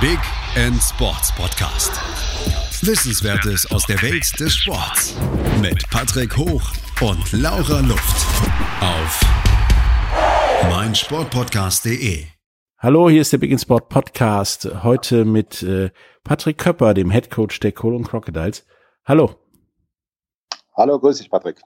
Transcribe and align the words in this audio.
Big 0.00 0.20
End 0.54 0.80
Sports 0.80 1.34
Podcast. 1.34 1.90
Wissenswertes 2.86 3.68
aus 3.72 3.84
der 3.84 4.00
Welt 4.00 4.38
des 4.38 4.54
Sports 4.54 5.16
mit 5.60 5.90
Patrick 5.90 6.36
Hoch 6.36 6.62
und 7.00 7.32
Laura 7.32 7.80
Luft 7.80 8.26
auf 8.80 9.20
meinsportpodcast.de. 10.70 12.26
Hallo, 12.78 13.10
hier 13.10 13.22
ist 13.22 13.32
der 13.32 13.38
Big 13.38 13.50
End 13.50 13.60
Sport 13.60 13.88
Podcast. 13.88 14.68
Heute 14.84 15.24
mit 15.24 15.64
äh, 15.64 15.90
Patrick 16.22 16.58
Köpper, 16.58 16.94
dem 16.94 17.10
Head 17.10 17.32
Coach 17.32 17.58
der 17.58 17.72
Cologne 17.72 18.04
Crocodiles. 18.04 18.64
Hallo. 19.04 19.34
Hallo, 20.76 21.00
grüß 21.00 21.18
dich, 21.18 21.28
Patrick. 21.28 21.60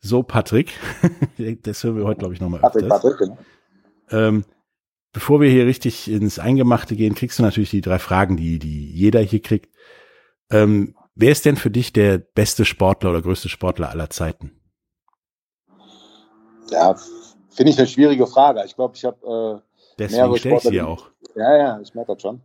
So, 0.00 0.22
Patrick, 0.22 0.72
das 1.62 1.84
hören 1.84 1.98
wir 1.98 2.06
heute, 2.06 2.20
glaube 2.20 2.32
ich, 2.32 2.40
nochmal 2.40 2.64
öfters. 2.64 2.88
Patrick, 2.88 3.18
Patrick, 3.18 3.18
genau. 3.18 3.38
Ähm, 4.08 4.44
bevor 5.16 5.40
wir 5.40 5.48
hier 5.48 5.64
richtig 5.64 6.10
ins 6.10 6.38
Eingemachte 6.38 6.94
gehen, 6.94 7.14
kriegst 7.14 7.38
du 7.38 7.42
natürlich 7.42 7.70
die 7.70 7.80
drei 7.80 7.98
Fragen, 7.98 8.36
die, 8.36 8.58
die 8.58 8.92
jeder 8.92 9.20
hier 9.20 9.40
kriegt. 9.40 9.74
Ähm, 10.50 10.94
wer 11.14 11.32
ist 11.32 11.46
denn 11.46 11.56
für 11.56 11.70
dich 11.70 11.94
der 11.94 12.18
beste 12.18 12.66
Sportler 12.66 13.08
oder 13.08 13.22
größte 13.22 13.48
Sportler 13.48 13.88
aller 13.88 14.10
Zeiten? 14.10 14.60
Ja, 16.70 16.96
finde 17.48 17.72
ich 17.72 17.78
eine 17.78 17.86
schwierige 17.86 18.26
Frage. 18.26 18.62
Ich 18.66 18.76
glaube, 18.76 18.94
ich 18.94 19.06
habe 19.06 19.62
äh, 19.64 19.94
Deswegen 19.98 20.36
stelle 20.36 20.56
ich 20.56 20.62
sie 20.64 20.82
auch. 20.82 21.06
Ja, 21.34 21.56
ja, 21.56 21.80
ich 21.80 21.94
merke 21.94 22.12
das 22.12 22.20
schon. 22.20 22.42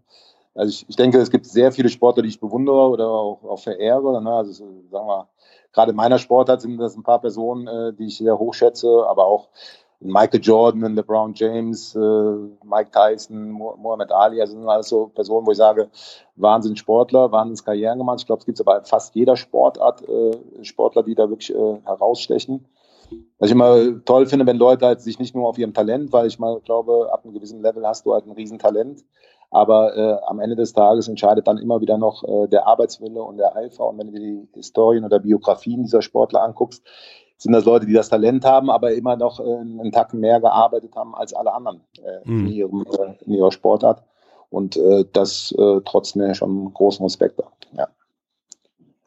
Also 0.56 0.70
ich, 0.70 0.88
ich 0.88 0.96
denke, 0.96 1.18
es 1.18 1.30
gibt 1.30 1.48
sehr 1.48 1.74
viele 1.74 1.90
Sportler, 1.90 2.24
die 2.24 2.30
ich 2.30 2.40
bewundere 2.40 2.88
oder 2.88 3.10
auch, 3.10 3.44
auch 3.44 3.60
verehre. 3.60 4.24
Ne? 4.24 4.32
Also 4.34 4.54
sagen 4.90 5.08
wir, 5.08 5.28
gerade 5.74 5.92
in 5.92 5.98
meiner 5.98 6.20
Sportart 6.20 6.62
sind 6.62 6.78
das 6.78 6.96
ein 6.96 7.04
paar 7.04 7.20
Personen, 7.20 7.68
äh, 7.68 7.94
die 7.94 8.06
ich 8.06 8.18
sehr 8.18 8.40
hochschätze, 8.40 9.06
aber 9.10 9.26
auch 9.26 9.50
Michael 10.04 10.42
Jordan, 10.42 10.96
LeBron 10.96 11.34
James, 11.36 11.96
äh, 11.96 12.00
Mike 12.00 12.90
Tyson, 12.92 13.52
Muhammad 13.52 14.12
Ali, 14.12 14.42
also 14.42 14.54
sind 14.54 14.68
alles 14.68 14.90
so 14.90 15.08
Personen, 15.08 15.46
wo 15.46 15.52
ich 15.52 15.58
sage, 15.58 15.90
Wahnsinn 16.36 16.76
Sportler, 16.76 17.32
Wahnsinns 17.32 17.64
Karrieren 17.64 18.00
gemacht. 18.00 18.20
Ich 18.20 18.26
glaube, 18.26 18.40
es 18.40 18.46
gibt 18.46 18.60
aber 18.60 18.84
fast 18.84 19.14
jeder 19.16 19.38
Sportart 19.38 20.02
äh, 20.08 20.64
Sportler, 20.64 21.04
die 21.04 21.14
da 21.14 21.30
wirklich 21.30 21.54
äh, 21.54 21.80
herausstechen. 21.86 22.66
Was 23.38 23.50
ich 23.50 23.56
immer 23.56 24.04
toll 24.06 24.26
finde, 24.26 24.48
wenn 24.48 24.58
Leute 24.58 24.86
halt 24.86 25.02
sich 25.02 25.20
nicht 25.20 25.36
nur 25.36 25.48
auf 25.48 25.58
ihrem 25.58 25.74
Talent, 25.74 26.12
weil 26.14 26.28
ich 26.28 26.40
mal 26.40 26.60
glaube, 26.62 27.10
ab 27.12 27.24
einem 27.24 27.34
gewissen 27.34 27.62
Level 27.62 27.86
hast 27.86 28.06
du 28.06 28.14
halt 28.14 28.26
ein 28.26 28.32
Riesentalent, 28.32 29.04
aber 29.52 29.96
äh, 29.98 30.18
am 30.28 30.40
Ende 30.40 30.56
des 30.56 30.74
Tages 30.74 31.10
entscheidet 31.10 31.46
dann 31.46 31.58
immer 31.58 31.82
wieder 31.82 31.98
noch 31.98 32.24
äh, 32.24 32.48
der 32.48 32.68
Arbeitswille 32.68 33.22
und 33.22 33.38
der 33.38 33.56
Eifer. 33.56 33.88
Und 33.88 34.00
wenn 34.00 34.08
du 34.08 34.14
dir 34.14 34.20
die 34.22 34.48
Historien 34.54 35.04
oder 35.04 35.20
Biografien 35.20 35.84
dieser 35.84 36.02
Sportler 36.02 36.42
anguckst, 36.42 36.84
sind 37.42 37.54
das 37.54 37.66
Leute, 37.66 37.88
die 37.88 37.94
das 37.94 38.10
Talent 38.10 38.46
haben, 38.46 38.70
aber 38.70 38.94
immer 38.94 39.16
noch 39.16 39.40
äh, 39.40 39.44
einen 39.44 39.92
Tacken 39.92 40.20
mehr 40.20 40.40
gearbeitet 40.40 40.96
haben 40.96 41.16
als 41.16 41.34
alle 41.34 41.52
anderen 41.54 41.82
äh, 41.98 42.30
mhm. 42.30 42.46
in, 42.46 42.54
ihrem, 42.54 42.86
äh, 42.86 43.26
in 43.26 43.34
ihrer 43.34 43.52
Sportart. 43.52 44.04
Und 44.52 44.78
äh, 44.78 45.06
das 45.12 45.52
äh, 45.58 45.82
trotz 45.84 46.14
mir 46.14 46.36
schon 46.36 46.72
großen 46.72 47.04
Respekt. 47.04 47.42
Ja. 47.76 47.88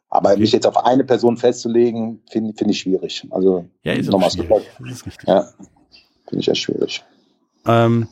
Aber 0.09 0.31
okay. 0.31 0.41
mich 0.41 0.51
jetzt 0.51 0.67
auf 0.67 0.75
eine 0.83 1.05
Person 1.05 1.37
festzulegen, 1.37 2.23
finde 2.29 2.53
find 2.53 2.71
ich 2.71 2.79
schwierig. 2.79 3.25
Also 3.29 3.67
ja, 3.83 3.93
ist 3.93 4.09
nochmal 4.09 4.31
schwierig. 4.31 4.69
Das 4.79 4.91
ist 4.91 5.05
richtig. 5.05 5.27
Ja, 5.29 5.47
finde 6.27 6.41
ich 6.41 6.47
echt 6.49 6.61
schwierig. 6.61 7.05
Ähm, 7.65 8.09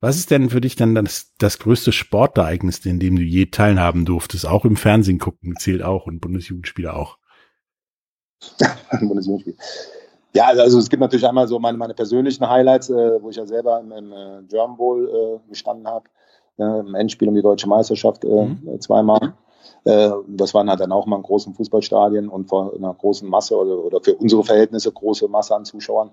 was 0.00 0.16
ist 0.16 0.30
denn 0.30 0.50
für 0.50 0.60
dich 0.60 0.76
dann 0.76 0.94
das, 0.94 1.32
das 1.38 1.58
größte 1.58 1.90
Sportereignis, 1.90 2.84
in 2.86 3.00
dem 3.00 3.16
du 3.16 3.22
je 3.22 3.46
teilhaben 3.46 4.04
durftest? 4.04 4.46
Auch 4.46 4.64
im 4.64 4.76
Fernsehen 4.76 5.18
gucken 5.18 5.56
zählt 5.58 5.82
auch 5.82 6.06
und 6.06 6.20
Bundesjugendspieler 6.20 6.94
auch. 6.94 7.18
Bundesjugendspiel. 9.00 9.56
Ja, 10.34 10.46
also, 10.46 10.62
also 10.62 10.78
es 10.78 10.90
gibt 10.90 11.00
natürlich 11.00 11.26
einmal 11.26 11.46
so 11.46 11.58
meine, 11.60 11.78
meine 11.78 11.94
persönlichen 11.94 12.48
Highlights, 12.48 12.90
äh, 12.90 13.22
wo 13.22 13.30
ich 13.30 13.36
ja 13.36 13.46
selber 13.46 13.78
im, 13.80 13.92
im 13.92 14.12
äh, 14.12 14.42
German 14.48 14.76
Bowl 14.76 15.08
äh, 15.08 15.48
gestanden 15.48 15.86
habe, 15.86 16.06
äh, 16.58 16.80
im 16.80 16.94
Endspiel 16.94 17.28
um 17.28 17.36
die 17.36 17.42
deutsche 17.42 17.68
Meisterschaft 17.68 18.24
äh, 18.24 18.46
mhm. 18.46 18.80
zweimal. 18.80 19.34
Äh, 19.84 20.10
das 20.26 20.52
waren 20.52 20.68
halt 20.68 20.80
dann 20.80 20.90
auch 20.90 21.06
mal 21.06 21.16
in 21.16 21.22
großen 21.22 21.54
Fußballstadien 21.54 22.28
und 22.28 22.48
vor 22.48 22.74
einer 22.74 22.92
großen 22.94 23.28
Masse 23.28 23.56
oder, 23.56 23.78
oder 23.84 24.00
für 24.00 24.16
unsere 24.16 24.42
Verhältnisse 24.42 24.90
große 24.90 25.28
Masse 25.28 25.54
an 25.54 25.64
Zuschauern. 25.64 26.10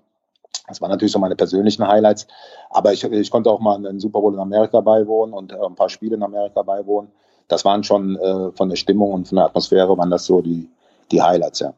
Das 0.68 0.82
waren 0.82 0.92
natürlich 0.92 1.14
so 1.14 1.20
meine 1.20 1.36
persönlichen 1.36 1.88
Highlights. 1.88 2.28
Aber 2.70 2.94
ich, 2.94 3.04
ich 3.04 3.32
konnte 3.32 3.50
auch 3.50 3.60
mal 3.60 3.76
einen 3.76 4.00
Super 4.00 4.22
Bowl 4.22 4.34
in 4.36 4.40
Amerika 4.40 4.82
beiwohnen 4.82 5.34
und 5.34 5.52
ein 5.52 5.76
paar 5.76 5.90
Spiele 5.90 6.16
in 6.16 6.24
Amerika 6.24 6.62
beiwohnen. 6.62 7.12
Das 7.48 7.66
waren 7.66 7.84
schon 7.84 8.18
von 8.56 8.70
der 8.70 8.78
Stimmung 8.78 9.12
und 9.12 9.28
von 9.28 9.38
der 9.38 9.46
Atmosphäre 9.46 9.98
waren 9.98 10.10
das 10.10 10.26
so 10.26 10.42
die, 10.42 10.70
die 11.12 11.22
Highlights, 11.22 11.60
ja. 11.60 11.74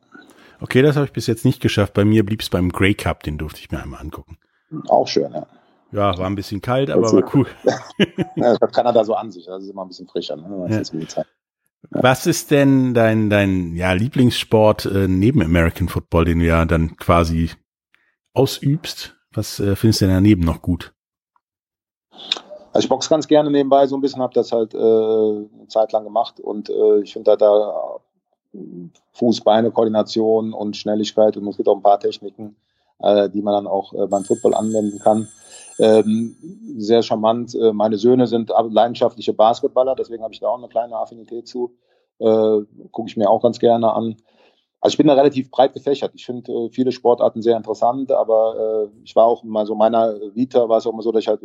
Okay, 0.63 0.81
das 0.81 0.95
habe 0.95 1.05
ich 1.05 1.11
bis 1.11 1.27
jetzt 1.27 1.43
nicht 1.43 1.61
geschafft. 1.61 1.93
Bei 1.93 2.05
mir 2.05 2.25
blieb 2.25 2.39
es 2.39 2.49
beim 2.49 2.71
Grey 2.71 2.93
Cup, 2.93 3.23
den 3.23 3.37
durfte 3.37 3.59
ich 3.59 3.69
mir 3.69 3.83
einmal 3.83 3.99
angucken. 3.99 4.37
Auch 4.87 5.09
schön, 5.09 5.33
ja. 5.33 5.45
Ja, 5.91 6.17
war 6.17 6.25
ein 6.25 6.35
bisschen 6.35 6.61
kalt, 6.61 6.89
aber 6.89 7.11
war 7.11 7.35
cool. 7.35 7.45
ja, 8.37 8.53
das 8.53 8.61
hat 8.61 8.73
Kanada 8.73 9.03
so 9.03 9.13
an 9.13 9.29
sich, 9.29 9.45
das 9.45 9.63
ist 9.63 9.69
immer 9.69 9.83
ein 9.83 9.89
bisschen 9.89 10.07
frischer. 10.07 10.37
Ne? 10.37 10.67
Ja. 10.69 10.99
Ja. 11.15 11.25
Was 11.89 12.25
ist 12.27 12.49
denn 12.49 12.93
dein, 12.93 13.29
dein 13.29 13.75
ja, 13.75 13.91
Lieblingssport 13.91 14.85
äh, 14.85 15.09
neben 15.09 15.41
American 15.43 15.89
Football, 15.89 16.23
den 16.23 16.39
du 16.39 16.45
ja 16.45 16.63
dann 16.63 16.95
quasi 16.95 17.51
ausübst? 18.33 19.17
Was 19.33 19.59
äh, 19.59 19.75
findest 19.75 19.99
du 19.99 20.05
denn 20.05 20.15
daneben 20.15 20.45
noch 20.45 20.61
gut? 20.61 20.93
Also 22.71 22.85
ich 22.85 22.89
boxe 22.89 23.09
ganz 23.09 23.27
gerne 23.27 23.51
nebenbei 23.51 23.85
so 23.85 23.97
ein 23.97 24.01
bisschen, 24.01 24.21
habe 24.21 24.33
das 24.33 24.53
halt 24.53 24.73
äh, 24.73 24.77
eine 24.77 25.67
Zeit 25.67 25.91
lang 25.91 26.05
gemacht 26.05 26.39
und 26.39 26.69
äh, 26.69 27.01
ich 27.01 27.11
finde 27.11 27.35
da 27.35 27.99
Fuß-Beine-Koordination 29.13 30.53
und 30.53 30.77
Schnelligkeit 30.77 31.37
und 31.37 31.47
es 31.47 31.57
gibt 31.57 31.67
auch 31.69 31.75
ein 31.75 31.83
paar 31.83 31.99
Techniken, 31.99 32.55
äh, 32.99 33.29
die 33.29 33.41
man 33.41 33.53
dann 33.53 33.67
auch 33.67 33.93
äh, 33.93 34.07
beim 34.07 34.23
Football 34.23 34.53
anwenden 34.53 34.99
kann. 34.99 35.27
Ähm, 35.79 36.35
sehr 36.77 37.01
charmant. 37.01 37.55
Äh, 37.55 37.73
meine 37.73 37.97
Söhne 37.97 38.27
sind 38.27 38.51
leidenschaftliche 38.69 39.33
Basketballer, 39.33 39.95
deswegen 39.95 40.23
habe 40.23 40.33
ich 40.33 40.39
da 40.39 40.47
auch 40.47 40.57
eine 40.57 40.67
kleine 40.67 40.95
Affinität 40.95 41.47
zu. 41.47 41.75
Äh, 42.19 42.59
Gucke 42.91 43.07
ich 43.07 43.17
mir 43.17 43.29
auch 43.29 43.41
ganz 43.41 43.59
gerne 43.59 43.91
an. 43.91 44.17
Also 44.79 44.93
ich 44.93 44.97
bin 44.97 45.07
da 45.07 45.13
relativ 45.13 45.49
breit 45.49 45.73
gefächert. 45.73 46.11
Ich 46.13 46.25
finde 46.25 46.51
äh, 46.51 46.69
viele 46.69 46.91
Sportarten 46.91 47.41
sehr 47.41 47.57
interessant, 47.57 48.11
aber 48.11 48.89
äh, 48.91 49.01
ich 49.03 49.15
war 49.15 49.25
auch 49.25 49.43
mal 49.43 49.65
so 49.65 49.75
meiner 49.75 50.13
Vita 50.35 50.67
war 50.69 50.77
es 50.77 50.85
auch 50.85 50.93
immer 50.93 51.01
so, 51.01 51.11
dass 51.11 51.23
ich 51.23 51.27
halt 51.27 51.41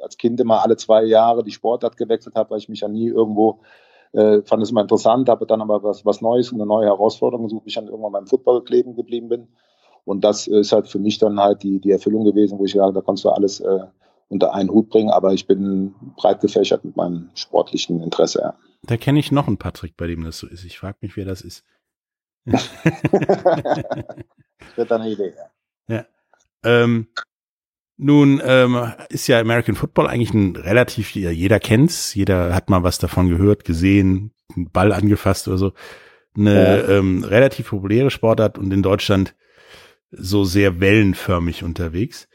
als 0.00 0.16
Kind 0.18 0.38
immer 0.38 0.62
alle 0.62 0.76
zwei 0.76 1.02
Jahre 1.04 1.42
die 1.42 1.50
Sportart 1.50 1.96
gewechselt 1.96 2.36
habe, 2.36 2.50
weil 2.50 2.58
ich 2.58 2.68
mich 2.68 2.80
ja 2.80 2.88
nie 2.88 3.08
irgendwo 3.08 3.60
äh, 4.12 4.42
fand 4.42 4.62
es 4.62 4.70
immer 4.70 4.82
interessant, 4.82 5.28
habe 5.28 5.46
dann 5.46 5.60
aber 5.60 5.82
was, 5.82 6.04
was 6.04 6.20
Neues 6.20 6.52
und 6.52 6.60
eine 6.60 6.66
neue 6.66 6.86
Herausforderung 6.86 7.46
gesucht, 7.46 7.64
ich 7.66 7.74
dann 7.74 7.88
irgendwann 7.88 8.12
beim 8.12 8.26
Football 8.26 8.64
kleben 8.64 8.94
geblieben 8.96 9.28
bin. 9.28 9.48
Und 10.04 10.22
das 10.22 10.46
ist 10.46 10.72
halt 10.72 10.88
für 10.88 10.98
mich 10.98 11.18
dann 11.18 11.38
halt 11.38 11.62
die, 11.62 11.80
die 11.80 11.90
Erfüllung 11.90 12.24
gewesen, 12.24 12.58
wo 12.58 12.64
ich 12.64 12.72
sage, 12.72 12.94
da 12.94 13.02
kannst 13.02 13.24
du 13.24 13.30
alles 13.30 13.60
äh, 13.60 13.80
unter 14.28 14.54
einen 14.54 14.70
Hut 14.70 14.88
bringen, 14.90 15.10
aber 15.10 15.32
ich 15.32 15.46
bin 15.46 15.94
breit 16.16 16.40
gefächert 16.40 16.84
mit 16.84 16.96
meinem 16.96 17.30
sportlichen 17.34 18.02
Interesse. 18.02 18.40
Ja. 18.40 18.54
Da 18.82 18.96
kenne 18.96 19.18
ich 19.18 19.32
noch 19.32 19.48
einen 19.48 19.58
Patrick, 19.58 19.96
bei 19.96 20.06
dem 20.06 20.24
das 20.24 20.38
so 20.38 20.46
ist. 20.46 20.64
Ich 20.64 20.78
frage 20.78 20.98
mich, 21.00 21.16
wer 21.16 21.24
das 21.24 21.42
ist. 21.42 21.64
das 22.44 22.68
wird 24.76 24.92
eine 24.92 25.10
Idee, 25.10 25.34
ja. 25.88 25.96
ja. 25.96 26.06
Ähm, 26.64 27.08
nun 27.98 28.40
ähm, 28.44 28.92
ist 29.10 29.26
ja 29.26 29.40
American 29.40 29.74
Football 29.74 30.06
eigentlich 30.06 30.32
ein 30.32 30.54
relativ, 30.54 31.10
jeder 31.10 31.58
kennt's, 31.58 32.14
jeder 32.14 32.54
hat 32.54 32.70
mal 32.70 32.84
was 32.84 32.98
davon 32.98 33.28
gehört, 33.28 33.64
gesehen, 33.64 34.32
einen 34.54 34.70
Ball 34.70 34.92
angefasst 34.92 35.48
oder 35.48 35.58
so. 35.58 35.72
Eine 36.36 36.78
ja. 36.78 36.88
ähm, 36.98 37.24
relativ 37.24 37.70
populäre 37.70 38.10
Sportart 38.10 38.56
und 38.56 38.72
in 38.72 38.82
Deutschland 38.82 39.34
so 40.12 40.44
sehr 40.44 40.80
wellenförmig 40.80 41.64
unterwegs. 41.64 42.28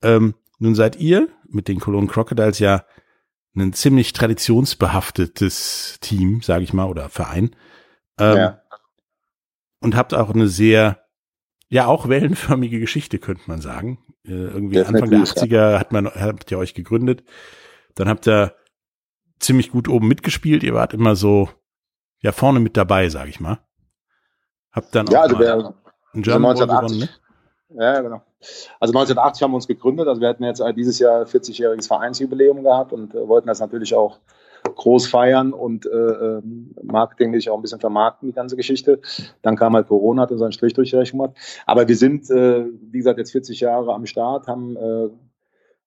Ähm, 0.00 0.34
nun 0.60 0.76
seid 0.76 0.96
ihr 0.96 1.28
mit 1.48 1.66
den 1.66 1.80
Cologne 1.80 2.08
Crocodiles 2.08 2.60
ja 2.60 2.84
ein 3.56 3.72
ziemlich 3.72 4.12
traditionsbehaftetes 4.12 5.98
Team, 6.00 6.40
sage 6.42 6.62
ich 6.62 6.72
mal, 6.72 6.86
oder 6.86 7.08
Verein. 7.08 7.56
Ähm, 8.18 8.36
ja. 8.36 8.62
Und 9.80 9.96
habt 9.96 10.14
auch 10.14 10.30
eine 10.30 10.46
sehr, 10.46 11.04
ja, 11.70 11.86
auch 11.86 12.08
wellenförmige 12.08 12.80
Geschichte, 12.80 13.18
könnte 13.18 13.44
man 13.46 13.60
sagen. 13.60 13.98
Äh, 14.26 14.32
irgendwie 14.32 14.74
Definitiv, 14.74 15.02
Anfang 15.02 15.48
der 15.48 15.48
80er 15.48 15.78
hat 15.78 15.92
man, 15.92 16.06
habt 16.06 16.50
ihr 16.50 16.58
euch 16.58 16.74
gegründet. 16.74 17.22
Dann 17.94 18.08
habt 18.08 18.26
ihr 18.26 18.54
ziemlich 19.38 19.70
gut 19.70 19.88
oben 19.88 20.08
mitgespielt. 20.08 20.64
Ihr 20.64 20.74
wart 20.74 20.94
immer 20.94 21.14
so, 21.14 21.48
ja, 22.18 22.32
vorne 22.32 22.58
mit 22.58 22.76
dabei, 22.76 23.08
sag 23.08 23.28
ich 23.28 23.38
mal. 23.38 23.60
Habt 24.72 24.94
dann 24.94 25.06
ja, 25.06 25.20
auch 25.20 25.22
also 25.22 25.36
der, 25.36 25.74
einen 26.12 26.22
German 26.22 26.50
also 26.50 26.64
1980, 26.64 27.00
gewonnen, 27.00 27.10
ne? 27.68 27.84
Ja, 27.84 28.00
genau. 28.00 28.22
Also 28.80 28.92
1980 28.92 29.42
haben 29.42 29.52
wir 29.52 29.56
uns 29.56 29.68
gegründet. 29.68 30.08
Also 30.08 30.20
wir 30.20 30.28
hatten 30.28 30.44
jetzt 30.44 30.62
dieses 30.76 30.98
Jahr 30.98 31.22
40-jähriges 31.22 31.86
Vereinsjubiläum 31.86 32.64
gehabt 32.64 32.92
und 32.92 33.14
äh, 33.14 33.28
wollten 33.28 33.46
das 33.46 33.60
natürlich 33.60 33.94
auch 33.94 34.18
groß 34.74 35.06
feiern 35.06 35.52
und 35.52 35.86
äh, 35.86 35.90
ähm, 35.90 36.74
marketinglich 36.82 37.50
auch 37.50 37.56
ein 37.56 37.62
bisschen 37.62 37.80
vermarkten, 37.80 38.28
die 38.28 38.34
ganze 38.34 38.56
Geschichte. 38.56 39.00
Dann 39.42 39.56
kam 39.56 39.74
halt 39.74 39.88
Corona, 39.88 40.22
hat 40.22 40.32
uns 40.32 40.42
einen 40.42 40.52
Strich 40.52 40.74
durch 40.74 40.90
die 40.90 40.96
Rechnung 40.96 41.22
gemacht. 41.22 41.62
Aber 41.66 41.88
wir 41.88 41.96
sind, 41.96 42.30
äh, 42.30 42.66
wie 42.66 42.98
gesagt, 42.98 43.18
jetzt 43.18 43.32
40 43.32 43.60
Jahre 43.60 43.94
am 43.94 44.06
Start, 44.06 44.46
haben 44.46 44.76
äh, 44.76 45.08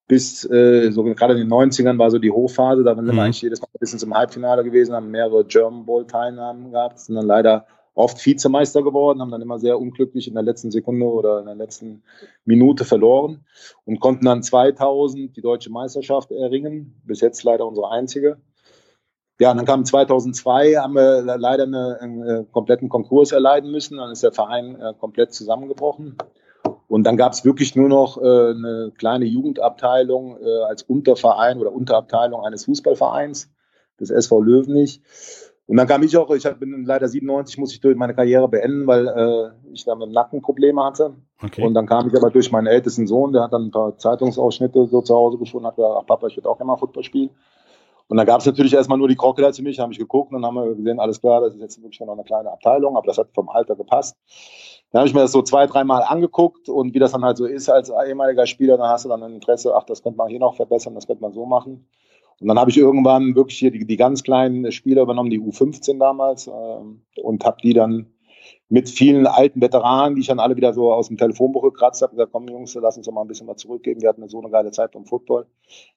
bis 0.06 0.48
äh, 0.50 0.90
so 0.90 1.02
gerade 1.02 1.34
in 1.34 1.40
den 1.40 1.50
90ern 1.50 1.98
war 1.98 2.10
so 2.10 2.18
die 2.18 2.30
Hochphase, 2.30 2.84
da 2.84 2.94
sind 2.94 3.06
mhm. 3.06 3.16
wir 3.16 3.22
eigentlich 3.22 3.42
jedes 3.42 3.60
Mal 3.60 3.68
bis 3.80 3.92
ins 3.92 4.02
im 4.02 4.14
Halbfinale 4.14 4.62
gewesen, 4.64 4.94
haben 4.94 5.10
mehrere 5.10 5.44
German 5.44 5.86
Bowl 5.86 6.06
Teilnahmen 6.06 6.72
gehabt, 6.72 6.98
sind 6.98 7.14
dann 7.14 7.26
leider 7.26 7.66
oft 7.94 8.24
Vizemeister 8.24 8.82
geworden, 8.82 9.20
haben 9.20 9.30
dann 9.30 9.42
immer 9.42 9.58
sehr 9.58 9.78
unglücklich 9.78 10.28
in 10.28 10.34
der 10.34 10.42
letzten 10.42 10.70
Sekunde 10.70 11.06
oder 11.06 11.40
in 11.40 11.46
der 11.46 11.54
letzten 11.54 12.02
Minute 12.44 12.84
verloren 12.84 13.44
und 13.84 14.00
konnten 14.00 14.26
dann 14.26 14.42
2000 14.42 15.36
die 15.36 15.40
deutsche 15.40 15.70
Meisterschaft 15.70 16.30
erringen. 16.32 17.00
Bis 17.04 17.20
jetzt 17.20 17.42
leider 17.44 17.66
unsere 17.66 17.90
einzige. 17.90 18.38
Ja, 19.44 19.50
und 19.50 19.58
dann 19.58 19.66
kam 19.66 19.84
2002, 19.84 20.76
haben 20.76 20.94
wir 20.94 21.20
leider 21.20 21.64
eine, 21.64 21.98
einen 22.00 22.26
äh, 22.26 22.44
kompletten 22.50 22.88
Konkurs 22.88 23.30
erleiden 23.30 23.70
müssen. 23.70 23.98
Dann 23.98 24.10
ist 24.10 24.22
der 24.22 24.32
Verein 24.32 24.80
äh, 24.80 24.94
komplett 24.98 25.34
zusammengebrochen. 25.34 26.16
Und 26.88 27.04
dann 27.04 27.18
gab 27.18 27.34
es 27.34 27.44
wirklich 27.44 27.76
nur 27.76 27.90
noch 27.90 28.16
äh, 28.16 28.22
eine 28.22 28.90
kleine 28.96 29.26
Jugendabteilung 29.26 30.38
äh, 30.40 30.62
als 30.66 30.82
Unterverein 30.84 31.58
oder 31.58 31.72
Unterabteilung 31.72 32.40
eines 32.40 32.64
Fußballvereins, 32.64 33.50
des 34.00 34.08
SV 34.08 34.40
Löwenich. 34.40 35.02
Und 35.66 35.76
dann 35.76 35.88
kam 35.88 36.02
ich 36.02 36.16
auch, 36.16 36.30
ich 36.30 36.48
bin 36.54 36.86
leider 36.86 37.06
97, 37.06 37.58
musste 37.58 37.74
ich 37.74 37.82
durch 37.82 37.96
meine 37.96 38.14
Karriere 38.14 38.48
beenden, 38.48 38.86
weil 38.86 39.06
äh, 39.08 39.72
ich 39.74 39.84
da 39.84 39.94
mit 39.94 40.06
dem 40.06 40.12
Nacken 40.12 40.40
Probleme 40.40 40.82
hatte. 40.82 41.16
Okay. 41.42 41.66
Und 41.66 41.74
dann 41.74 41.84
kam 41.84 42.08
ich 42.08 42.16
aber 42.16 42.30
durch 42.30 42.50
meinen 42.50 42.68
ältesten 42.68 43.06
Sohn, 43.06 43.34
der 43.34 43.42
hat 43.42 43.52
dann 43.52 43.66
ein 43.66 43.70
paar 43.70 43.98
Zeitungsausschnitte 43.98 44.86
so 44.86 45.02
zu 45.02 45.14
Hause 45.14 45.36
gefunden, 45.36 45.66
hat 45.66 45.76
gesagt, 45.76 45.96
ach 46.00 46.06
Papa, 46.06 46.28
ich 46.28 46.36
würde 46.38 46.48
auch 46.48 46.56
gerne 46.56 46.68
mal 46.68 46.78
Football 46.78 47.04
spielen. 47.04 47.28
Und 48.08 48.18
dann 48.18 48.26
gab 48.26 48.40
es 48.40 48.46
natürlich 48.46 48.74
erstmal 48.74 48.98
nur 48.98 49.08
die 49.08 49.16
Crocodiles 49.16 49.56
für 49.56 49.62
mich, 49.62 49.78
habe 49.80 49.92
ich 49.92 49.98
geguckt 49.98 50.32
und 50.32 50.42
dann 50.42 50.46
haben 50.46 50.56
wir 50.56 50.74
gesehen, 50.74 51.00
alles 51.00 51.20
klar, 51.20 51.40
das 51.40 51.54
ist 51.54 51.60
jetzt 51.60 51.82
wirklich 51.82 52.00
noch 52.00 52.12
eine 52.12 52.24
kleine 52.24 52.50
Abteilung, 52.50 52.96
aber 52.96 53.06
das 53.06 53.18
hat 53.18 53.28
vom 53.34 53.48
Alter 53.48 53.76
gepasst. 53.76 54.14
Dann 54.90 55.00
habe 55.00 55.08
ich 55.08 55.14
mir 55.14 55.20
das 55.20 55.32
so 55.32 55.42
zwei, 55.42 55.66
dreimal 55.66 56.02
angeguckt 56.02 56.68
und 56.68 56.94
wie 56.94 56.98
das 56.98 57.12
dann 57.12 57.24
halt 57.24 57.36
so 57.36 57.46
ist 57.46 57.68
als 57.68 57.90
ehemaliger 57.90 58.46
Spieler, 58.46 58.76
dann 58.76 58.88
hast 58.88 59.04
du 59.04 59.08
dann 59.08 59.22
ein 59.22 59.34
Interesse, 59.34 59.74
ach, 59.74 59.84
das 59.84 60.02
könnte 60.02 60.18
man 60.18 60.28
hier 60.28 60.38
noch 60.38 60.54
verbessern, 60.54 60.94
das 60.94 61.06
könnte 61.06 61.22
man 61.22 61.32
so 61.32 61.46
machen. 61.46 61.88
Und 62.40 62.48
dann 62.48 62.58
habe 62.58 62.70
ich 62.70 62.76
irgendwann 62.76 63.34
wirklich 63.36 63.58
hier 63.58 63.70
die, 63.70 63.86
die 63.86 63.96
ganz 63.96 64.22
kleinen 64.22 64.70
Spieler 64.72 65.02
übernommen, 65.02 65.30
die 65.30 65.40
U15 65.40 65.98
damals, 65.98 66.46
äh, 66.46 67.20
und 67.22 67.44
habe 67.44 67.56
die 67.62 67.72
dann 67.72 68.13
mit 68.68 68.88
vielen 68.88 69.26
alten 69.26 69.60
Veteranen, 69.60 70.14
die 70.14 70.22
ich 70.22 70.26
dann 70.26 70.40
alle 70.40 70.56
wieder 70.56 70.72
so 70.72 70.92
aus 70.92 71.08
dem 71.08 71.16
Telefonbuch 71.16 71.62
gekratzt 71.62 72.02
habe, 72.02 72.12
gesagt, 72.12 72.32
komm 72.32 72.48
Jungs, 72.48 72.74
lass 72.74 72.96
uns 72.96 73.06
doch 73.06 73.12
mal 73.12 73.20
ein 73.22 73.28
bisschen 73.28 73.46
was 73.46 73.58
zurückgeben. 73.58 74.00
Wir 74.00 74.08
hatten 74.08 74.26
so 74.28 74.40
eine 74.40 74.50
geile 74.50 74.70
Zeit 74.70 74.92
beim 74.92 75.04
Football. 75.04 75.46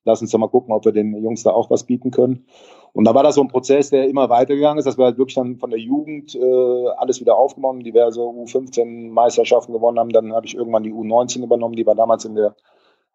Lass 0.03 0.21
uns 0.21 0.31
doch 0.31 0.39
mal 0.39 0.47
gucken, 0.47 0.73
ob 0.73 0.85
wir 0.85 0.91
den 0.91 1.15
Jungs 1.23 1.43
da 1.43 1.51
auch 1.51 1.69
was 1.69 1.85
bieten 1.85 2.11
können. 2.11 2.45
Und 2.93 3.05
da 3.05 3.15
war 3.15 3.23
das 3.23 3.35
so 3.35 3.41
ein 3.41 3.47
Prozess, 3.47 3.89
der 3.89 4.07
immer 4.07 4.29
weitergegangen 4.29 4.79
ist, 4.79 4.85
dass 4.85 4.97
wir 4.97 5.05
halt 5.05 5.17
wirklich 5.17 5.35
dann 5.35 5.57
von 5.57 5.69
der 5.69 5.79
Jugend 5.79 6.35
äh, 6.35 6.87
alles 6.97 7.21
wieder 7.21 7.37
aufgenommen, 7.37 7.83
diverse 7.83 8.21
U15 8.21 9.09
Meisterschaften 9.11 9.73
gewonnen 9.73 9.99
haben. 9.99 10.09
Dann 10.09 10.33
habe 10.33 10.45
ich 10.45 10.55
irgendwann 10.55 10.83
die 10.83 10.93
U19 10.93 11.43
übernommen, 11.43 11.75
die 11.75 11.85
war 11.85 11.95
damals 11.95 12.25
in 12.25 12.35
der 12.35 12.55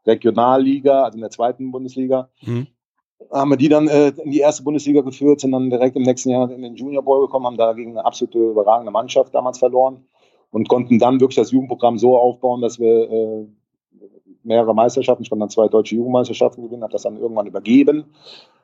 Regionalliga, 0.06 1.04
also 1.04 1.16
in 1.16 1.22
der 1.22 1.30
zweiten 1.30 1.72
Bundesliga. 1.72 2.30
Mhm 2.42 2.66
haben 3.30 3.50
wir 3.50 3.56
die 3.56 3.68
dann 3.68 3.88
äh, 3.88 4.08
in 4.08 4.30
die 4.30 4.38
erste 4.38 4.62
Bundesliga 4.62 5.02
geführt, 5.02 5.40
sind 5.40 5.52
dann 5.52 5.70
direkt 5.70 5.96
im 5.96 6.02
nächsten 6.02 6.30
Jahr 6.30 6.50
in 6.50 6.62
den 6.62 6.76
Junior 6.76 7.02
Bowl 7.02 7.26
gekommen, 7.26 7.46
haben 7.46 7.56
da 7.56 7.72
gegen 7.72 7.92
eine 7.92 8.04
absolute 8.04 8.38
überragende 8.38 8.90
Mannschaft 8.90 9.34
damals 9.34 9.58
verloren 9.58 10.04
und 10.50 10.68
konnten 10.68 10.98
dann 10.98 11.20
wirklich 11.20 11.36
das 11.36 11.50
Jugendprogramm 11.50 11.98
so 11.98 12.16
aufbauen, 12.16 12.60
dass 12.60 12.78
wir 12.78 13.10
äh, 13.10 13.46
mehrere 14.42 14.74
Meisterschaften, 14.74 15.22
ich 15.22 15.30
konnte 15.30 15.40
dann 15.40 15.50
zwei 15.50 15.68
deutsche 15.68 15.96
Jugendmeisterschaften 15.96 16.62
gewinnen, 16.64 16.82
habe 16.82 16.92
das 16.92 17.02
dann 17.02 17.16
irgendwann 17.16 17.46
übergeben 17.46 18.04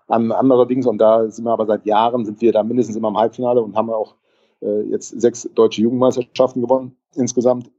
an 0.06 0.32
andere 0.32 0.66
Dings 0.66 0.87
und 0.87 0.99
da 0.99 1.28
sind 1.28 1.44
wir 1.44 1.52
aber 1.52 1.66
seit 1.66 1.84
Jahren, 1.84 2.25
sind 2.25 2.40
wir 2.40 2.52
da 2.52 2.62
mindestens 2.62 2.96
immer 2.96 3.08
im 3.08 3.19
Halbfinale 3.19 3.62
und 3.62 3.76
haben 3.76 3.90
auch 3.90 4.14
äh, 4.62 4.82
jetzt 4.82 5.08
sechs 5.20 5.49
deutsche 5.54 5.82
Jugendmeisterschaften 5.82 6.62
gewonnen 6.62 6.96
insgesamt 7.14 7.70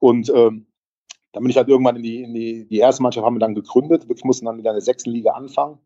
und 0.00 0.30
ähm, 0.34 0.66
dann 1.32 1.42
bin 1.42 1.50
ich 1.50 1.56
halt 1.56 1.68
irgendwann 1.68 1.96
in 1.96 2.02
die, 2.02 2.22
in 2.22 2.34
die, 2.34 2.66
die 2.66 2.78
erste 2.78 3.02
Mannschaft 3.02 3.24
haben 3.24 3.36
wir 3.36 3.40
dann 3.40 3.54
gegründet, 3.54 4.08
wir 4.08 4.16
mussten 4.24 4.46
dann 4.46 4.58
wieder 4.58 4.70
in 4.70 4.76
der 4.76 4.82
sechsten 4.82 5.10
Liga 5.10 5.32
anfangen 5.32 5.78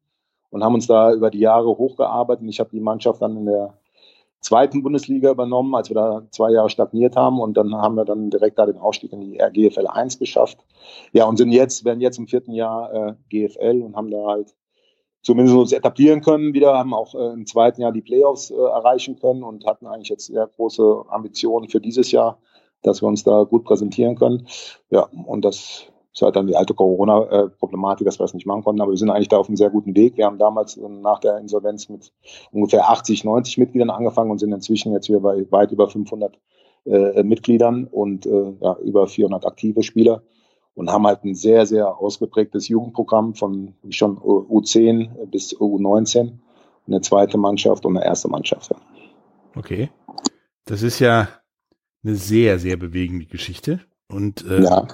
und 0.50 0.64
haben 0.64 0.74
uns 0.74 0.86
da 0.86 1.12
über 1.12 1.30
die 1.30 1.38
Jahre 1.38 1.68
hochgearbeitet. 1.68 2.46
Ich 2.48 2.60
habe 2.60 2.70
die 2.70 2.80
Mannschaft 2.80 3.22
dann 3.22 3.36
in 3.36 3.46
der 3.46 3.74
zweiten 4.40 4.82
Bundesliga 4.82 5.30
übernommen, 5.30 5.74
als 5.74 5.90
wir 5.90 5.94
da 5.94 6.22
zwei 6.30 6.50
Jahre 6.50 6.70
stagniert 6.70 7.16
haben 7.16 7.40
und 7.40 7.56
dann 7.56 7.74
haben 7.74 7.94
wir 7.94 8.04
dann 8.04 8.30
direkt 8.30 8.58
da 8.58 8.66
den 8.66 8.78
Aufstieg 8.78 9.12
in 9.12 9.20
die 9.20 9.40
RGFL 9.40 9.86
1 9.86 10.18
geschafft. 10.18 10.58
Ja, 11.12 11.26
und 11.26 11.36
sind 11.36 11.52
jetzt, 11.52 11.84
werden 11.84 12.00
jetzt 12.00 12.18
im 12.18 12.26
vierten 12.26 12.52
Jahr 12.52 12.92
äh, 12.92 13.14
GFL 13.28 13.82
und 13.82 13.96
haben 13.96 14.10
da 14.10 14.26
halt 14.26 14.54
zumindest 15.22 15.56
uns 15.56 15.72
etablieren 15.72 16.22
können 16.22 16.54
wieder, 16.54 16.78
haben 16.78 16.94
auch 16.94 17.14
äh, 17.14 17.32
im 17.32 17.46
zweiten 17.46 17.82
Jahr 17.82 17.92
die 17.92 18.00
Playoffs 18.00 18.50
äh, 18.50 18.54
erreichen 18.54 19.18
können 19.18 19.42
und 19.42 19.66
hatten 19.66 19.86
eigentlich 19.86 20.08
jetzt 20.08 20.26
sehr 20.26 20.46
große 20.46 21.04
Ambitionen 21.08 21.68
für 21.68 21.80
dieses 21.80 22.10
Jahr, 22.10 22.38
dass 22.82 23.02
wir 23.02 23.08
uns 23.08 23.24
da 23.24 23.44
gut 23.44 23.64
präsentieren 23.64 24.16
können. 24.16 24.46
Ja, 24.88 25.08
und 25.26 25.44
das 25.44 25.92
ist 26.12 26.22
halt 26.22 26.36
dann 26.36 26.46
die 26.46 26.56
alte 26.56 26.74
Corona-Problematik, 26.74 28.04
dass 28.04 28.18
wir 28.18 28.24
das 28.24 28.34
nicht 28.34 28.46
machen 28.46 28.64
konnten. 28.64 28.80
Aber 28.80 28.90
wir 28.90 28.96
sind 28.98 29.10
eigentlich 29.10 29.28
da 29.28 29.38
auf 29.38 29.48
einem 29.48 29.56
sehr 29.56 29.70
guten 29.70 29.94
Weg. 29.94 30.16
Wir 30.16 30.26
haben 30.26 30.38
damals 30.38 30.76
nach 30.76 31.20
der 31.20 31.38
Insolvenz 31.38 31.88
mit 31.88 32.12
ungefähr 32.50 32.90
80, 32.90 33.24
90 33.24 33.58
Mitgliedern 33.58 33.90
angefangen 33.90 34.30
und 34.30 34.38
sind 34.38 34.52
inzwischen 34.52 34.92
jetzt 34.92 35.08
wieder 35.08 35.20
bei 35.20 35.46
weit 35.50 35.70
über 35.70 35.88
500 35.88 36.38
äh, 36.86 37.22
Mitgliedern 37.22 37.84
und 37.84 38.26
äh, 38.26 38.52
ja, 38.60 38.76
über 38.78 39.06
400 39.06 39.46
aktive 39.46 39.82
Spieler 39.82 40.22
und 40.74 40.90
haben 40.90 41.06
halt 41.06 41.24
ein 41.24 41.34
sehr, 41.34 41.66
sehr 41.66 41.98
ausgeprägtes 41.98 42.68
Jugendprogramm 42.68 43.34
von 43.34 43.74
schon 43.90 44.18
U10 44.18 45.26
bis 45.26 45.56
U19. 45.56 46.38
Eine 46.86 47.00
zweite 47.02 47.38
Mannschaft 47.38 47.86
und 47.86 47.96
eine 47.96 48.04
erste 48.04 48.28
Mannschaft. 48.28 48.74
Okay. 49.54 49.90
Das 50.64 50.82
ist 50.82 50.98
ja 50.98 51.28
eine 52.02 52.16
sehr, 52.16 52.58
sehr 52.58 52.76
bewegende 52.76 53.26
Geschichte. 53.26 53.80
Und 54.08 54.44
äh, 54.44 54.62
ja 54.62 54.88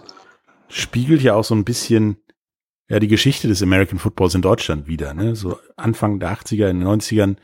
spiegelt 0.68 1.22
ja 1.22 1.34
auch 1.34 1.44
so 1.44 1.54
ein 1.54 1.64
bisschen 1.64 2.18
ja 2.88 2.98
die 2.98 3.08
Geschichte 3.08 3.48
des 3.48 3.62
American 3.62 3.98
Footballs 3.98 4.34
in 4.34 4.42
Deutschland 4.42 4.86
wieder. 4.86 5.14
Ne? 5.14 5.34
So 5.34 5.58
Anfang 5.76 6.20
der 6.20 6.32
80er, 6.32 6.68
in 6.68 6.80
den 6.80 6.88
90ern 6.88 7.36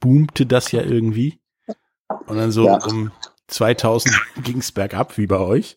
boomte 0.00 0.46
das 0.46 0.72
ja 0.72 0.82
irgendwie. 0.82 1.40
Und 2.26 2.36
dann 2.36 2.52
so 2.52 2.66
ja. 2.66 2.78
um 2.84 3.10
2000 3.48 4.14
ging 4.42 4.58
es 4.58 4.72
bergab, 4.72 5.18
wie 5.18 5.26
bei 5.26 5.38
euch. 5.38 5.76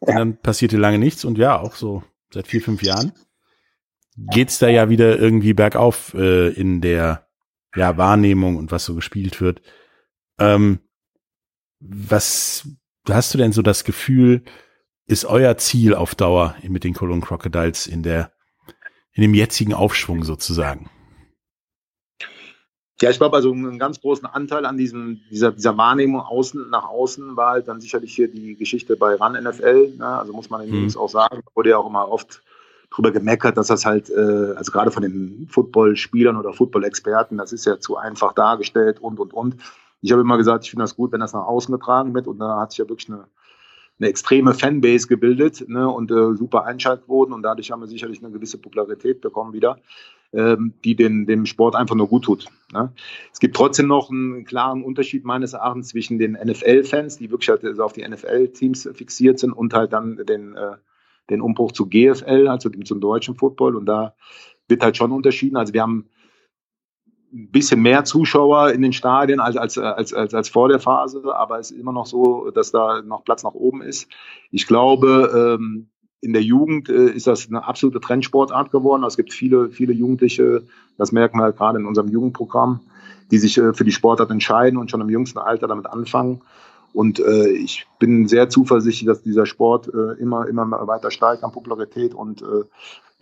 Und 0.00 0.14
dann 0.14 0.36
passierte 0.36 0.76
lange 0.76 0.98
nichts. 0.98 1.24
Und 1.24 1.38
ja, 1.38 1.58
auch 1.58 1.74
so 1.74 2.02
seit 2.32 2.46
vier, 2.46 2.62
fünf 2.62 2.82
Jahren 2.82 3.12
geht's 4.16 4.58
da 4.58 4.68
ja 4.68 4.88
wieder 4.90 5.18
irgendwie 5.18 5.54
bergauf 5.54 6.14
äh, 6.14 6.48
in 6.48 6.80
der 6.80 7.28
ja, 7.74 7.96
Wahrnehmung 7.96 8.56
und 8.56 8.70
was 8.70 8.84
so 8.84 8.94
gespielt 8.94 9.40
wird. 9.40 9.62
Ähm, 10.38 10.80
was 11.80 12.68
hast 13.08 13.32
du 13.34 13.38
denn 13.38 13.52
so 13.52 13.62
das 13.62 13.84
Gefühl, 13.84 14.44
ist 15.06 15.24
euer 15.24 15.56
Ziel 15.56 15.94
auf 15.94 16.14
Dauer 16.14 16.54
mit 16.66 16.84
den 16.84 16.94
Cologne 16.94 17.22
Crocodiles 17.22 17.86
in 17.86 18.02
der, 18.02 18.32
in 19.12 19.22
dem 19.22 19.34
jetzigen 19.34 19.74
Aufschwung 19.74 20.24
sozusagen? 20.24 20.90
Ja, 23.00 23.10
ich 23.10 23.18
glaube, 23.18 23.34
also 23.34 23.50
einen 23.50 23.80
ganz 23.80 24.00
großen 24.00 24.26
Anteil 24.26 24.64
an 24.64 24.76
diesem, 24.76 25.20
dieser, 25.28 25.50
dieser 25.50 25.76
Wahrnehmung 25.76 26.20
außen 26.20 26.70
nach 26.70 26.84
außen 26.84 27.36
war 27.36 27.50
halt 27.50 27.66
dann 27.66 27.80
sicherlich 27.80 28.14
hier 28.14 28.28
die 28.28 28.54
Geschichte 28.54 28.96
bei 28.96 29.16
RAN 29.16 29.32
NFL. 29.32 29.94
Ne? 29.98 30.06
Also 30.06 30.32
muss 30.32 30.50
man 30.50 30.60
den 30.64 30.72
Jungs 30.72 30.94
hm. 30.94 31.00
auch 31.00 31.08
sagen, 31.08 31.42
wurde 31.54 31.70
ja 31.70 31.78
auch 31.78 31.88
immer 31.88 32.08
oft 32.08 32.42
drüber 32.90 33.10
gemeckert, 33.10 33.56
dass 33.56 33.66
das 33.66 33.84
halt, 33.84 34.08
äh, 34.10 34.54
also 34.54 34.70
gerade 34.70 34.92
von 34.92 35.02
den 35.02 35.48
Footballspielern 35.50 36.36
oder 36.36 36.52
Football-Experten, 36.52 37.38
das 37.38 37.52
ist 37.52 37.66
ja 37.66 37.80
zu 37.80 37.96
einfach 37.96 38.34
dargestellt 38.34 39.00
und 39.00 39.18
und 39.18 39.32
und. 39.34 39.56
Ich 40.00 40.12
habe 40.12 40.20
immer 40.20 40.36
gesagt, 40.36 40.64
ich 40.64 40.70
finde 40.70 40.84
das 40.84 40.94
gut, 40.94 41.10
wenn 41.10 41.20
das 41.20 41.32
nach 41.32 41.46
außen 41.46 41.72
getragen 41.72 42.14
wird 42.14 42.28
und 42.28 42.38
da 42.38 42.60
hat 42.60 42.70
sich 42.70 42.78
ja 42.78 42.88
wirklich 42.88 43.08
eine 43.08 43.26
eine 43.98 44.08
extreme 44.08 44.54
Fanbase 44.54 45.06
gebildet 45.06 45.64
ne, 45.68 45.88
und 45.88 46.10
äh, 46.10 46.34
super 46.36 46.64
Einschaltquoten 46.64 47.34
und 47.34 47.42
dadurch 47.42 47.70
haben 47.70 47.80
wir 47.80 47.86
sicherlich 47.86 48.22
eine 48.22 48.32
gewisse 48.32 48.58
Popularität 48.58 49.20
bekommen 49.20 49.52
wieder, 49.52 49.78
ähm, 50.32 50.74
die 50.84 50.96
den, 50.96 51.26
dem 51.26 51.46
Sport 51.46 51.76
einfach 51.76 51.94
nur 51.94 52.08
gut 52.08 52.24
tut. 52.24 52.46
Ne. 52.72 52.92
Es 53.32 53.38
gibt 53.38 53.54
trotzdem 53.54 53.86
noch 53.86 54.10
einen 54.10 54.44
klaren 54.44 54.82
Unterschied 54.82 55.24
meines 55.24 55.52
Erachtens 55.52 55.88
zwischen 55.88 56.18
den 56.18 56.32
NFL-Fans, 56.32 57.18
die 57.18 57.30
wirklich 57.30 57.50
halt 57.50 57.64
also 57.64 57.84
auf 57.84 57.92
die 57.92 58.06
NFL-Teams 58.06 58.88
fixiert 58.94 59.38
sind 59.38 59.52
und 59.52 59.74
halt 59.74 59.92
dann 59.92 60.16
den, 60.16 60.56
äh, 60.56 60.76
den 61.30 61.40
Umbruch 61.40 61.72
zu 61.72 61.86
GFL, 61.86 62.48
also 62.48 62.68
dem, 62.68 62.84
zum 62.84 63.00
deutschen 63.00 63.36
Football 63.36 63.76
und 63.76 63.86
da 63.86 64.14
wird 64.68 64.82
halt 64.82 64.96
schon 64.96 65.12
unterschieden. 65.12 65.56
Also 65.56 65.72
wir 65.74 65.82
haben 65.82 66.08
ein 67.32 67.50
bisschen 67.50 67.80
mehr 67.80 68.04
Zuschauer 68.04 68.70
in 68.72 68.82
den 68.82 68.92
Stadien 68.92 69.40
als, 69.40 69.56
als, 69.56 69.78
als, 69.78 70.12
als, 70.12 70.34
als 70.34 70.48
vor 70.48 70.68
der 70.68 70.80
Phase, 70.80 71.22
aber 71.34 71.58
es 71.58 71.70
ist 71.70 71.78
immer 71.78 71.92
noch 71.92 72.06
so, 72.06 72.50
dass 72.50 72.72
da 72.72 73.00
noch 73.02 73.24
Platz 73.24 73.42
nach 73.42 73.54
oben 73.54 73.82
ist. 73.82 74.08
Ich 74.50 74.66
glaube, 74.66 75.58
ähm, 75.58 75.88
in 76.20 76.32
der 76.32 76.42
Jugend 76.42 76.88
äh, 76.88 77.10
ist 77.10 77.26
das 77.26 77.48
eine 77.48 77.66
absolute 77.66 78.00
Trendsportart 78.00 78.70
geworden. 78.70 79.02
Es 79.04 79.16
gibt 79.16 79.32
viele, 79.32 79.70
viele 79.70 79.92
Jugendliche, 79.92 80.62
das 80.98 81.10
merken 81.10 81.38
wir 81.38 81.52
gerade 81.52 81.78
in 81.78 81.86
unserem 81.86 82.08
Jugendprogramm, 82.08 82.80
die 83.30 83.38
sich 83.38 83.58
äh, 83.58 83.72
für 83.72 83.84
die 83.84 83.92
Sportart 83.92 84.30
entscheiden 84.30 84.78
und 84.78 84.90
schon 84.90 85.00
im 85.00 85.10
jüngsten 85.10 85.38
Alter 85.38 85.66
damit 85.66 85.86
anfangen. 85.86 86.42
Und 86.92 87.18
äh, 87.18 87.48
ich 87.48 87.86
bin 87.98 88.28
sehr 88.28 88.50
zuversichtlich, 88.50 89.06
dass 89.06 89.22
dieser 89.22 89.46
Sport 89.46 89.88
äh, 89.92 90.20
immer, 90.20 90.46
immer 90.46 90.86
weiter 90.86 91.10
steigt 91.10 91.42
an 91.42 91.50
Popularität 91.50 92.14
und 92.14 92.42
äh, 92.42 92.64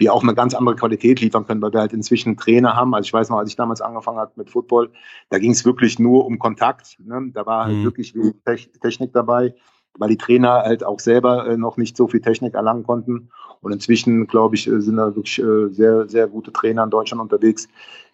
wir 0.00 0.14
auch 0.14 0.22
eine 0.22 0.34
ganz 0.34 0.54
andere 0.54 0.74
Qualität 0.76 1.20
liefern 1.20 1.46
können, 1.46 1.60
weil 1.62 1.72
wir 1.72 1.80
halt 1.80 1.92
inzwischen 1.92 2.36
Trainer 2.36 2.74
haben. 2.74 2.94
Also 2.94 3.06
ich 3.06 3.12
weiß 3.12 3.28
noch, 3.28 3.38
als 3.38 3.50
ich 3.50 3.56
damals 3.56 3.82
angefangen 3.82 4.18
habe 4.18 4.32
mit 4.36 4.50
Football, 4.50 4.90
da 5.28 5.38
ging 5.38 5.52
es 5.52 5.64
wirklich 5.64 5.98
nur 5.98 6.24
um 6.24 6.38
Kontakt. 6.38 6.98
Ne? 7.04 7.30
Da 7.32 7.46
war 7.46 7.66
halt 7.66 7.76
mhm. 7.76 7.84
wirklich 7.84 8.14
wenig 8.14 8.70
Technik 8.80 9.12
dabei, 9.12 9.54
weil 9.98 10.08
die 10.08 10.16
Trainer 10.16 10.62
halt 10.62 10.84
auch 10.84 11.00
selber 11.00 11.46
äh, 11.46 11.56
noch 11.56 11.76
nicht 11.76 11.96
so 11.96 12.08
viel 12.08 12.20
Technik 12.20 12.54
erlangen 12.54 12.82
konnten. 12.82 13.30
Und 13.60 13.72
inzwischen, 13.72 14.26
glaube 14.26 14.56
ich, 14.56 14.66
äh, 14.66 14.80
sind 14.80 14.96
da 14.96 15.14
wirklich 15.14 15.38
äh, 15.38 15.68
sehr, 15.68 16.08
sehr 16.08 16.28
gute 16.28 16.50
Trainer 16.50 16.82
in 16.82 16.90
Deutschland 16.90 17.20
unterwegs, 17.20 17.68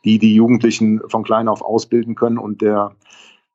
die 0.05 0.19
die 0.19 0.35
Jugendlichen 0.35 1.01
von 1.09 1.23
klein 1.23 1.47
auf 1.47 1.63
ausbilden 1.63 2.17
können 2.17 2.39
und 2.39 2.63
der 2.63 2.97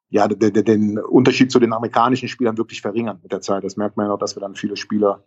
ja, 0.09 0.27
den, 0.27 0.53
den 0.53 0.99
Unterschied 0.99 1.51
zu 1.51 1.59
den 1.59 1.71
amerikanischen 1.71 2.27
Spielern 2.27 2.57
wirklich 2.57 2.81
verringern 2.81 3.19
mit 3.23 3.31
der 3.31 3.39
Zeit. 3.39 3.63
Das 3.63 3.77
merkt 3.77 3.95
man 3.95 4.07
ja 4.07 4.13
auch, 4.13 4.19
dass 4.19 4.35
wir 4.35 4.41
dann 4.41 4.55
viele 4.55 4.75
Spieler 4.75 5.23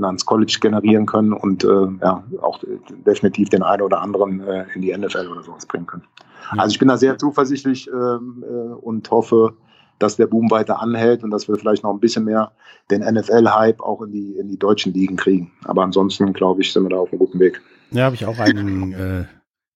ans 0.00 0.24
College 0.24 0.58
generieren 0.60 1.06
können 1.06 1.32
und 1.32 1.64
äh, 1.64 1.86
ja, 2.00 2.24
auch 2.40 2.60
definitiv 3.06 3.50
den 3.50 3.62
einen 3.62 3.82
oder 3.82 4.00
anderen 4.00 4.40
äh, 4.40 4.64
in 4.74 4.82
die 4.82 4.96
NFL 4.96 5.28
oder 5.28 5.42
sowas 5.42 5.66
bringen 5.66 5.86
können. 5.86 6.04
Also 6.50 6.72
ich 6.72 6.78
bin 6.78 6.88
da 6.88 6.96
sehr 6.96 7.18
zuversichtlich 7.18 7.88
ähm, 7.88 8.44
äh, 8.46 8.74
und 8.74 9.10
hoffe, 9.10 9.54
dass 9.98 10.16
der 10.16 10.26
Boom 10.26 10.50
weiter 10.50 10.80
anhält 10.80 11.22
und 11.22 11.30
dass 11.30 11.48
wir 11.48 11.56
vielleicht 11.56 11.84
noch 11.84 11.92
ein 11.92 12.00
bisschen 12.00 12.24
mehr 12.24 12.52
den 12.90 13.02
NFL-Hype 13.02 13.80
auch 13.80 14.02
in 14.02 14.10
die, 14.10 14.36
in 14.36 14.48
die 14.48 14.58
deutschen 14.58 14.92
Ligen 14.92 15.16
kriegen. 15.16 15.52
Aber 15.64 15.82
ansonsten, 15.82 16.32
glaube 16.32 16.62
ich, 16.62 16.72
sind 16.72 16.82
wir 16.82 16.90
da 16.90 16.96
auf 16.96 17.10
einem 17.12 17.20
guten 17.20 17.38
Weg. 17.38 17.62
Ja, 17.90 18.04
habe 18.04 18.16
ich 18.16 18.26
auch 18.26 18.38
einigen 18.38 18.92
äh, 18.92 19.24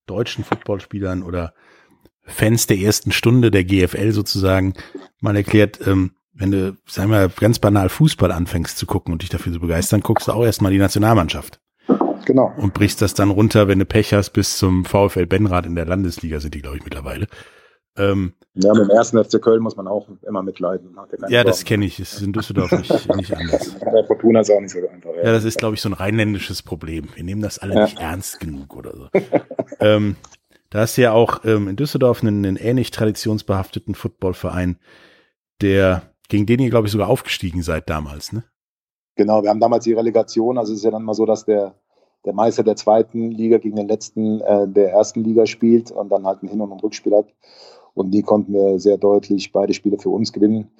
deutschen 0.06 0.44
Footballspielern 0.44 1.22
oder 1.22 1.54
Fans 2.22 2.66
der 2.66 2.78
ersten 2.78 3.12
Stunde 3.12 3.50
der 3.50 3.64
GFL 3.64 4.10
sozusagen 4.10 4.74
mal 5.20 5.36
erklärt, 5.36 5.86
ähm, 5.86 6.12
wenn 6.38 6.50
du, 6.50 6.76
sagen 6.86 7.10
wir, 7.10 7.28
ganz 7.28 7.58
banal 7.58 7.88
Fußball 7.88 8.30
anfängst 8.30 8.78
zu 8.78 8.86
gucken 8.86 9.12
und 9.12 9.22
dich 9.22 9.30
dafür 9.30 9.52
zu 9.52 9.60
begeistern, 9.60 10.00
guckst 10.00 10.28
du 10.28 10.32
auch 10.32 10.44
erstmal 10.44 10.72
die 10.72 10.78
Nationalmannschaft. 10.78 11.60
Genau. 12.26 12.52
Und 12.56 12.74
brichst 12.74 13.00
das 13.02 13.14
dann 13.14 13.30
runter, 13.30 13.68
wenn 13.68 13.78
du 13.78 13.84
Pech 13.84 14.12
hast, 14.12 14.30
bis 14.30 14.58
zum 14.58 14.84
VfL 14.84 15.26
Benrad 15.26 15.64
in 15.64 15.76
der 15.76 15.86
Landesliga 15.86 16.40
sind 16.40 16.54
die, 16.54 16.60
glaube 16.60 16.76
ich, 16.76 16.84
mittlerweile. 16.84 17.26
Ähm, 17.96 18.34
ja, 18.54 18.72
mit 18.74 18.82
dem 18.82 18.90
ersten 18.90 19.22
FC 19.22 19.40
Köln 19.40 19.62
muss 19.62 19.76
man 19.76 19.86
auch 19.86 20.08
immer 20.26 20.42
mitleiden. 20.42 20.96
Ja, 21.28 21.44
das 21.44 21.64
kenne 21.64 21.86
ich. 21.86 21.98
Es 21.98 22.14
ist 22.14 22.22
in 22.22 22.32
Düsseldorf 22.32 22.72
nicht, 22.72 22.90
nicht 23.16 23.34
anders. 23.34 23.74
Bei 23.80 24.04
Fortuna 24.04 24.40
ist 24.40 24.50
auch 24.50 24.60
nicht 24.60 24.72
so 24.72 24.78
einfach. 24.88 25.10
Ja, 25.16 25.24
ja 25.24 25.32
das 25.32 25.44
ist, 25.44 25.58
glaube 25.58 25.76
ich, 25.76 25.80
so 25.80 25.88
ein 25.88 25.94
rheinländisches 25.94 26.62
Problem. 26.62 27.08
Wir 27.14 27.24
nehmen 27.24 27.42
das 27.42 27.58
alle 27.58 27.74
ja. 27.74 27.84
nicht 27.84 27.98
ernst 27.98 28.40
genug 28.40 28.76
oder 28.76 28.92
so. 28.94 29.08
ähm, 29.80 30.16
da 30.70 30.80
hast 30.80 30.98
du 30.98 31.02
ja 31.02 31.12
auch 31.12 31.44
ähm, 31.44 31.68
in 31.68 31.76
Düsseldorf 31.76 32.22
einen, 32.22 32.44
einen 32.44 32.56
ähnlich 32.56 32.90
traditionsbehafteten 32.90 33.94
Footballverein, 33.94 34.78
der 35.62 36.02
gegen 36.28 36.46
den 36.46 36.60
ihr, 36.60 36.70
glaube 36.70 36.86
ich, 36.86 36.92
sogar 36.92 37.08
aufgestiegen 37.08 37.62
seid 37.62 37.88
damals, 37.88 38.32
ne? 38.32 38.44
Genau, 39.16 39.42
wir 39.42 39.50
haben 39.50 39.60
damals 39.60 39.84
die 39.84 39.94
Relegation. 39.94 40.58
Also 40.58 40.72
es 40.72 40.80
ist 40.80 40.84
ja 40.84 40.90
dann 40.90 41.04
mal 41.04 41.14
so, 41.14 41.24
dass 41.24 41.44
der, 41.46 41.74
der 42.24 42.34
Meister 42.34 42.62
der 42.62 42.76
zweiten 42.76 43.30
Liga 43.30 43.58
gegen 43.58 43.76
den 43.76 43.88
letzten 43.88 44.40
äh, 44.42 44.68
der 44.68 44.92
ersten 44.92 45.24
Liga 45.24 45.46
spielt 45.46 45.90
und 45.90 46.10
dann 46.10 46.26
halt 46.26 46.42
ein 46.42 46.48
Hin- 46.48 46.60
und 46.60 46.70
ein 46.72 46.80
Rückspiel 46.80 47.14
hat. 47.14 47.26
Und 47.94 48.10
die 48.10 48.22
konnten 48.22 48.52
wir 48.52 48.78
sehr 48.78 48.98
deutlich 48.98 49.52
beide 49.52 49.72
Spiele 49.72 49.98
für 49.98 50.10
uns 50.10 50.32
gewinnen. 50.32 50.70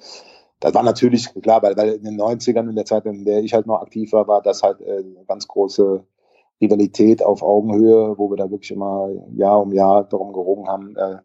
Das 0.59 0.73
war 0.75 0.83
natürlich 0.83 1.33
klar, 1.41 1.63
weil, 1.63 1.75
weil 1.75 1.93
in 1.93 2.03
den 2.03 2.19
90ern, 2.19 2.69
in 2.69 2.75
der 2.75 2.85
Zeit, 2.85 3.05
in 3.05 3.25
der 3.25 3.43
ich 3.43 3.53
halt 3.53 3.65
noch 3.65 3.81
aktiv 3.81 4.11
war, 4.11 4.27
war 4.27 4.41
das 4.43 4.61
halt 4.61 4.81
äh, 4.81 4.97
eine 4.97 5.25
ganz 5.27 5.47
große 5.47 6.03
Rivalität 6.61 7.23
auf 7.23 7.43
Augenhöhe, 7.43 8.17
wo 8.17 8.29
wir 8.29 8.37
da 8.37 8.49
wirklich 8.49 8.71
immer 8.71 9.09
Jahr 9.35 9.61
um 9.61 9.73
Jahr 9.73 10.03
darum 10.03 10.33
gerungen 10.33 10.67
haben, 10.67 10.95
äh, 10.95 11.17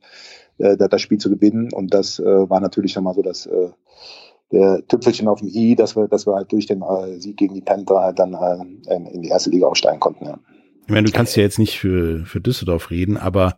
äh, 0.59 0.77
das 0.77 1.01
Spiel 1.01 1.19
zu 1.19 1.31
gewinnen. 1.31 1.73
Und 1.73 1.95
das 1.95 2.19
äh, 2.19 2.51
war 2.51 2.61
natürlich 2.61 2.97
nochmal 2.97 3.15
so 3.15 3.23
das 3.23 3.47
äh, 3.47 4.83
Tüpfelchen 4.89 5.29
auf 5.29 5.41
dem 5.41 5.49
i, 5.49 5.75
dass 5.75 5.97
wir, 5.97 6.09
dass 6.09 6.27
wir 6.27 6.35
halt 6.35 6.53
durch 6.53 6.67
den 6.67 6.83
äh, 6.83 7.19
Sieg 7.19 7.39
gegen 7.39 7.55
die 7.55 7.63
Panther 7.63 8.01
halt 8.01 8.19
dann 8.19 8.35
äh, 8.35 8.95
in 8.95 9.23
die 9.23 9.29
erste 9.29 9.51
Liga 9.51 9.67
aufsteigen 9.67 10.01
konnten. 10.01 10.27
Ja. 10.27 10.39
Ich 10.87 10.93
meine, 10.93 11.07
du 11.07 11.13
kannst 11.13 11.37
ja 11.37 11.43
jetzt 11.43 11.59
nicht 11.59 11.79
für, 11.79 12.27
für 12.27 12.41
Düsseldorf 12.41 12.91
reden, 12.91 13.17
aber 13.17 13.57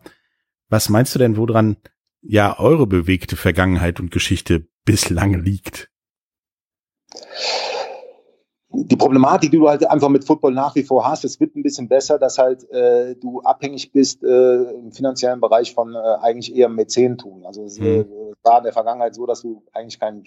was 0.69 0.89
meinst 0.89 1.15
du 1.15 1.19
denn, 1.19 1.37
woran 1.37 1.77
ja 2.23 2.59
eure 2.59 2.87
bewegte 2.87 3.37
Vergangenheit 3.37 3.99
und 3.99 4.11
Geschichte 4.11 4.67
bislang 4.85 5.35
liegt? 5.35 5.91
Die 8.75 8.97
Problematik, 8.97 9.50
die 9.50 9.59
du 9.59 9.69
halt 9.69 9.88
einfach 9.88 10.09
mit 10.09 10.25
Football 10.25 10.52
nach 10.52 10.75
wie 10.75 10.83
vor 10.83 11.09
hast, 11.09 11.25
es 11.25 11.40
wird 11.40 11.54
ein 11.57 11.62
bisschen 11.62 11.88
besser, 11.88 12.19
dass 12.19 12.38
halt 12.38 12.69
äh, 12.71 13.14
du 13.16 13.40
abhängig 13.40 13.93
bist 13.93 14.23
äh, 14.23 14.62
im 14.62 14.93
finanziellen 14.93 15.40
Bereich 15.40 15.75
von 15.75 15.95
äh, 15.95 15.99
eigentlich 16.21 16.54
eher 16.54 16.69
Mäzentum. 16.69 17.45
Also 17.47 17.64
es 17.64 17.78
mhm. 17.78 18.07
war 18.43 18.59
in 18.59 18.64
der 18.64 18.73
Vergangenheit 18.73 19.14
so, 19.14 19.26
dass 19.26 19.43
du 19.43 19.62
eigentlich 19.73 20.00
keinen 20.00 20.25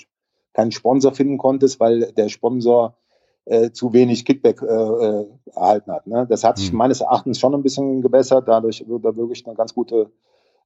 keinen 0.54 0.72
Sponsor 0.72 1.14
finden 1.14 1.38
konntest, 1.38 1.80
weil 1.80 2.12
der 2.14 2.30
Sponsor 2.30 2.98
äh, 3.46 3.72
zu 3.72 3.94
wenig 3.94 4.26
Kickback 4.26 4.62
äh, 4.62 5.26
erhalten 5.54 5.92
hat. 5.92 6.08
Ne? 6.08 6.26
Das 6.28 6.44
hat 6.44 6.58
sich 6.58 6.72
mhm. 6.72 6.80
meines 6.80 7.02
Erachtens 7.02 7.40
schon 7.40 7.54
ein 7.54 7.64
bisschen 7.64 8.02
gebessert. 8.02 8.48
Dadurch 8.48 8.84
wird 8.88 9.06
da 9.06 9.16
wirklich 9.16 9.46
eine 9.46 9.56
ganz 9.56 9.74
gute 9.74 10.12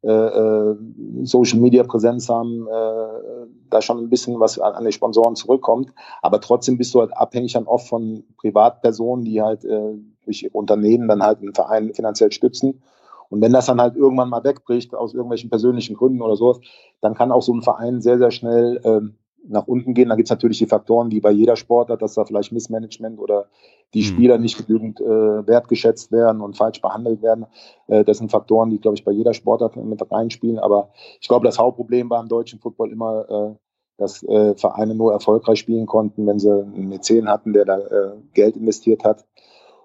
Social 0.03 1.59
Media 1.59 1.83
Präsenz 1.83 2.27
haben, 2.27 2.67
äh, 2.67 3.47
da 3.69 3.81
schon 3.81 3.99
ein 3.99 4.09
bisschen 4.09 4.39
was 4.39 4.57
an, 4.57 4.83
die 4.85 4.91
Sponsoren 4.91 5.35
zurückkommt. 5.35 5.93
Aber 6.21 6.41
trotzdem 6.41 6.77
bist 6.77 6.93
du 6.95 7.01
halt 7.01 7.15
abhängig 7.15 7.53
dann 7.53 7.67
oft 7.67 7.87
von 7.87 8.23
Privatpersonen, 8.37 9.25
die 9.25 9.41
halt 9.41 9.63
äh, 9.63 9.93
durch 10.25 10.53
Unternehmen 10.53 11.07
dann 11.07 11.21
halt 11.23 11.39
einen 11.39 11.53
Verein 11.53 11.93
finanziell 11.93 12.31
stützen. 12.31 12.81
Und 13.29 13.41
wenn 13.41 13.53
das 13.53 13.67
dann 13.67 13.79
halt 13.79 13.95
irgendwann 13.95 14.29
mal 14.29 14.43
wegbricht, 14.43 14.93
aus 14.93 15.13
irgendwelchen 15.13 15.49
persönlichen 15.49 15.95
Gründen 15.95 16.21
oder 16.21 16.35
sowas, 16.35 16.59
dann 16.99 17.13
kann 17.13 17.31
auch 17.31 17.41
so 17.41 17.53
ein 17.53 17.61
Verein 17.61 18.01
sehr, 18.01 18.17
sehr 18.17 18.31
schnell 18.31 18.81
ähm, 18.83 19.15
nach 19.47 19.67
unten 19.67 19.93
gehen. 19.93 20.09
Da 20.09 20.15
gibt 20.15 20.27
es 20.27 20.31
natürlich 20.31 20.57
die 20.57 20.65
Faktoren, 20.65 21.11
wie 21.11 21.21
bei 21.21 21.31
jeder 21.31 21.55
Sportart, 21.55 22.01
dass 22.01 22.15
da 22.15 22.25
vielleicht 22.25 22.51
Missmanagement 22.51 23.19
oder 23.19 23.47
die 23.93 24.01
mhm. 24.01 24.05
Spieler 24.05 24.37
nicht 24.37 24.65
genügend 24.65 25.01
äh, 25.01 25.47
wertgeschätzt 25.47 26.11
werden 26.11 26.41
und 26.41 26.57
falsch 26.57 26.81
behandelt 26.81 27.21
werden. 27.21 27.45
Äh, 27.87 28.03
das 28.03 28.17
sind 28.17 28.31
Faktoren, 28.31 28.69
die, 28.69 28.79
glaube 28.79 28.95
ich, 28.95 29.03
bei 29.03 29.11
jeder 29.11 29.33
Sportart 29.33 29.75
mit 29.75 30.11
reinspielen. 30.11 30.59
Aber 30.59 30.89
ich 31.19 31.27
glaube, 31.27 31.45
das 31.45 31.59
Hauptproblem 31.59 32.09
war 32.09 32.21
im 32.21 32.29
deutschen 32.29 32.59
Football 32.59 32.91
immer, 32.91 33.29
äh, 33.29 33.55
dass 33.97 34.23
äh, 34.23 34.55
Vereine 34.55 34.95
nur 34.95 35.11
erfolgreich 35.11 35.59
spielen 35.59 35.85
konnten, 35.85 36.25
wenn 36.25 36.39
sie 36.39 36.51
einen 36.51 36.89
Mäzen 36.89 37.29
hatten, 37.29 37.53
der 37.53 37.65
da 37.65 37.79
äh, 37.79 38.11
Geld 38.33 38.55
investiert 38.55 39.03
hat. 39.03 39.25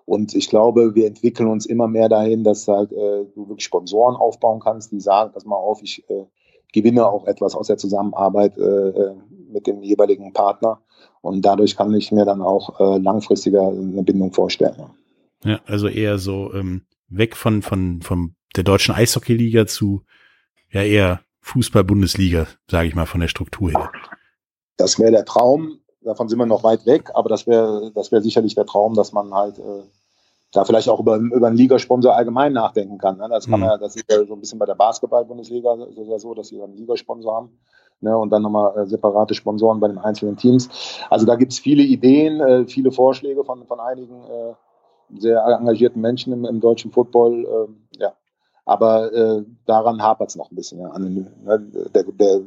Und 0.04 0.34
ich 0.34 0.48
glaube, 0.48 0.94
wir 0.94 1.08
entwickeln 1.08 1.48
uns 1.48 1.66
immer 1.66 1.88
mehr 1.88 2.08
dahin, 2.08 2.44
dass 2.44 2.68
halt 2.68 2.92
äh, 2.92 3.24
du 3.34 3.48
wirklich 3.48 3.64
Sponsoren 3.64 4.14
aufbauen 4.14 4.60
kannst, 4.60 4.92
die 4.92 5.00
sagen, 5.00 5.32
pass 5.32 5.44
mal 5.44 5.56
auf, 5.56 5.82
ich 5.82 6.08
äh, 6.08 6.26
gewinne 6.72 7.08
auch 7.08 7.26
etwas 7.26 7.56
aus 7.56 7.66
der 7.66 7.76
Zusammenarbeit 7.76 8.56
äh, 8.56 8.88
äh 8.88 9.14
mit 9.48 9.66
dem 9.66 9.82
jeweiligen 9.82 10.32
Partner. 10.32 10.80
Und 11.20 11.42
dadurch 11.42 11.76
kann 11.76 11.92
ich 11.94 12.12
mir 12.12 12.24
dann 12.24 12.40
auch 12.40 12.80
äh, 12.80 12.98
langfristiger 12.98 13.68
eine 13.68 14.02
Bindung 14.02 14.32
vorstellen. 14.32 14.76
Ja, 15.44 15.60
also 15.66 15.88
eher 15.88 16.18
so 16.18 16.52
ähm, 16.54 16.86
weg 17.08 17.36
von, 17.36 17.62
von, 17.62 18.02
von 18.02 18.34
der 18.56 18.64
deutschen 18.64 18.94
Eishockeyliga 18.94 19.66
zu 19.66 20.02
ja 20.70 20.82
eher 20.82 21.20
Fußball-Bundesliga, 21.40 22.46
sage 22.70 22.88
ich 22.88 22.94
mal, 22.94 23.06
von 23.06 23.20
der 23.20 23.28
Struktur 23.28 23.70
her. 23.70 23.92
Das 24.76 24.98
wäre 24.98 25.12
der 25.12 25.24
Traum. 25.24 25.78
Davon 26.02 26.28
sind 26.28 26.38
wir 26.38 26.46
noch 26.46 26.64
weit 26.64 26.86
weg, 26.86 27.10
aber 27.14 27.28
das 27.28 27.46
wäre 27.46 27.90
das 27.94 28.12
wäre 28.12 28.22
sicherlich 28.22 28.54
der 28.54 28.66
Traum, 28.66 28.94
dass 28.94 29.12
man 29.12 29.32
halt 29.32 29.58
äh, 29.58 29.82
da 30.52 30.64
vielleicht 30.64 30.88
auch 30.88 31.00
über, 31.00 31.16
über 31.16 31.48
einen 31.48 31.56
Ligasponsor 31.56 32.14
allgemein 32.14 32.52
nachdenken 32.52 32.98
kann. 32.98 33.18
Ne? 33.18 33.28
Das 33.28 33.48
kann 33.48 33.60
man, 33.60 33.76
mhm. 33.76 33.80
das 33.80 33.96
ist 33.96 34.10
ja 34.10 34.24
so 34.24 34.34
ein 34.34 34.40
bisschen 34.40 34.58
bei 34.58 34.66
der 34.66 34.74
Basketball-Bundesliga 34.74 35.76
so, 35.94 36.18
so, 36.18 36.34
dass 36.34 36.48
sie 36.48 36.62
einen 36.62 36.76
Ligasponsor 36.76 37.36
haben 37.36 37.58
ne, 38.00 38.16
und 38.16 38.30
dann 38.30 38.42
nochmal 38.42 38.76
äh, 38.78 38.86
separate 38.86 39.34
Sponsoren 39.34 39.80
bei 39.80 39.88
den 39.88 39.98
einzelnen 39.98 40.36
Teams. 40.36 40.68
Also 41.10 41.26
da 41.26 41.36
gibt 41.36 41.52
es 41.52 41.58
viele 41.58 41.82
Ideen, 41.82 42.40
äh, 42.40 42.66
viele 42.66 42.92
Vorschläge 42.92 43.44
von, 43.44 43.66
von 43.66 43.80
einigen 43.80 44.22
äh, 44.24 44.54
sehr 45.18 45.44
engagierten 45.44 46.00
Menschen 46.00 46.32
im, 46.32 46.44
im 46.44 46.60
deutschen 46.60 46.90
Football. 46.90 47.44
Äh, 47.44 48.02
ja. 48.02 48.12
Aber 48.64 49.12
äh, 49.12 49.44
daran 49.64 50.02
hapert 50.02 50.30
es 50.30 50.36
noch 50.36 50.50
ein 50.50 50.56
bisschen. 50.56 50.80
Ja. 50.80 50.88
An, 50.88 51.32
ne, 51.44 51.88
der, 51.94 52.04
der 52.04 52.40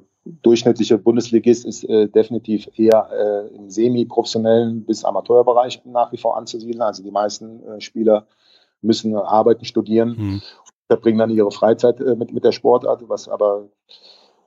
durchschnittliche 0.44 0.98
Bundesligist 0.98 1.66
ist 1.66 1.84
äh, 1.86 2.08
definitiv 2.08 2.70
eher 2.76 3.10
äh, 3.12 3.56
im 3.56 3.70
semi-professionellen 3.70 4.86
bis 4.86 5.04
Amateurbereich 5.04 5.82
nach 5.86 6.12
wie 6.12 6.18
vor 6.18 6.38
anzusiedeln. 6.38 6.82
Also 6.82 7.04
die 7.04 7.12
meisten 7.12 7.64
äh, 7.64 7.82
Spieler 7.82 8.28
müssen 8.82 9.16
arbeiten, 9.16 9.66
studieren, 9.66 10.16
mhm. 10.18 10.42
verbringen 10.88 11.20
dann 11.20 11.30
ihre 11.30 11.52
Freizeit 11.52 12.00
äh, 12.00 12.16
mit, 12.16 12.34
mit 12.34 12.44
der 12.44 12.52
Sportart, 12.52 13.08
was 13.08 13.28
aber 13.28 13.70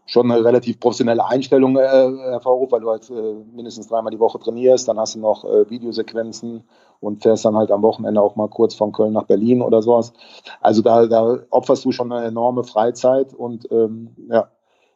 schon 0.06 0.30
eine 0.30 0.44
relativ 0.44 0.80
professionelle 0.80 1.24
Einstellung 1.24 1.76
äh, 1.76 1.80
hervorruft, 1.82 2.72
weil 2.72 2.80
du 2.80 2.90
halt 2.90 3.08
äh, 3.10 3.34
mindestens 3.54 3.88
dreimal 3.88 4.10
die 4.10 4.18
Woche 4.18 4.38
trainierst, 4.38 4.88
dann 4.88 4.98
hast 4.98 5.14
du 5.14 5.20
noch 5.20 5.44
äh, 5.44 5.68
Videosequenzen 5.70 6.64
und 7.00 7.22
fährst 7.22 7.44
dann 7.44 7.56
halt 7.56 7.70
am 7.70 7.82
Wochenende 7.82 8.20
auch 8.20 8.36
mal 8.36 8.48
kurz 8.48 8.74
von 8.74 8.92
Köln 8.92 9.12
nach 9.12 9.24
Berlin 9.24 9.62
oder 9.62 9.82
sowas. 9.82 10.12
Also 10.60 10.82
da, 10.82 11.06
da 11.06 11.38
opferst 11.50 11.84
du 11.84 11.92
schon 11.92 12.12
eine 12.12 12.26
enorme 12.26 12.64
Freizeit 12.64 13.32
und 13.34 13.70
ähm, 13.70 14.16
ja, 14.28 14.48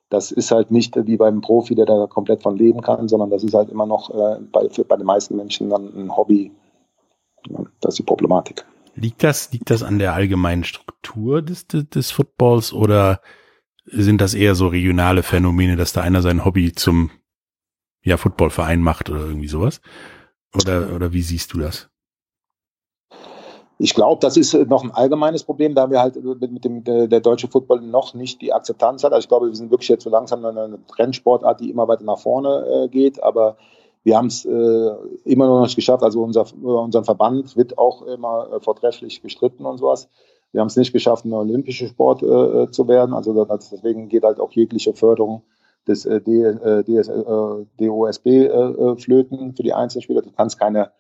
das 0.09 0.31
ist 0.31 0.51
halt 0.51 0.71
nicht 0.71 0.95
wie 1.07 1.17
beim 1.17 1.41
Profi, 1.41 1.75
der 1.75 1.87
da 1.87 2.07
komplett 2.07 2.43
von 2.43 2.57
leben 2.57 2.81
kann, 2.81 3.09
sondern 3.09 3.31
das 3.31 3.43
ist 3.43 3.55
halt 3.55 3.71
immer 3.71 3.87
noch 3.87 4.11
äh, 4.11 4.41
bei, 4.53 4.69
für, 4.69 4.85
bei 4.85 4.97
den 4.97 5.07
meisten 5.07 5.37
Menschen 5.37 5.69
dann 5.69 5.93
ein 5.97 6.17
Hobby. 6.17 6.53
Ja, 7.49 7.61
das 7.81 7.95
ist 7.95 7.99
die 7.99 8.03
Problematik. 8.05 8.65
Liegt 8.95 9.23
das, 9.23 9.53
liegt 9.53 9.71
das 9.71 9.83
an 9.83 9.99
der 9.99 10.15
allgemeinen 10.15 10.65
Struktur 10.65 11.43
des, 11.43 11.67
des, 11.69 12.11
Footballs 12.11 12.73
oder 12.73 13.21
sind 13.87 14.21
das 14.21 14.35
eher 14.35 14.55
so 14.55 14.69
regionale 14.69 15.23
Phänomene, 15.23 15.77
dass 15.77 15.93
da 15.93 16.03
einer 16.03 16.23
sein 16.23 16.45
Hobby 16.45 16.73
zum 16.73 17.11
ja, 18.03 18.17
Footballverein 18.17 18.81
macht 18.81 19.11
oder 19.11 19.21
irgendwie 19.21 19.49
sowas? 19.49 19.81
Oder, 20.55 20.95
oder 20.95 21.13
wie 21.13 21.23
siehst 21.23 21.53
du 21.53 21.59
das? 21.59 21.89
Ich 23.79 23.95
glaube, 23.95 24.21
das 24.21 24.39
ist 24.39 24.55
noch 24.55 24.85
ein 24.85 24.91
allgemeines 24.91 25.45
Problem, 25.45 25.75
da 25.75 25.91
wir 25.91 26.01
halt 26.01 26.17
mit, 26.17 26.51
mit 26.51 26.65
dem 26.65 26.83
der, 26.83 27.21
deutsche 27.21 27.49
Football 27.49 27.83
noch 27.83 28.15
nicht 28.15 28.41
die 28.41 28.53
Akzeptanz 28.53 29.05
hat. 29.05 29.13
Also 29.13 29.25
ich 29.25 29.29
glaube, 29.29 29.49
wir 29.49 29.55
sind 29.55 29.71
wirklich 29.71 29.91
jetzt 29.91 30.05
so 30.05 30.11
langsam 30.11 30.45
eine 30.45 30.79
Trendsportart, 30.87 31.61
die 31.61 31.71
immer 31.71 31.87
weiter 31.87 32.05
nach 32.05 32.19
vorne 32.19 32.85
äh, 32.85 32.89
geht, 32.89 33.23
aber 33.23 33.59
wir 34.03 34.17
haben 34.17 34.29
es 34.29 34.47
äh, 34.47 34.91
immer 35.25 35.47
noch 35.47 35.63
nicht 35.63 35.77
geschafft. 35.77 36.03
Also 36.03 36.23
unser, 36.23 36.47
unser 36.63 37.05
Verband 37.05 37.57
wird 37.57 37.77
auch 37.77 38.03
immer 38.03 38.51
äh, 38.53 38.61
vortrefflich 38.61 39.21
gestritten 39.21 39.67
und 39.67 39.79
sowas. 39.79 40.09
Wir 40.57 40.61
haben 40.63 40.69
es 40.69 40.77
nicht 40.77 40.95
geschafft, 40.95 41.27
ein 41.27 41.35
olympischer 41.35 41.87
Sport 41.87 42.23
äh, 42.23 42.71
zu 42.71 42.89
werden. 42.89 43.15
Also 43.15 43.45
deswegen 43.45 44.09
geht 44.09 44.25
halt 44.25 44.41
auch 44.41 44.51
jegliche 44.53 44.95
Förderung 44.95 45.43
des 45.87 46.07
äh, 46.07 46.23
DS, 46.23 47.09
DOSB-Flöten 47.77 49.55
für 49.55 49.63
die 49.63 49.75
Einzelspieler. 49.75 50.23
Du 50.23 50.31
kannst 50.33 50.59
keine 50.59 50.93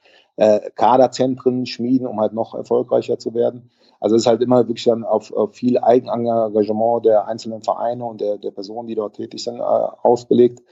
Kaderzentren 0.75 1.64
schmieden, 1.64 2.06
um 2.06 2.20
halt 2.20 2.34
noch 2.34 2.54
erfolgreicher 2.54 3.18
zu 3.18 3.32
werden. 3.32 3.70
Also 4.00 4.16
es 4.16 4.22
ist 4.22 4.26
halt 4.26 4.42
immer 4.42 4.68
wirklich 4.68 4.84
dann 4.84 5.04
auf, 5.04 5.32
auf 5.32 5.54
viel 5.54 5.78
Eigenengagement 5.78 7.04
der 7.04 7.26
einzelnen 7.26 7.62
Vereine 7.62 8.04
und 8.04 8.20
der, 8.20 8.38
der 8.38 8.50
Personen, 8.50 8.88
die 8.88 8.94
dort 8.94 9.16
tätig 9.16 9.42
sind, 9.42 9.58
äh, 9.58 9.62
ausgelegt. 9.62 10.62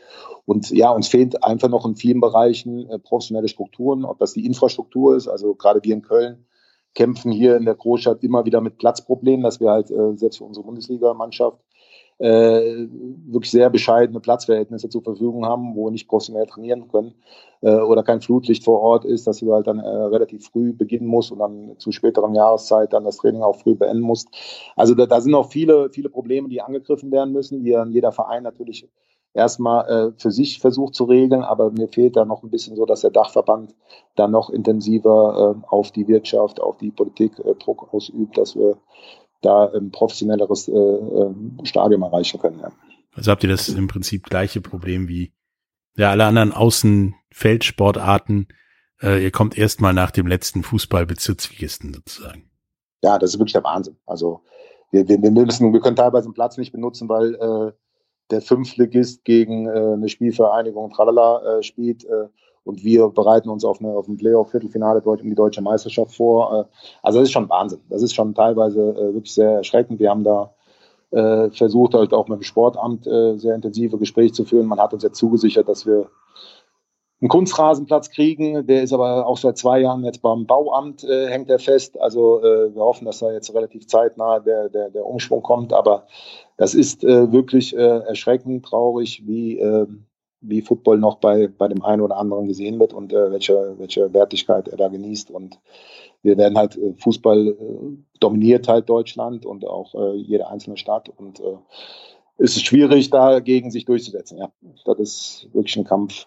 Und 0.45 0.71
ja, 0.71 0.91
uns 0.91 1.09
fehlt 1.09 1.43
einfach 1.43 1.69
noch 1.69 1.87
in 1.87 1.97
vielen 1.97 2.21
Bereichen 2.21 2.89
äh, 2.91 2.99
professionelle 2.99 3.49
Strukturen, 3.49 4.05
ob 4.05 4.19
das 4.19 4.35
die 4.35 4.45
Infrastruktur 4.45 5.17
ist, 5.17 5.29
also 5.29 5.55
gerade 5.55 5.83
wir 5.83 5.95
in 5.95 6.03
Köln 6.03 6.45
kämpfen 6.95 7.33
hier 7.33 7.57
in 7.57 7.65
der 7.65 7.75
Großstadt 7.75 8.23
immer 8.23 8.45
wieder 8.45 8.61
mit 8.61 8.79
Platzproblemen, 8.79 9.43
dass 9.43 9.61
wir 9.61 9.71
halt 9.71 9.91
äh, 9.91 10.17
selbst 10.17 10.39
für 10.39 10.45
unsere 10.45 10.65
Bundesligamannschaft 10.65 11.59
äh, 12.19 12.87
wirklich 13.27 13.51
sehr 13.51 13.71
bescheidene 13.71 14.21
Platzverhältnisse 14.21 14.89
zur 14.89 15.03
Verfügung 15.03 15.47
haben, 15.47 15.75
wo 15.75 15.87
wir 15.87 15.91
nicht 15.91 16.09
professionell 16.09 16.47
trainieren 16.47 16.89
können 16.89 17.15
äh, 17.61 17.75
oder 17.75 18.05
kein 18.05 18.21
Flutlicht 18.21 18.65
vor 18.65 18.81
Ort 18.81 19.05
ist, 19.05 19.27
dass 19.27 19.39
du 19.39 19.53
halt 19.53 19.67
dann 19.67 19.81
äh, 19.81 19.89
relativ 19.89 20.47
früh 20.47 20.73
beginnen 20.73 21.07
musst 21.07 21.33
und 21.33 21.41
dann 21.41 21.75
zu 21.79 21.91
späteren 21.91 22.35
Jahreszeit 22.35 22.93
dann 22.93 23.05
das 23.05 23.17
Training 23.17 23.43
auch 23.43 23.57
früh 23.57 23.75
beenden 23.75 24.03
musst. 24.03 24.29
Also 24.77 24.95
da, 24.95 25.07
da 25.07 25.21
sind 25.21 25.33
noch 25.33 25.51
viele, 25.51 25.91
viele 25.91 26.09
Probleme, 26.09 26.49
die 26.49 26.63
angegriffen 26.63 27.11
werden 27.11 27.33
müssen, 27.33 27.65
die 27.65 27.73
dann 27.73 27.91
jeder 27.91 28.13
Verein 28.13 28.45
natürlich 28.45 28.89
erstmal 29.35 29.89
äh, 29.89 30.13
für 30.17 30.31
sich 30.31 30.61
versucht 30.61 30.95
zu 30.95 31.05
regeln, 31.05 31.43
aber 31.43 31.71
mir 31.71 31.89
fehlt 31.89 32.17
da 32.17 32.25
noch 32.25 32.43
ein 32.43 32.51
bisschen 32.51 32.77
so, 32.77 32.87
dass 32.87 33.03
der 33.03 33.11
Dachverband 33.11 33.75
dann 34.15 34.31
noch 34.31 34.49
intensiver 34.49 35.57
äh, 35.57 35.67
auf 35.69 35.91
die 35.91 36.09
Wirtschaft, 36.09 36.61
auf 36.61 36.79
die 36.79 36.93
Politik 36.93 37.39
äh, 37.41 37.55
Druck 37.57 37.93
ausübt, 37.93 38.39
dass 38.39 38.55
wir 38.55 38.79
da 39.43 39.67
ein 39.75 39.91
professionelleres 39.91 40.69
äh, 40.69 40.73
äh, 40.73 41.35
Stadium 41.65 42.03
erreichen 42.03 42.41
können. 42.41 42.61
Ja. 42.61 42.73
Also 43.15 43.31
habt 43.31 43.43
ihr 43.43 43.51
das 43.51 43.69
im 43.69 43.89
Prinzip 43.89 44.25
gleiche 44.25 44.61
Problem 44.61 45.09
wie 45.09 45.33
ja 45.97 46.11
alle 46.11 46.25
anderen 46.25 46.53
Außenfeldsportarten. 46.53 48.49
Äh, 49.03 49.23
ihr 49.23 49.31
kommt 49.31 49.59
erstmal 49.59 49.93
nach 49.93 50.11
dem 50.13 50.27
letzten 50.27 50.63
Fußballbezirksligisten 50.63 51.93
sozusagen. 51.93 52.51
Ja, 53.03 53.19
das 53.19 53.35
ist 53.35 53.39
wirklich 53.39 53.53
der 53.53 53.65
Wahnsinn. 53.65 53.97
Also 54.07 54.43
wir, 54.91 55.07
wir, 55.09 55.21
wir 55.21 55.31
müssen, 55.31 55.73
wir 55.73 55.81
können 55.81 55.97
teilweise 55.97 56.27
einen 56.27 56.35
Platz 56.35 56.57
nicht 56.57 56.73
benutzen, 56.73 57.09
weil 57.09 57.35
äh, 57.35 57.73
der 58.31 58.41
Fünftligist 58.41 59.25
gegen 59.25 59.67
äh, 59.67 59.71
eine 59.71 60.09
Spielvereinigung 60.09 60.91
Tralala 60.91 61.59
äh, 61.59 61.63
spielt 61.63 62.05
äh, 62.05 62.29
und 62.65 62.83
wir 62.83 63.09
bereiten 63.09 63.51
uns 63.51 63.65
auf, 63.65 63.81
eine, 63.81 63.91
auf 63.91 64.09
ein 64.09 64.17
Playoff-Viertelfinale 64.17 65.03
um 65.03 65.17
die 65.29 65.35
deutsche 65.35 65.61
Meisterschaft 65.61 66.15
vor. 66.15 66.71
Also 67.03 67.19
das 67.19 67.29
ist 67.29 67.33
schon 67.33 67.51
Wahnsinn. 67.51 67.81
Das 67.91 68.03
ist 68.03 68.15
schon 68.15 68.35
teilweise 68.35 68.79
wirklich 69.13 69.35
sehr 69.35 69.51
erschreckend. 69.51 70.01
Wir 70.01 70.09
haben 70.09 70.25
da 70.25 70.55
versucht, 71.11 71.93
halt 71.93 72.15
auch 72.15 72.27
mit 72.27 72.39
dem 72.39 72.43
Sportamt 72.43 73.05
sehr 73.05 73.55
intensive 73.55 73.99
Gespräche 73.99 74.33
zu 74.33 74.47
führen. 74.47 74.67
Man 74.67 74.81
hat 74.81 74.95
uns 74.95 75.03
jetzt 75.03 75.19
zugesichert, 75.19 75.69
dass 75.69 75.85
wir 75.85 76.09
einen 77.25 77.31
Kunstrasenplatz 77.31 78.11
kriegen. 78.11 78.67
Der 78.67 78.83
ist 78.83 78.93
aber 78.93 79.27
auch 79.27 79.39
seit 79.39 79.57
zwei 79.57 79.81
Jahren 79.81 80.05
jetzt 80.05 80.21
beim 80.21 80.47
Bauamt, 80.47 81.05
äh, 81.05 81.29
hängt 81.29 81.49
er 81.49 81.59
fest. 81.59 81.99
Also 81.99 82.43
äh, 82.43 82.75
wir 82.75 82.83
hoffen, 82.83 83.07
dass 83.07 83.21
da 83.21 83.33
jetzt 83.33 83.55
relativ 83.55 83.87
zeitnah 83.87 84.41
der, 84.41 84.69
der, 84.69 84.91
der 84.91 85.07
Umschwung 85.07 85.43
kommt. 85.43 85.73
Aber 85.73 86.07
das 86.57 86.75
ist 86.75 87.05
äh, 87.05 87.33
wirklich 87.33 87.77
äh, 87.77 87.99
erschreckend, 88.01 88.65
traurig, 88.65 89.23
wie, 89.27 89.59
äh, 89.59 89.87
wie 90.41 90.63
Football 90.63 90.99
noch 90.99 91.17
bei, 91.17 91.49
bei 91.49 91.69
dem 91.69 91.83
einen 91.83 92.03
oder 92.03 92.17
anderen 92.17 92.47
gesehen 92.47 92.79
wird 92.79 92.93
und 92.93 93.13
äh, 93.13 93.31
welche, 93.31 93.75
welche 93.79 94.13
Wertigkeit 94.13 94.69
er 94.69 94.77
da 94.77 94.89
genießt. 94.89 95.31
Und 95.31 95.59
wir 96.23 96.37
werden 96.37 96.57
halt, 96.57 96.77
äh, 96.77 96.95
Fußball 96.99 97.49
äh, 97.49 97.57
dominiert 98.21 98.69
halt 98.69 98.89
Deutschland 98.89 99.45
und 99.45 99.67
auch 99.67 100.15
jede 100.15 100.49
einzelne 100.49 100.79
Stadt. 100.79 101.11
Und 101.11 101.43
es 102.39 102.57
ist 102.57 102.65
schwierig, 102.65 103.11
dagegen 103.11 103.71
sich 103.71 103.85
durchzusetzen. 103.85 104.39
Ja, 104.39 104.51
das 104.87 104.99
ist 104.99 105.49
wirklich 105.53 105.77
ein 105.77 105.85
Kampf, 105.85 106.27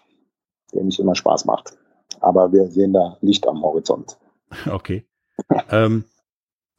der 0.72 0.84
nicht 0.84 1.00
immer 1.00 1.16
Spaß 1.16 1.44
macht. 1.46 1.76
Aber 2.20 2.52
wir 2.52 2.68
sehen 2.68 2.92
da 2.92 3.16
Licht 3.20 3.48
am 3.48 3.62
Horizont. 3.62 4.18
Okay. 4.70 5.04
ähm, 5.70 6.04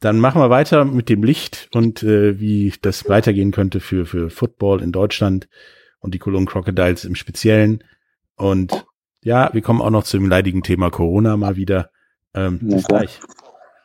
dann 0.00 0.18
machen 0.18 0.40
wir 0.40 0.50
weiter 0.50 0.84
mit 0.84 1.08
dem 1.08 1.22
Licht 1.22 1.68
und 1.72 2.02
äh, 2.02 2.40
wie 2.40 2.72
das 2.82 3.08
weitergehen 3.08 3.52
könnte 3.52 3.80
für, 3.80 4.06
für 4.06 4.30
Football 4.30 4.82
in 4.82 4.92
Deutschland 4.92 5.48
und 6.00 6.14
die 6.14 6.18
Cologne 6.18 6.46
Crocodiles 6.46 7.04
im 7.04 7.14
Speziellen. 7.14 7.84
Und 8.36 8.86
ja, 9.22 9.50
wir 9.52 9.60
kommen 9.60 9.82
auch 9.82 9.90
noch 9.90 10.04
zum 10.04 10.26
leidigen 10.26 10.62
Thema 10.62 10.90
Corona 10.90 11.36
mal 11.36 11.56
wieder. 11.56 11.90
Ähm, 12.32 12.60
ja, 12.62 12.76
bis 12.76 12.86
gleich. 12.86 13.20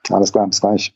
Alles 0.10 0.32
klar, 0.32 0.48
bis 0.48 0.62
gleich. 0.62 0.96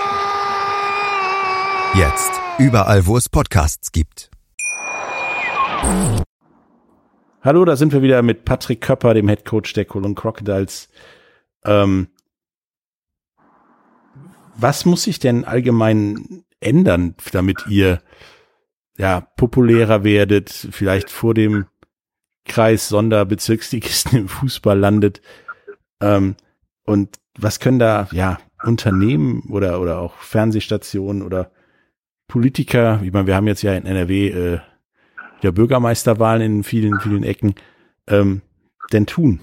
Jetzt. 1.93 2.31
Überall, 2.57 3.05
wo 3.05 3.17
es 3.17 3.27
Podcasts 3.27 3.91
gibt. 3.91 4.31
Hallo, 7.41 7.65
da 7.65 7.75
sind 7.75 7.91
wir 7.91 8.01
wieder 8.01 8.21
mit 8.21 8.45
Patrick 8.45 8.79
Köpper, 8.79 9.13
dem 9.13 9.27
Head 9.27 9.43
Coach 9.43 9.73
der 9.73 9.83
Cologne 9.83 10.15
Crocodiles. 10.15 10.87
Ähm, 11.65 12.07
was 14.55 14.85
muss 14.85 15.03
sich 15.03 15.19
denn 15.19 15.43
allgemein 15.43 16.45
ändern, 16.61 17.15
damit 17.33 17.67
ihr 17.67 18.01
ja 18.97 19.19
populärer 19.35 20.05
werdet, 20.05 20.49
vielleicht 20.49 21.09
vor 21.09 21.33
dem 21.33 21.65
Kreis 22.45 22.87
Sonderbezirksligisten 22.87 24.17
im 24.17 24.27
Fußball 24.29 24.79
landet? 24.79 25.21
Ähm, 25.99 26.37
und 26.85 27.19
was 27.37 27.59
können 27.59 27.79
da 27.79 28.07
ja 28.13 28.39
Unternehmen 28.63 29.43
oder 29.49 29.81
oder 29.81 29.99
auch 29.99 30.15
Fernsehstationen 30.19 31.21
oder 31.21 31.51
Politiker, 32.31 33.01
ich 33.03 33.11
meine, 33.11 33.27
wir 33.27 33.35
haben 33.35 33.47
jetzt 33.47 33.61
ja 33.61 33.73
in 33.73 33.85
NRW 33.85 34.29
äh, 34.29 34.59
ja 35.41 35.51
Bürgermeisterwahlen 35.51 36.41
in 36.41 36.63
vielen, 36.63 36.97
vielen 37.01 37.23
Ecken, 37.23 37.55
ähm, 38.07 38.41
denn 38.93 39.05
tun? 39.05 39.41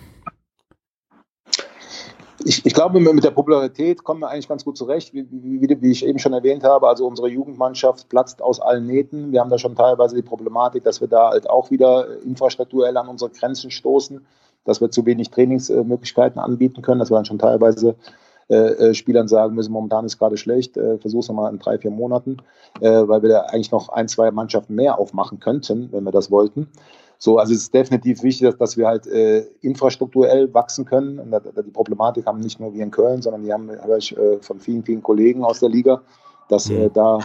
Ich, 2.47 2.65
ich, 2.65 2.73
glaube, 2.73 2.99
mit 2.99 3.25
der 3.25 3.31
Popularität 3.31 4.05
kommen 4.05 4.21
wir 4.21 4.31
eigentlich 4.31 4.49
ganz 4.49 4.65
gut 4.65 4.79
zurecht. 4.79 5.13
Wie, 5.13 5.27
wie, 5.31 5.83
wie, 5.83 5.91
ich 5.91 6.07
eben 6.07 6.19
schon 6.19 6.33
erwähnt 6.33 6.65
habe, 6.65 6.89
also 6.89 7.07
unsere 7.07 7.29
Jugendmannschaft 7.29 8.09
platzt 8.09 8.41
aus 8.41 8.59
allen 8.59 8.87
Nähten. 8.87 9.33
Wir 9.33 9.41
haben 9.41 9.51
da 9.51 9.59
schon 9.59 9.77
teilweise 9.77 10.17
die 10.17 10.23
Problematik, 10.23 10.83
dass 10.85 11.03
wir 11.03 11.09
da 11.09 11.29
halt 11.29 11.51
auch 11.51 11.71
wieder 11.71 12.23
infrastrukturell 12.23 12.97
an 12.97 13.09
unsere 13.09 13.31
Grenzen 13.31 13.71
stoßen, 13.71 14.25
dass 14.65 14.81
wir 14.81 14.91
zu 14.91 15.05
wenig 15.05 15.29
Trainingsmöglichkeiten 15.29 16.41
anbieten 16.41 16.81
können, 16.81 17.01
dass 17.01 17.11
wir 17.11 17.17
dann 17.17 17.27
schon 17.27 17.39
teilweise 17.39 17.97
äh, 18.49 18.55
äh, 18.55 18.95
Spielern 18.95 19.29
sagen 19.29 19.55
müssen, 19.55 19.73
momentan 19.73 20.05
ist 20.05 20.19
gerade 20.19 20.37
schlecht, 20.37 20.77
äh, 20.77 20.99
versuch's 20.99 21.29
nochmal 21.29 21.53
in 21.53 21.59
drei, 21.59 21.79
vier 21.79 21.91
Monaten, 21.91 22.39
äh, 22.81 22.91
weil 22.91 23.23
wir 23.23 23.29
da 23.29 23.41
eigentlich 23.43 23.71
noch 23.71 23.89
ein, 23.89 24.09
zwei 24.09 24.31
Mannschaften 24.31 24.75
mehr 24.75 24.99
aufmachen 24.99 25.41
könnten, 25.41 25.89
wenn 25.93 26.05
wir 26.05 26.13
das 26.13 26.31
wollten. 26.31 26.69
So, 27.19 27.39
also 27.39 27.53
es 27.53 27.63
ist 27.63 27.75
definitiv 27.75 28.23
wichtig, 28.23 28.47
dass, 28.47 28.57
dass 28.57 28.77
wir 28.77 28.87
halt 28.87 29.07
äh, 29.07 29.41
infrastrukturell 29.61 30.55
wachsen 30.55 30.85
können. 30.85 31.19
Und 31.19 31.33
da, 31.33 31.41
da 31.41 31.63
die 31.63 31.71
Problematik 31.71 32.27
haben 32.27 32.39
nicht 32.39 32.61
nur 32.61 32.73
wir 32.73 32.83
in 32.83 32.93
Köln, 32.93 33.23
sondern 33.23 33.43
die 33.43 33.53
haben 33.53 33.71
habe 33.71 33.99
ich 33.99 34.17
äh, 34.17 34.39
von 34.41 34.61
vielen, 34.61 34.85
vielen 34.85 35.03
Kollegen 35.03 35.45
aus 35.45 35.59
der 35.59 35.69
Liga, 35.69 36.03
dass 36.49 36.71
äh, 36.71 36.87
mhm. 36.87 36.93
da 36.93 37.19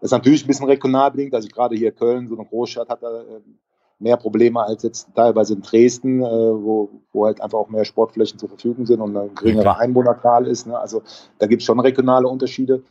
das 0.00 0.08
ist 0.08 0.12
natürlich 0.12 0.44
ein 0.44 0.46
bisschen 0.46 0.66
regional 0.66 1.10
bedingt. 1.10 1.34
Also 1.34 1.48
gerade 1.48 1.74
hier 1.74 1.90
Köln, 1.90 2.28
so 2.28 2.36
eine 2.36 2.46
Großstadt, 2.46 2.88
hat 2.88 3.02
da 3.02 3.22
äh, 3.22 3.40
mehr 3.98 4.16
Probleme 4.16 4.62
als 4.62 4.82
jetzt 4.82 5.08
teilweise 5.14 5.54
in 5.54 5.62
Dresden, 5.62 6.22
äh, 6.22 6.26
wo, 6.26 6.90
wo 7.12 7.26
halt 7.26 7.40
einfach 7.40 7.58
auch 7.58 7.68
mehr 7.68 7.84
Sportflächen 7.84 8.38
zur 8.38 8.48
Verfügung 8.48 8.86
sind 8.86 9.00
und 9.00 9.16
eine 9.16 9.28
geringere 9.30 9.78
Einwohnerzahl 9.78 10.46
ist. 10.46 10.66
Ne? 10.66 10.78
Also 10.78 11.02
da 11.38 11.46
gibt 11.46 11.62
es 11.62 11.66
schon 11.66 11.80
regionale 11.80 12.28
Unterschiede. 12.28 12.82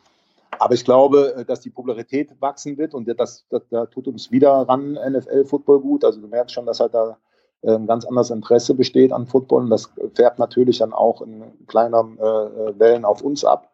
Aber 0.57 0.73
ich 0.73 0.83
glaube, 0.83 1.35
äh, 1.35 1.45
dass 1.45 1.61
die 1.61 1.69
Popularität 1.69 2.29
wachsen 2.39 2.77
wird 2.77 2.93
und 2.93 3.07
das, 3.19 3.45
das, 3.49 3.61
da 3.69 3.85
tut 3.85 4.07
uns 4.07 4.31
wieder 4.31 4.51
ran 4.51 4.93
NFL-Football 4.93 5.79
gut. 5.81 6.03
Also 6.03 6.21
du 6.21 6.27
merkst 6.27 6.53
schon, 6.53 6.65
dass 6.65 6.79
halt 6.79 6.93
da 6.93 7.17
äh, 7.61 7.75
ein 7.75 7.87
ganz 7.87 8.05
anderes 8.05 8.31
Interesse 8.31 8.73
besteht 8.73 9.11
an 9.11 9.27
Football 9.27 9.63
und 9.63 9.69
das 9.69 9.91
färbt 10.13 10.39
natürlich 10.39 10.79
dann 10.79 10.93
auch 10.93 11.21
in 11.21 11.43
kleineren 11.67 12.17
äh, 12.17 12.79
Wellen 12.79 13.05
auf 13.05 13.21
uns 13.21 13.45
ab. 13.45 13.69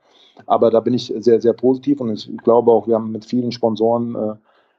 Aber 0.48 0.72
da 0.72 0.80
bin 0.80 0.94
ich 0.94 1.14
sehr, 1.20 1.40
sehr 1.40 1.54
positiv 1.54 2.02
und 2.02 2.12
ich 2.12 2.38
glaube 2.38 2.72
auch, 2.72 2.88
wir 2.88 2.96
haben 2.96 3.12
mit 3.12 3.26
vielen 3.26 3.52
Sponsoren 3.52 4.16
äh, 4.16 4.36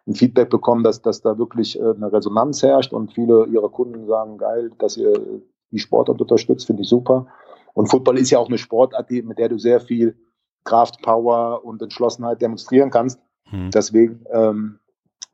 ein 0.06 0.14
Feedback 0.14 0.50
bekommen, 0.50 0.82
dass, 0.82 1.02
dass 1.02 1.20
da 1.20 1.38
wirklich 1.38 1.78
äh, 1.78 1.82
eine 1.82 2.12
Resonanz 2.12 2.62
herrscht 2.62 2.92
und 2.92 3.12
viele 3.12 3.46
ihrer 3.46 3.68
Kunden 3.68 4.06
sagen, 4.06 4.38
geil, 4.38 4.70
dass 4.78 4.96
ihr 4.96 5.42
die 5.70 5.78
Sportart 5.78 6.20
unterstützt, 6.20 6.66
finde 6.66 6.82
ich 6.82 6.88
super. 6.88 7.26
Und 7.74 7.86
Football 7.86 8.18
ist 8.18 8.30
ja 8.30 8.38
auch 8.38 8.48
eine 8.48 8.58
Sportart, 8.58 9.10
mit 9.10 9.38
der 9.38 9.48
du 9.48 9.58
sehr 9.58 9.80
viel 9.80 10.16
Kraft, 10.64 11.02
Power 11.02 11.64
und 11.64 11.80
Entschlossenheit 11.82 12.42
demonstrieren 12.42 12.90
kannst. 12.90 13.20
Hm. 13.48 13.70
Deswegen 13.70 14.24
ähm, 14.30 14.78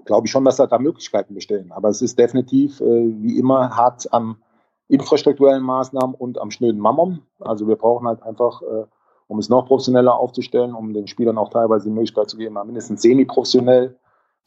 glaube 0.04 0.26
ich 0.26 0.30
schon, 0.30 0.44
dass 0.44 0.56
da, 0.56 0.66
da 0.66 0.78
Möglichkeiten 0.78 1.34
bestehen. 1.34 1.72
Aber 1.72 1.88
es 1.88 2.02
ist 2.02 2.18
definitiv, 2.18 2.80
äh, 2.80 3.12
wie 3.20 3.38
immer, 3.38 3.76
hart 3.76 4.12
am 4.12 4.42
infrastrukturellen 4.88 5.62
Maßnahmen 5.62 6.14
und 6.14 6.38
am 6.40 6.50
schnöden 6.50 6.80
Mammon. 6.80 7.22
Also 7.40 7.68
wir 7.68 7.76
brauchen 7.76 8.06
halt 8.06 8.22
einfach, 8.22 8.62
äh, 8.62 8.84
um 9.26 9.38
es 9.38 9.48
noch 9.48 9.66
professioneller 9.66 10.14
aufzustellen, 10.14 10.74
um 10.74 10.94
den 10.94 11.08
Spielern 11.08 11.36
auch 11.36 11.50
teilweise 11.50 11.88
die 11.88 11.94
Möglichkeit 11.94 12.30
zu 12.30 12.38
geben, 12.38 12.54
mal 12.54 12.64
mindestens 12.64 13.02
semi-professionell 13.02 13.98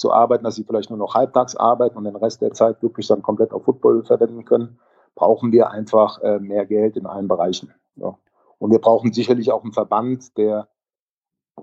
zu 0.02 0.12
arbeiten, 0.12 0.44
dass 0.44 0.56
sie 0.56 0.64
vielleicht 0.64 0.90
nur 0.90 1.00
noch 1.00 1.14
halbtags 1.14 1.56
arbeiten 1.56 1.96
und 1.96 2.04
den 2.06 2.16
Rest 2.16 2.42
der 2.42 2.52
Zeit 2.52 2.82
wirklich 2.82 3.08
dann 3.08 3.22
komplett 3.22 3.54
auf 3.54 3.64
Football 3.64 4.04
verwenden 4.04 4.44
können, 4.46 4.80
brauchen 5.16 5.52
wir 5.52 5.70
einfach 5.70 6.20
äh, 6.22 6.40
mehr 6.40 6.66
Geld 6.66 6.98
in 6.98 7.06
allen 7.06 7.28
Bereichen. 7.28 7.72
Ja. 7.96 8.18
Und 8.58 8.72
wir 8.72 8.80
brauchen 8.80 9.14
sicherlich 9.14 9.52
auch 9.52 9.64
einen 9.64 9.74
Verband, 9.74 10.38
der 10.38 10.68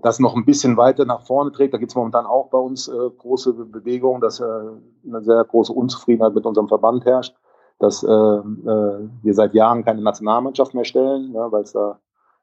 das 0.02 0.20
noch 0.20 0.36
ein 0.36 0.44
bisschen 0.44 0.76
weiter 0.76 1.04
nach 1.04 1.26
vorne 1.26 1.50
trägt. 1.50 1.74
Da 1.74 1.78
gibt 1.78 1.90
es 1.90 1.96
momentan 1.96 2.26
auch 2.26 2.48
bei 2.50 2.58
uns 2.58 2.86
äh, 2.86 3.10
große 3.18 3.52
Bewegungen, 3.52 4.20
dass 4.20 4.38
äh, 4.38 4.44
eine 4.44 5.22
sehr 5.22 5.42
große 5.42 5.72
Unzufriedenheit 5.72 6.34
mit 6.34 6.46
unserem 6.46 6.68
Verband 6.68 7.04
herrscht, 7.04 7.34
dass 7.80 8.04
äh, 8.04 8.08
äh, 8.08 9.08
wir 9.22 9.34
seit 9.34 9.54
Jahren 9.54 9.84
keine 9.84 10.02
Nationalmannschaft 10.02 10.74
mehr 10.74 10.84
stellen, 10.84 11.32
ja, 11.34 11.50
weil 11.50 11.62
es 11.62 11.72
da 11.72 11.98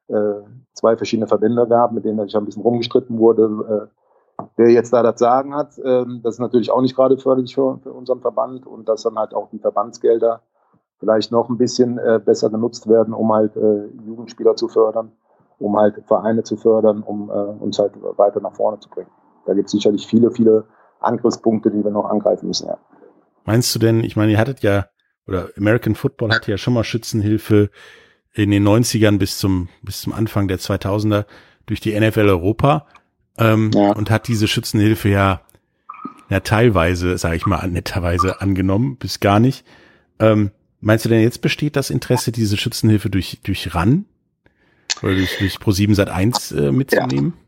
äh, 0.08 0.42
zwei 0.74 0.96
verschiedene 0.96 1.26
Verbände 1.26 1.66
gab, 1.66 1.92
mit 1.92 2.04
denen 2.04 2.22
sich 2.26 2.36
ein 2.36 2.44
bisschen 2.44 2.62
rumgestritten 2.62 3.18
wurde, 3.18 3.90
wer 4.56 4.70
jetzt 4.70 4.92
da 4.92 5.02
das 5.02 5.18
Sagen 5.18 5.54
hat. 5.54 5.78
Ähm, 5.84 6.20
das 6.22 6.34
ist 6.34 6.40
natürlich 6.40 6.70
auch 6.70 6.80
nicht 6.80 6.96
gerade 6.96 7.18
förderlich 7.18 7.54
für, 7.54 7.78
für 7.82 7.92
unseren 7.92 8.20
Verband 8.20 8.66
und 8.66 8.88
dass 8.88 9.02
dann 9.02 9.16
halt 9.16 9.34
auch 9.34 9.50
die 9.50 9.58
Verbandsgelder 9.58 10.42
vielleicht 10.98 11.32
noch 11.32 11.48
ein 11.48 11.58
bisschen 11.58 11.98
äh, 11.98 12.20
besser 12.24 12.50
genutzt 12.50 12.88
werden, 12.88 13.12
um 13.12 13.32
halt 13.32 13.56
äh, 13.56 13.86
Jugendspieler 14.06 14.56
zu 14.56 14.68
fördern 14.68 15.12
um 15.58 15.76
halt 15.76 16.02
Vereine 16.06 16.42
zu 16.42 16.56
fördern, 16.56 17.02
um 17.02 17.30
äh, 17.30 17.32
uns 17.32 17.78
halt 17.78 17.92
weiter 18.16 18.40
nach 18.40 18.54
vorne 18.54 18.78
zu 18.80 18.88
bringen. 18.88 19.10
Da 19.46 19.54
gibt 19.54 19.66
es 19.66 19.72
sicherlich 19.72 20.06
viele, 20.06 20.30
viele 20.30 20.66
Angriffspunkte, 21.00 21.70
die 21.70 21.82
wir 21.82 21.90
noch 21.90 22.06
angreifen 22.06 22.48
müssen. 22.48 22.68
Ja. 22.68 22.78
Meinst 23.44 23.74
du 23.74 23.78
denn, 23.78 24.02
ich 24.02 24.16
meine, 24.16 24.32
ihr 24.32 24.38
hattet 24.38 24.60
ja, 24.60 24.86
oder 25.26 25.48
American 25.56 25.94
Football 25.94 26.32
hatte 26.32 26.50
ja 26.50 26.58
schon 26.58 26.74
mal 26.74 26.84
Schützenhilfe 26.84 27.70
in 28.32 28.50
den 28.50 28.66
90ern 28.66 29.18
bis 29.18 29.38
zum, 29.38 29.68
bis 29.82 30.02
zum 30.02 30.12
Anfang 30.12 30.48
der 30.48 30.58
2000er 30.58 31.24
durch 31.66 31.80
die 31.80 31.98
NFL 31.98 32.28
Europa 32.28 32.86
ähm, 33.38 33.70
ja. 33.74 33.92
und 33.92 34.10
hat 34.10 34.28
diese 34.28 34.48
Schützenhilfe 34.48 35.08
ja, 35.08 35.40
ja 36.28 36.40
teilweise, 36.40 37.18
sage 37.18 37.36
ich 37.36 37.46
mal, 37.46 37.68
netterweise 37.68 38.40
angenommen, 38.40 38.96
bis 38.96 39.20
gar 39.20 39.40
nicht. 39.40 39.64
Ähm, 40.18 40.50
meinst 40.80 41.04
du 41.04 41.08
denn 41.08 41.22
jetzt 41.22 41.40
besteht 41.40 41.76
das 41.76 41.90
Interesse, 41.90 42.32
diese 42.32 42.56
Schützenhilfe 42.56 43.10
durch, 43.10 43.40
durch 43.44 43.74
RAN 43.74 44.06
oder 45.02 45.14
durch, 45.14 45.38
durch 45.38 45.56
Pro7 45.56 45.94
Sat 45.94 46.08
1 46.08 46.52
äh, 46.52 46.72
mitzunehmen? 46.72 47.34
Ja. 47.36 47.46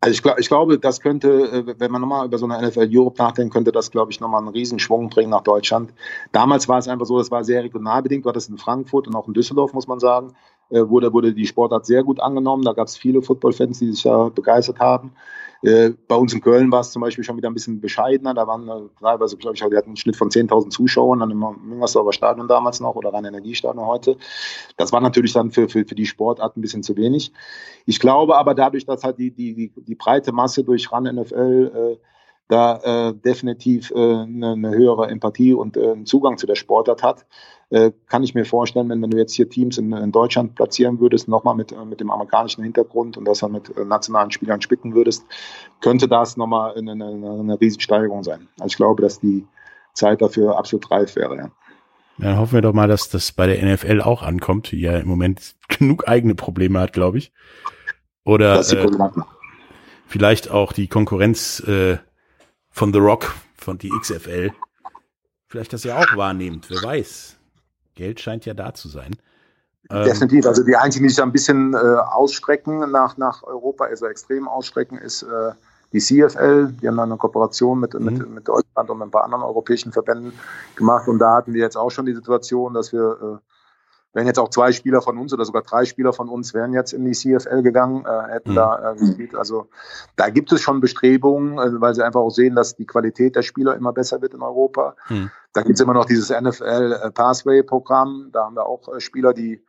Also 0.00 0.12
ich, 0.12 0.22
glaub, 0.22 0.38
ich 0.38 0.48
glaube, 0.48 0.78
das 0.78 1.00
könnte, 1.00 1.28
äh, 1.28 1.74
wenn 1.78 1.90
man 1.90 2.00
nochmal 2.00 2.26
über 2.26 2.38
so 2.38 2.46
eine 2.46 2.66
NFL 2.66 2.88
Europe 2.90 3.20
nachdenkt, 3.20 3.52
könnte 3.52 3.72
das, 3.72 3.90
glaube 3.90 4.12
ich, 4.12 4.20
nochmal 4.20 4.40
einen 4.40 4.48
Riesenschwung 4.48 5.08
bringen 5.08 5.30
nach 5.30 5.42
Deutschland. 5.42 5.92
Damals 6.30 6.68
war 6.68 6.78
es 6.78 6.86
einfach 6.86 7.06
so, 7.06 7.18
das 7.18 7.32
war 7.32 7.42
sehr 7.42 7.64
regional 7.64 8.02
bedingt, 8.02 8.24
war 8.24 8.32
das 8.32 8.48
in 8.48 8.58
Frankfurt 8.58 9.08
und 9.08 9.16
auch 9.16 9.26
in 9.26 9.34
Düsseldorf, 9.34 9.72
muss 9.72 9.88
man 9.88 9.98
sagen, 9.98 10.34
wurde, 10.70 11.12
wurde 11.12 11.32
die 11.32 11.46
Sportart 11.46 11.86
sehr 11.86 12.04
gut 12.04 12.20
angenommen. 12.20 12.64
Da 12.64 12.72
gab 12.72 12.88
es 12.88 12.96
viele 12.96 13.22
Football-Fans, 13.22 13.78
die 13.78 13.92
sich 13.92 14.02
da 14.02 14.28
begeistert 14.28 14.80
haben. 14.80 15.12
Äh, 15.62 15.90
bei 16.06 16.14
uns 16.14 16.32
in 16.32 16.40
Köln 16.40 16.70
war 16.70 16.80
es 16.80 16.92
zum 16.92 17.02
Beispiel 17.02 17.24
schon 17.24 17.36
wieder 17.36 17.50
ein 17.50 17.54
bisschen 17.54 17.80
bescheidener. 17.80 18.32
Da 18.32 18.46
waren 18.46 18.68
äh, 18.68 18.88
teilweise, 19.00 19.36
glaube 19.36 19.56
ich, 19.56 19.62
wir 19.62 19.76
hatten 19.76 19.88
einen 19.88 19.96
Schnitt 19.96 20.16
von 20.16 20.30
10.000 20.30 20.70
Zuschauern 20.70 21.20
an 21.20 21.30
dem 21.30 21.38
Müngersdorfer 21.38 22.12
Stadion 22.12 22.46
damals 22.46 22.80
noch 22.80 22.94
oder 22.94 23.12
Rhein-Energiestadion 23.12 23.84
heute. 23.84 24.16
Das 24.76 24.92
war 24.92 25.00
natürlich 25.00 25.32
dann 25.32 25.50
für, 25.50 25.68
für, 25.68 25.84
für 25.84 25.94
die 25.96 26.06
Sportart 26.06 26.56
ein 26.56 26.60
bisschen 26.60 26.82
zu 26.82 26.96
wenig. 26.96 27.32
Ich 27.86 27.98
glaube 27.98 28.36
aber 28.36 28.54
dadurch, 28.54 28.86
dass 28.86 29.02
halt 29.02 29.18
die, 29.18 29.32
die, 29.32 29.54
die, 29.54 29.72
die 29.76 29.94
breite 29.96 30.30
Masse 30.32 30.62
durch 30.62 30.92
RAN 30.92 31.04
NFL 31.04 31.98
äh, 31.98 32.17
da 32.48 33.08
äh, 33.08 33.14
definitiv 33.14 33.90
äh, 33.90 33.94
eine, 33.94 34.52
eine 34.52 34.70
höhere 34.70 35.08
Empathie 35.08 35.52
und 35.52 35.76
äh, 35.76 35.92
einen 35.92 36.06
Zugang 36.06 36.38
zu 36.38 36.46
der 36.46 36.54
Sportart 36.54 37.02
hat, 37.02 37.26
äh, 37.70 37.92
kann 38.06 38.24
ich 38.24 38.34
mir 38.34 38.46
vorstellen, 38.46 38.88
wenn, 38.88 39.02
wenn 39.02 39.10
du 39.10 39.18
jetzt 39.18 39.34
hier 39.34 39.48
Teams 39.48 39.76
in, 39.76 39.92
in 39.92 40.12
Deutschland 40.12 40.54
platzieren 40.54 40.98
würdest, 40.98 41.28
nochmal 41.28 41.54
mit, 41.54 41.74
mit 41.84 42.00
dem 42.00 42.10
amerikanischen 42.10 42.64
Hintergrund 42.64 43.18
und 43.18 43.26
das 43.26 43.40
dann 43.40 43.52
mit 43.52 43.76
nationalen 43.86 44.30
Spielern 44.30 44.62
spicken 44.62 44.94
würdest, 44.94 45.26
könnte 45.82 46.08
das 46.08 46.38
nochmal 46.38 46.74
eine, 46.76 46.92
eine, 46.92 47.04
eine 47.04 47.60
Riesensteigerung 47.60 48.24
sein. 48.24 48.48
Also 48.58 48.72
ich 48.72 48.76
glaube, 48.76 49.02
dass 49.02 49.20
die 49.20 49.46
Zeit 49.92 50.22
dafür 50.22 50.56
absolut 50.56 50.90
reif 50.90 51.16
wäre. 51.16 51.36
Ja. 51.36 51.50
Dann 52.18 52.38
hoffen 52.38 52.54
wir 52.54 52.62
doch 52.62 52.72
mal, 52.72 52.88
dass 52.88 53.10
das 53.10 53.32
bei 53.32 53.46
der 53.46 53.62
NFL 53.62 54.00
auch 54.00 54.22
ankommt, 54.22 54.72
die 54.72 54.80
ja 54.80 54.96
im 54.96 55.08
Moment 55.08 55.56
genug 55.68 56.08
eigene 56.08 56.34
Probleme 56.34 56.80
hat, 56.80 56.94
glaube 56.94 57.18
ich. 57.18 57.32
Oder 58.24 58.60
äh, 58.60 58.88
vielleicht 60.06 60.50
auch 60.50 60.72
die 60.72 60.88
Konkurrenz 60.88 61.60
äh, 61.60 61.98
von 62.78 62.92
The 62.92 63.00
Rock, 63.00 63.34
von 63.56 63.76
die 63.76 63.90
XFL, 63.90 64.52
vielleicht 65.48 65.72
das 65.72 65.82
ja 65.82 65.98
auch 65.98 66.16
wahrnehmmt, 66.16 66.70
wer 66.70 66.80
weiß. 66.80 67.36
Geld 67.96 68.20
scheint 68.20 68.46
ja 68.46 68.54
da 68.54 68.72
zu 68.72 68.86
sein. 68.86 69.16
Ähm, 69.90 70.04
Definitiv. 70.04 70.46
Also 70.46 70.62
die 70.62 70.76
einzigen, 70.76 71.02
die 71.02 71.10
sich 71.10 71.20
ein 71.20 71.32
bisschen 71.32 71.74
äh, 71.74 71.76
ausstrecken 71.76 72.88
nach, 72.92 73.16
nach 73.16 73.42
Europa, 73.42 73.86
also 73.86 74.06
extrem 74.06 74.46
ausstrecken, 74.46 74.96
ist 74.96 75.24
äh, 75.24 75.50
die 75.92 75.98
CFL. 75.98 76.72
Die 76.80 76.86
haben 76.86 77.00
eine 77.00 77.16
Kooperation 77.16 77.80
mit, 77.80 77.94
mhm. 77.94 78.04
mit, 78.04 78.30
mit 78.30 78.48
Deutschland 78.48 78.90
und 78.90 78.98
mit 78.98 79.08
ein 79.08 79.10
paar 79.10 79.24
anderen 79.24 79.42
europäischen 79.42 79.90
Verbänden 79.90 80.32
gemacht. 80.76 81.08
Und 81.08 81.18
da 81.18 81.34
hatten 81.34 81.54
wir 81.54 81.62
jetzt 81.62 81.76
auch 81.76 81.90
schon 81.90 82.06
die 82.06 82.14
Situation, 82.14 82.74
dass 82.74 82.92
wir 82.92 83.40
äh, 83.42 83.52
wären 84.12 84.26
jetzt 84.26 84.38
auch 84.38 84.48
zwei 84.48 84.72
Spieler 84.72 85.02
von 85.02 85.18
uns 85.18 85.32
oder 85.32 85.44
sogar 85.44 85.62
drei 85.62 85.84
Spieler 85.84 86.12
von 86.12 86.28
uns 86.28 86.54
wären 86.54 86.72
jetzt 86.72 86.92
in 86.92 87.04
die 87.04 87.12
CFL 87.12 87.62
gegangen, 87.62 88.04
äh, 88.06 88.32
hätten 88.32 88.52
mhm. 88.52 88.56
da 88.56 88.92
äh, 88.92 88.96
gespielt. 88.96 89.34
Also 89.34 89.68
da 90.16 90.30
gibt 90.30 90.50
es 90.52 90.60
schon 90.60 90.80
Bestrebungen, 90.80 91.58
äh, 91.58 91.80
weil 91.80 91.94
sie 91.94 92.04
einfach 92.04 92.20
auch 92.20 92.30
sehen, 92.30 92.54
dass 92.54 92.76
die 92.76 92.86
Qualität 92.86 93.36
der 93.36 93.42
Spieler 93.42 93.76
immer 93.76 93.92
besser 93.92 94.22
wird 94.22 94.34
in 94.34 94.42
Europa. 94.42 94.96
Mhm. 95.08 95.30
Da 95.52 95.62
gibt 95.62 95.78
es 95.78 95.80
immer 95.80 95.94
noch 95.94 96.06
dieses 96.06 96.30
NFL 96.30 97.00
äh, 97.02 97.10
Pathway 97.10 97.62
Programm. 97.62 98.30
Da 98.32 98.44
haben 98.44 98.56
wir 98.56 98.66
auch 98.66 98.94
äh, 98.94 99.00
Spieler, 99.00 99.34
die 99.34 99.64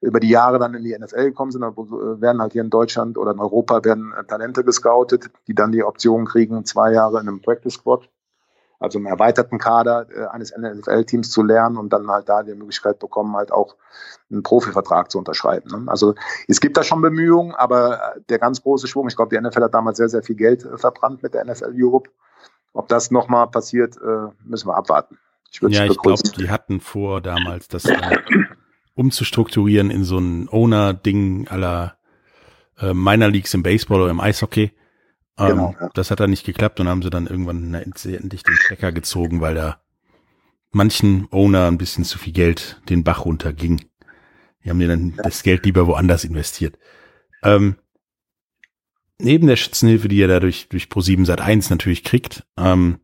über 0.00 0.20
die 0.20 0.28
Jahre 0.28 0.60
dann 0.60 0.74
in 0.74 0.84
die 0.84 0.96
NFL 0.96 1.24
gekommen 1.24 1.50
sind, 1.50 1.62
da 1.62 1.68
äh, 1.70 2.20
werden 2.20 2.40
halt 2.40 2.52
hier 2.52 2.62
in 2.62 2.70
Deutschland 2.70 3.18
oder 3.18 3.32
in 3.32 3.40
Europa 3.40 3.82
werden 3.84 4.14
Talente 4.28 4.62
gescoutet, 4.62 5.30
die 5.48 5.54
dann 5.54 5.72
die 5.72 5.82
Option 5.82 6.24
kriegen, 6.24 6.64
zwei 6.64 6.92
Jahre 6.92 7.20
in 7.20 7.26
einem 7.26 7.42
Practice 7.42 7.74
Squad 7.74 8.08
also 8.78 8.98
im 8.98 9.06
erweiterten 9.06 9.58
Kader 9.58 10.06
äh, 10.10 10.26
eines 10.26 10.54
NFL-Teams 10.56 11.30
zu 11.30 11.42
lernen 11.42 11.76
und 11.76 11.92
dann 11.92 12.08
halt 12.08 12.28
da 12.28 12.42
die 12.42 12.54
Möglichkeit 12.54 12.98
bekommen, 12.98 13.36
halt 13.36 13.52
auch 13.52 13.76
einen 14.30 14.42
Profivertrag 14.42 15.10
zu 15.10 15.18
unterschreiben. 15.18 15.70
Ne? 15.70 15.90
Also 15.90 16.14
es 16.46 16.60
gibt 16.60 16.76
da 16.76 16.84
schon 16.84 17.00
Bemühungen, 17.00 17.54
aber 17.54 18.14
der 18.28 18.38
ganz 18.38 18.62
große 18.62 18.86
Schwung, 18.86 19.08
ich 19.08 19.16
glaube, 19.16 19.34
die 19.34 19.40
NFL 19.40 19.62
hat 19.62 19.74
damals 19.74 19.98
sehr, 19.98 20.08
sehr 20.08 20.22
viel 20.22 20.36
Geld 20.36 20.64
äh, 20.64 20.78
verbrannt 20.78 21.22
mit 21.22 21.34
der 21.34 21.44
NFL 21.44 21.74
Europe. 21.74 22.10
Ob 22.72 22.88
das 22.88 23.10
nochmal 23.10 23.48
passiert, 23.48 23.96
äh, 23.96 24.28
müssen 24.44 24.68
wir 24.68 24.76
abwarten. 24.76 25.18
Ich 25.50 25.60
ja, 25.60 25.84
ich 25.84 25.98
glaube, 25.98 26.22
die 26.36 26.50
hatten 26.50 26.80
vor, 26.80 27.20
damals 27.22 27.68
das 27.68 27.86
äh, 27.86 28.18
umzustrukturieren 28.94 29.90
in 29.90 30.04
so 30.04 30.18
ein 30.18 30.48
Owner-Ding 30.50 31.48
aller 31.48 31.96
äh, 32.78 32.92
Minor 32.92 33.30
Leagues 33.30 33.54
im 33.54 33.62
Baseball 33.62 34.02
oder 34.02 34.10
im 34.10 34.20
Eishockey 34.20 34.72
Genau, 35.38 35.68
ähm, 35.68 35.76
ja. 35.80 35.90
Das 35.94 36.10
hat 36.10 36.20
dann 36.20 36.30
nicht 36.30 36.44
geklappt 36.44 36.80
und 36.80 36.88
haben 36.88 37.02
sie 37.02 37.10
dann 37.10 37.26
irgendwann 37.26 37.72
endlich 37.72 38.42
den 38.42 38.56
Stecker 38.56 38.92
gezogen, 38.92 39.40
weil 39.40 39.54
da 39.54 39.80
manchen 40.72 41.28
Owner 41.30 41.68
ein 41.68 41.78
bisschen 41.78 42.04
zu 42.04 42.18
viel 42.18 42.32
Geld 42.32 42.80
den 42.88 43.04
Bach 43.04 43.24
runterging. 43.24 43.84
Die 44.64 44.70
haben 44.70 44.80
dir 44.80 44.88
dann 44.88 45.14
ja. 45.16 45.22
das 45.22 45.42
Geld 45.42 45.64
lieber 45.64 45.86
woanders 45.86 46.24
investiert. 46.24 46.76
Ähm, 47.42 47.76
neben 49.18 49.46
der 49.46 49.56
Schützenhilfe, 49.56 50.08
die 50.08 50.16
ihr 50.18 50.28
da 50.28 50.40
durch, 50.40 50.68
durch 50.68 50.84
Pro7 50.86 51.24
Sat 51.24 51.40
1 51.40 51.70
natürlich 51.70 52.02
kriegt, 52.02 52.44
ähm, 52.56 52.98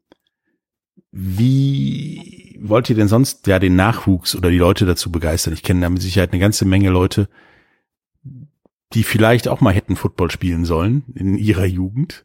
wie 1.12 2.58
wollt 2.60 2.90
ihr 2.90 2.96
denn 2.96 3.08
sonst 3.08 3.46
ja 3.46 3.60
den 3.60 3.76
Nachwuchs 3.76 4.34
oder 4.34 4.50
die 4.50 4.58
Leute 4.58 4.86
dazu 4.86 5.12
begeistern? 5.12 5.54
Ich 5.54 5.62
kenne 5.62 5.82
da 5.82 5.88
mit 5.88 6.02
Sicherheit 6.02 6.32
eine 6.32 6.40
ganze 6.40 6.64
Menge 6.64 6.90
Leute, 6.90 7.28
die 8.94 9.02
vielleicht 9.02 9.48
auch 9.48 9.60
mal 9.60 9.72
hätten 9.72 9.96
Football 9.96 10.30
spielen 10.30 10.64
sollen 10.64 11.04
in 11.14 11.36
ihrer 11.36 11.64
Jugend. 11.64 12.24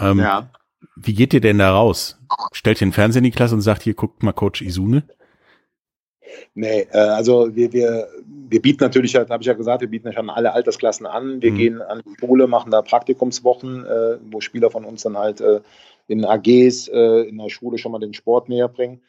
Ähm, 0.00 0.18
ja. 0.18 0.50
Wie 0.96 1.14
geht 1.14 1.32
ihr 1.32 1.40
denn 1.40 1.58
da 1.58 1.72
raus? 1.72 2.18
Stellt 2.52 2.80
ihr 2.80 2.86
den 2.86 2.92
Fernseher 2.92 3.18
in 3.18 3.24
die 3.24 3.30
Klasse 3.30 3.54
und 3.54 3.60
sagt, 3.60 3.82
hier 3.82 3.94
guckt 3.94 4.22
mal 4.22 4.32
Coach 4.32 4.62
Isune? 4.62 5.04
Nee, 6.54 6.86
äh, 6.92 6.98
also 6.98 7.54
wir, 7.54 7.72
wir, 7.72 8.08
wir 8.26 8.60
bieten 8.60 8.82
natürlich, 8.82 9.14
habe 9.14 9.38
ich 9.40 9.46
ja 9.46 9.54
gesagt, 9.54 9.80
wir 9.80 9.88
bieten 9.88 10.08
ja 10.08 10.12
schon 10.12 10.30
alle 10.30 10.52
Altersklassen 10.52 11.06
an. 11.06 11.40
Wir 11.40 11.52
mhm. 11.52 11.56
gehen 11.56 11.82
an 11.82 12.02
die 12.04 12.16
Schule, 12.18 12.46
machen 12.46 12.70
da 12.70 12.82
Praktikumswochen, 12.82 13.84
äh, 13.84 14.18
wo 14.30 14.40
Spieler 14.40 14.70
von 14.70 14.84
uns 14.84 15.02
dann 15.02 15.16
halt 15.16 15.40
äh, 15.40 15.60
in 16.06 16.24
AGs 16.24 16.88
äh, 16.88 17.28
in 17.28 17.38
der 17.38 17.48
Schule 17.48 17.78
schon 17.78 17.92
mal 17.92 17.98
den 17.98 18.14
Sport 18.14 18.48
näher 18.48 18.68
bringen. 18.68 19.00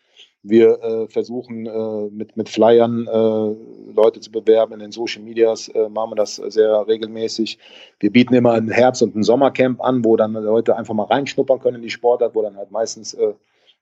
Wir 0.42 0.82
äh, 0.82 1.08
versuchen 1.10 1.66
äh, 1.66 2.10
mit, 2.12 2.38
mit 2.38 2.48
Flyern 2.48 3.08
äh, 3.08 3.92
Leute 3.94 4.22
zu 4.22 4.32
bewerben 4.32 4.74
in 4.74 4.80
den 4.80 4.92
Social 4.92 5.22
Medias, 5.22 5.68
äh, 5.70 5.90
machen 5.90 6.12
wir 6.12 6.16
das 6.16 6.38
sehr 6.38 6.88
regelmäßig. 6.88 7.60
Wir 8.00 8.10
bieten 8.10 8.34
immer 8.34 8.54
ein 8.54 8.70
Herbst- 8.70 9.04
und 9.04 9.16
ein 9.16 9.24
Sommercamp 9.24 9.82
an, 9.82 10.06
wo 10.06 10.16
dann 10.16 10.34
Leute 10.34 10.78
einfach 10.78 10.94
mal 10.94 11.04
reinschnuppern 11.04 11.60
können 11.60 11.78
in 11.78 11.82
die 11.82 11.90
Sportart, 11.90 12.36
wo 12.36 12.42
dann 12.42 12.56
halt 12.56 12.72
meistens 12.72 13.14
äh, 13.16 13.34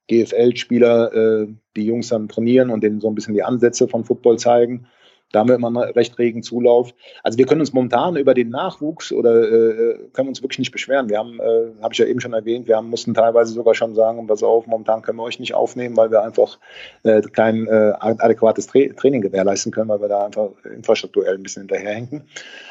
GFL-Spieler 0.08 1.14
äh, 1.14 1.48
die 1.76 1.86
Jungs 1.86 2.10
dann 2.10 2.28
trainieren 2.28 2.72
und 2.72 2.82
denen 2.82 3.02
so 3.02 3.08
ein 3.08 3.16
bisschen 3.16 3.36
die 3.36 3.44
Ansätze 3.44 3.88
von 3.88 4.04
Football 4.04 4.40
zeigen. 4.40 4.88
Da 5.32 5.40
haben 5.40 5.50
wir 5.50 5.56
immer 5.56 5.68
einen 5.68 5.78
recht 5.78 6.18
regen 6.20 6.42
Zulauf. 6.42 6.94
Also 7.24 7.38
wir 7.38 7.46
können 7.46 7.60
uns 7.60 7.74
momentan 7.74 8.16
über 8.16 8.34
den 8.34 8.50
Nachwuchs 8.50 9.12
oder 9.12 9.44
äh, 9.44 9.98
können 10.14 10.30
uns 10.30 10.42
wirklich 10.42 10.60
nicht 10.60 10.72
beschweren. 10.72 11.10
Wir 11.10 11.18
haben, 11.18 11.40
äh, 11.40 11.82
habe 11.82 11.94
ich 11.94 11.98
ja 11.98 12.06
eben 12.06 12.22
schon 12.22 12.34
erwähnt, 12.34 12.68
wir 12.68 12.78
haben, 12.78 12.90
mussten 12.90 13.14
teilweise 13.14 13.54
sogar 13.54 13.76
schon 13.76 13.94
sagen, 13.94 14.26
pass 14.28 14.42
auf, 14.42 14.68
momentan 14.68 15.02
können 15.02 15.18
wir 15.18 15.24
euch 15.24 15.40
nicht 15.40 15.54
aufnehmen, 15.54 15.98
weil 15.98 16.12
wir 16.12 16.24
einfach 16.24 16.60
äh, 17.04 17.22
kein 17.22 17.68
äh, 17.68 17.94
adäquates 18.00 18.68
Tra 18.68 18.80
Training 18.96 19.22
gewährleisten 19.22 19.72
können, 19.72 19.90
weil 19.90 20.02
wir 20.02 20.08
da 20.08 20.26
einfach 20.26 20.50
infrastrukturell 20.64 21.36
ein 21.36 21.44
bisschen 21.44 21.64
hinterherhängen. 21.64 22.24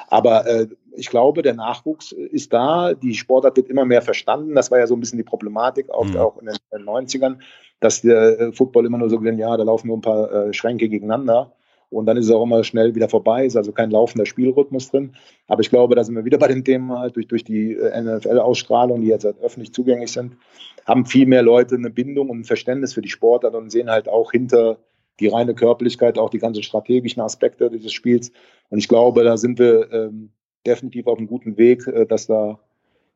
Aber 0.08 0.46
äh, 0.46 0.66
ich 0.96 1.08
glaube, 1.08 1.42
der 1.42 1.54
Nachwuchs 1.54 2.12
ist 2.12 2.52
da, 2.52 2.94
die 2.94 3.14
Sportart 3.14 3.56
wird 3.56 3.68
immer 3.68 3.84
mehr 3.84 4.02
verstanden. 4.02 4.54
Das 4.54 4.70
war 4.70 4.78
ja 4.78 4.86
so 4.86 4.94
ein 4.94 5.00
bisschen 5.00 5.18
die 5.18 5.24
Problematik, 5.24 5.90
auch, 5.90 6.04
mhm. 6.04 6.16
auch 6.16 6.38
in 6.38 6.46
den 6.46 6.84
90ern, 6.84 7.36
dass 7.80 8.00
der 8.00 8.40
äh, 8.40 8.52
Football 8.52 8.86
immer 8.86 8.98
nur 8.98 9.10
so 9.10 9.18
gesehen, 9.18 9.38
ja, 9.38 9.54
da 9.56 9.62
laufen 9.62 9.88
nur 9.88 9.98
ein 9.98 10.02
paar 10.02 10.32
äh, 10.32 10.52
Schränke 10.54 10.88
gegeneinander. 10.88 11.52
Und 11.90 12.06
dann 12.06 12.16
ist 12.16 12.26
es 12.26 12.32
auch 12.32 12.42
immer 12.42 12.64
schnell 12.64 12.94
wieder 12.94 13.08
vorbei, 13.08 13.46
ist 13.46 13.56
also 13.56 13.72
kein 13.72 13.90
laufender 13.90 14.26
Spielrhythmus 14.26 14.90
drin. 14.90 15.14
Aber 15.46 15.60
ich 15.60 15.70
glaube, 15.70 15.94
da 15.94 16.02
sind 16.02 16.16
wir 16.16 16.24
wieder 16.24 16.38
bei 16.38 16.48
dem 16.48 16.64
Thema, 16.64 16.98
halt 16.98 17.16
durch, 17.16 17.28
durch 17.28 17.44
die 17.44 17.74
äh, 17.74 18.00
NFL-Ausstrahlung, 18.00 19.00
die 19.00 19.08
jetzt 19.08 19.24
halt 19.24 19.38
öffentlich 19.40 19.72
zugänglich 19.72 20.12
sind, 20.12 20.36
haben 20.84 21.06
viel 21.06 21.26
mehr 21.26 21.42
Leute 21.42 21.76
eine 21.76 21.90
Bindung 21.90 22.30
und 22.30 22.40
ein 22.40 22.44
Verständnis 22.44 22.94
für 22.94 23.02
die 23.02 23.08
Sportart 23.08 23.54
und 23.54 23.70
sehen 23.70 23.90
halt 23.90 24.08
auch 24.08 24.32
hinter 24.32 24.78
die 25.20 25.28
reine 25.28 25.54
Körperlichkeit, 25.54 26.18
auch 26.18 26.30
die 26.30 26.38
ganzen 26.38 26.62
strategischen 26.62 27.22
Aspekte 27.22 27.70
dieses 27.70 27.92
Spiels. 27.92 28.32
Und 28.70 28.78
ich 28.78 28.88
glaube, 28.88 29.24
da 29.24 29.36
sind 29.36 29.58
wir 29.58 29.90
ähm, 29.92 30.30
definitiv 30.66 31.06
auf 31.06 31.18
einem 31.18 31.28
guten 31.28 31.56
Weg, 31.56 31.86
äh, 31.86 32.04
dass 32.06 32.26
da 32.26 32.58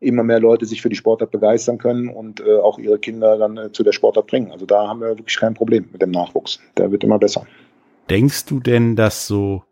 immer 0.01 0.23
mehr 0.23 0.41
Leute 0.41 0.65
sich 0.65 0.81
für 0.81 0.89
die 0.89 0.97
Sportart 0.97 1.31
begeistern 1.31 1.77
können 1.77 2.09
und 2.09 2.41
äh, 2.41 2.57
auch 2.57 2.79
ihre 2.79 2.99
Kinder 2.99 3.37
dann 3.37 3.57
äh, 3.59 3.73
zu 3.73 3.83
der 3.83 3.93
Sportart 3.93 4.29
bringen. 4.29 4.51
Also 4.51 4.65
da 4.65 4.89
haben 4.89 5.01
wir 5.01 5.09
wirklich 5.09 5.37
kein 5.37 5.55
Problem 5.55 5.89
mit 5.93 6.01
dem 6.01 6.11
Nachwuchs. 6.11 6.59
Der 6.79 6.91
wird 6.91 7.05
immer 7.05 7.19
besser. 7.19 7.47
Denkst 8.11 8.47
du 8.47 8.61
denn, 8.61 8.97
dass 8.97 9.27
so, 9.27 9.65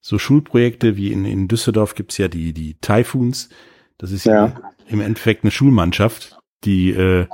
so 0.00 0.18
Schulprojekte 0.18 0.96
wie 0.96 1.12
in, 1.12 1.24
in 1.24 1.48
Düsseldorf 1.48 1.94
gibt's 1.94 2.16
ja 2.18 2.28
die, 2.28 2.52
die 2.52 2.74
Typhoons, 2.80 3.48
das 3.98 4.12
ist 4.12 4.24
ja, 4.24 4.60
im 4.88 5.00
Endeffekt 5.00 5.44
eine 5.44 5.50
Schulmannschaft, 5.50 6.38
die 6.64 6.90
äh, 6.90 7.26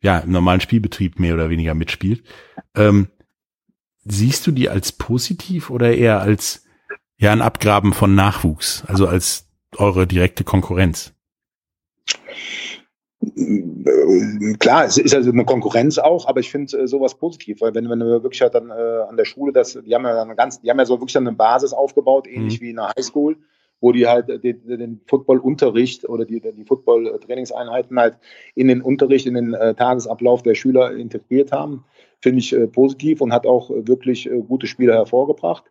ja 0.00 0.18
im 0.18 0.30
normalen 0.30 0.60
Spielbetrieb 0.60 1.18
mehr 1.18 1.34
oder 1.34 1.50
weniger 1.50 1.74
mitspielt. 1.74 2.22
Ähm, 2.74 3.08
siehst 4.04 4.46
du 4.46 4.52
die 4.52 4.68
als 4.68 4.92
positiv 4.92 5.70
oder 5.70 5.94
eher 5.94 6.20
als 6.20 6.64
ja 7.16 7.32
ein 7.32 7.42
Abgraben 7.42 7.92
von 7.92 8.14
Nachwuchs, 8.14 8.84
also 8.86 9.06
als 9.06 9.48
eure 9.76 10.06
direkte 10.06 10.44
Konkurrenz? 10.44 11.12
Klar, 14.58 14.84
es 14.84 14.98
ist 14.98 15.14
also 15.14 15.30
eine 15.30 15.44
Konkurrenz 15.44 15.98
auch, 15.98 16.26
aber 16.26 16.40
ich 16.40 16.50
finde 16.50 16.76
äh, 16.78 16.86
sowas 16.86 17.14
positiv, 17.14 17.60
weil 17.60 17.74
wenn, 17.74 17.88
wenn 17.88 17.98
wir 17.98 18.22
wirklich 18.22 18.42
halt 18.42 18.54
dann 18.54 18.70
äh, 18.70 18.72
an 19.08 19.16
der 19.16 19.24
Schule, 19.24 19.52
das, 19.52 19.78
die 19.84 19.94
haben 19.94 20.04
ja 20.04 20.14
dann 20.14 20.36
ganz, 20.36 20.60
die 20.60 20.70
haben 20.70 20.78
ja 20.78 20.86
so 20.86 21.00
wirklich 21.00 21.14
dann 21.14 21.26
eine 21.26 21.36
Basis 21.36 21.72
aufgebaut, 21.72 22.26
ähnlich 22.26 22.60
mhm. 22.60 22.64
wie 22.64 22.70
in 22.70 22.76
der 22.76 22.92
Highschool, 22.96 23.36
wo 23.80 23.92
die 23.92 24.06
halt 24.06 24.28
den, 24.28 24.66
den 24.66 25.00
Football-Unterricht 25.06 26.08
oder 26.08 26.24
die, 26.24 26.40
die 26.40 26.64
Football-Trainingseinheiten 26.64 27.98
halt 27.98 28.16
in 28.54 28.68
den 28.68 28.82
Unterricht, 28.82 29.26
in 29.26 29.34
den 29.34 29.54
äh, 29.54 29.74
Tagesablauf 29.74 30.42
der 30.42 30.54
Schüler 30.54 30.92
integriert 30.92 31.52
haben, 31.52 31.84
finde 32.20 32.40
ich 32.40 32.52
äh, 32.52 32.66
positiv 32.66 33.20
und 33.20 33.32
hat 33.32 33.46
auch 33.46 33.70
wirklich 33.70 34.30
äh, 34.30 34.40
gute 34.40 34.66
Spieler 34.66 34.94
hervorgebracht 34.94 35.64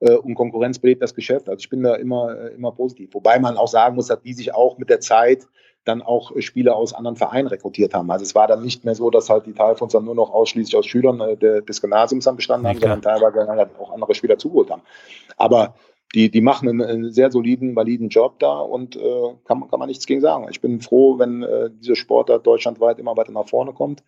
äh, 0.00 0.14
und 0.14 0.34
Konkurrenz 0.34 0.78
belebt 0.78 1.02
das 1.02 1.14
Geschäft. 1.14 1.48
Also 1.48 1.60
ich 1.60 1.70
bin 1.70 1.82
da 1.82 1.94
immer, 1.94 2.50
immer 2.50 2.72
positiv. 2.72 3.14
Wobei 3.14 3.38
man 3.38 3.56
auch 3.56 3.68
sagen 3.68 3.96
muss, 3.96 4.08
dass 4.08 4.22
die 4.22 4.34
sich 4.34 4.54
auch 4.54 4.78
mit 4.78 4.90
der 4.90 5.00
Zeit 5.00 5.46
dann 5.84 6.02
auch 6.02 6.32
Spieler 6.38 6.76
aus 6.76 6.94
anderen 6.94 7.16
Vereinen 7.16 7.48
rekrutiert 7.48 7.94
haben. 7.94 8.10
Also 8.10 8.22
es 8.24 8.34
war 8.34 8.46
dann 8.46 8.62
nicht 8.62 8.84
mehr 8.84 8.94
so, 8.94 9.10
dass 9.10 9.28
halt 9.28 9.46
die 9.46 9.52
Teilfonds 9.52 9.92
dann 9.92 10.04
nur 10.04 10.14
noch 10.14 10.32
ausschließlich 10.32 10.76
aus 10.76 10.86
Schülern 10.86 11.20
äh, 11.20 11.62
des 11.62 11.80
Gymnasiums 11.80 12.24
dann 12.24 12.36
bestanden 12.36 12.68
haben, 12.68 12.80
sondern 12.80 13.02
teilweise 13.02 13.46
halt 13.46 13.70
auch 13.78 13.92
andere 13.92 14.14
Spieler 14.14 14.38
zugeholt 14.38 14.70
haben. 14.70 14.82
Aber 15.36 15.74
die, 16.14 16.30
die 16.30 16.40
machen 16.40 16.68
einen, 16.68 16.82
einen 16.82 17.12
sehr 17.12 17.30
soliden, 17.30 17.74
validen 17.74 18.08
Job 18.08 18.38
da 18.38 18.60
und 18.60 18.96
äh, 18.96 19.00
kann, 19.44 19.68
kann 19.68 19.78
man 19.78 19.88
nichts 19.88 20.06
gegen 20.06 20.20
sagen. 20.20 20.46
Ich 20.50 20.60
bin 20.60 20.80
froh, 20.80 21.18
wenn 21.18 21.42
äh, 21.42 21.70
diese 21.70 21.96
Sportart 21.96 22.46
deutschlandweit 22.46 22.98
immer 22.98 23.16
weiter 23.16 23.32
nach 23.32 23.48
vorne 23.48 23.72
kommt. 23.72 24.02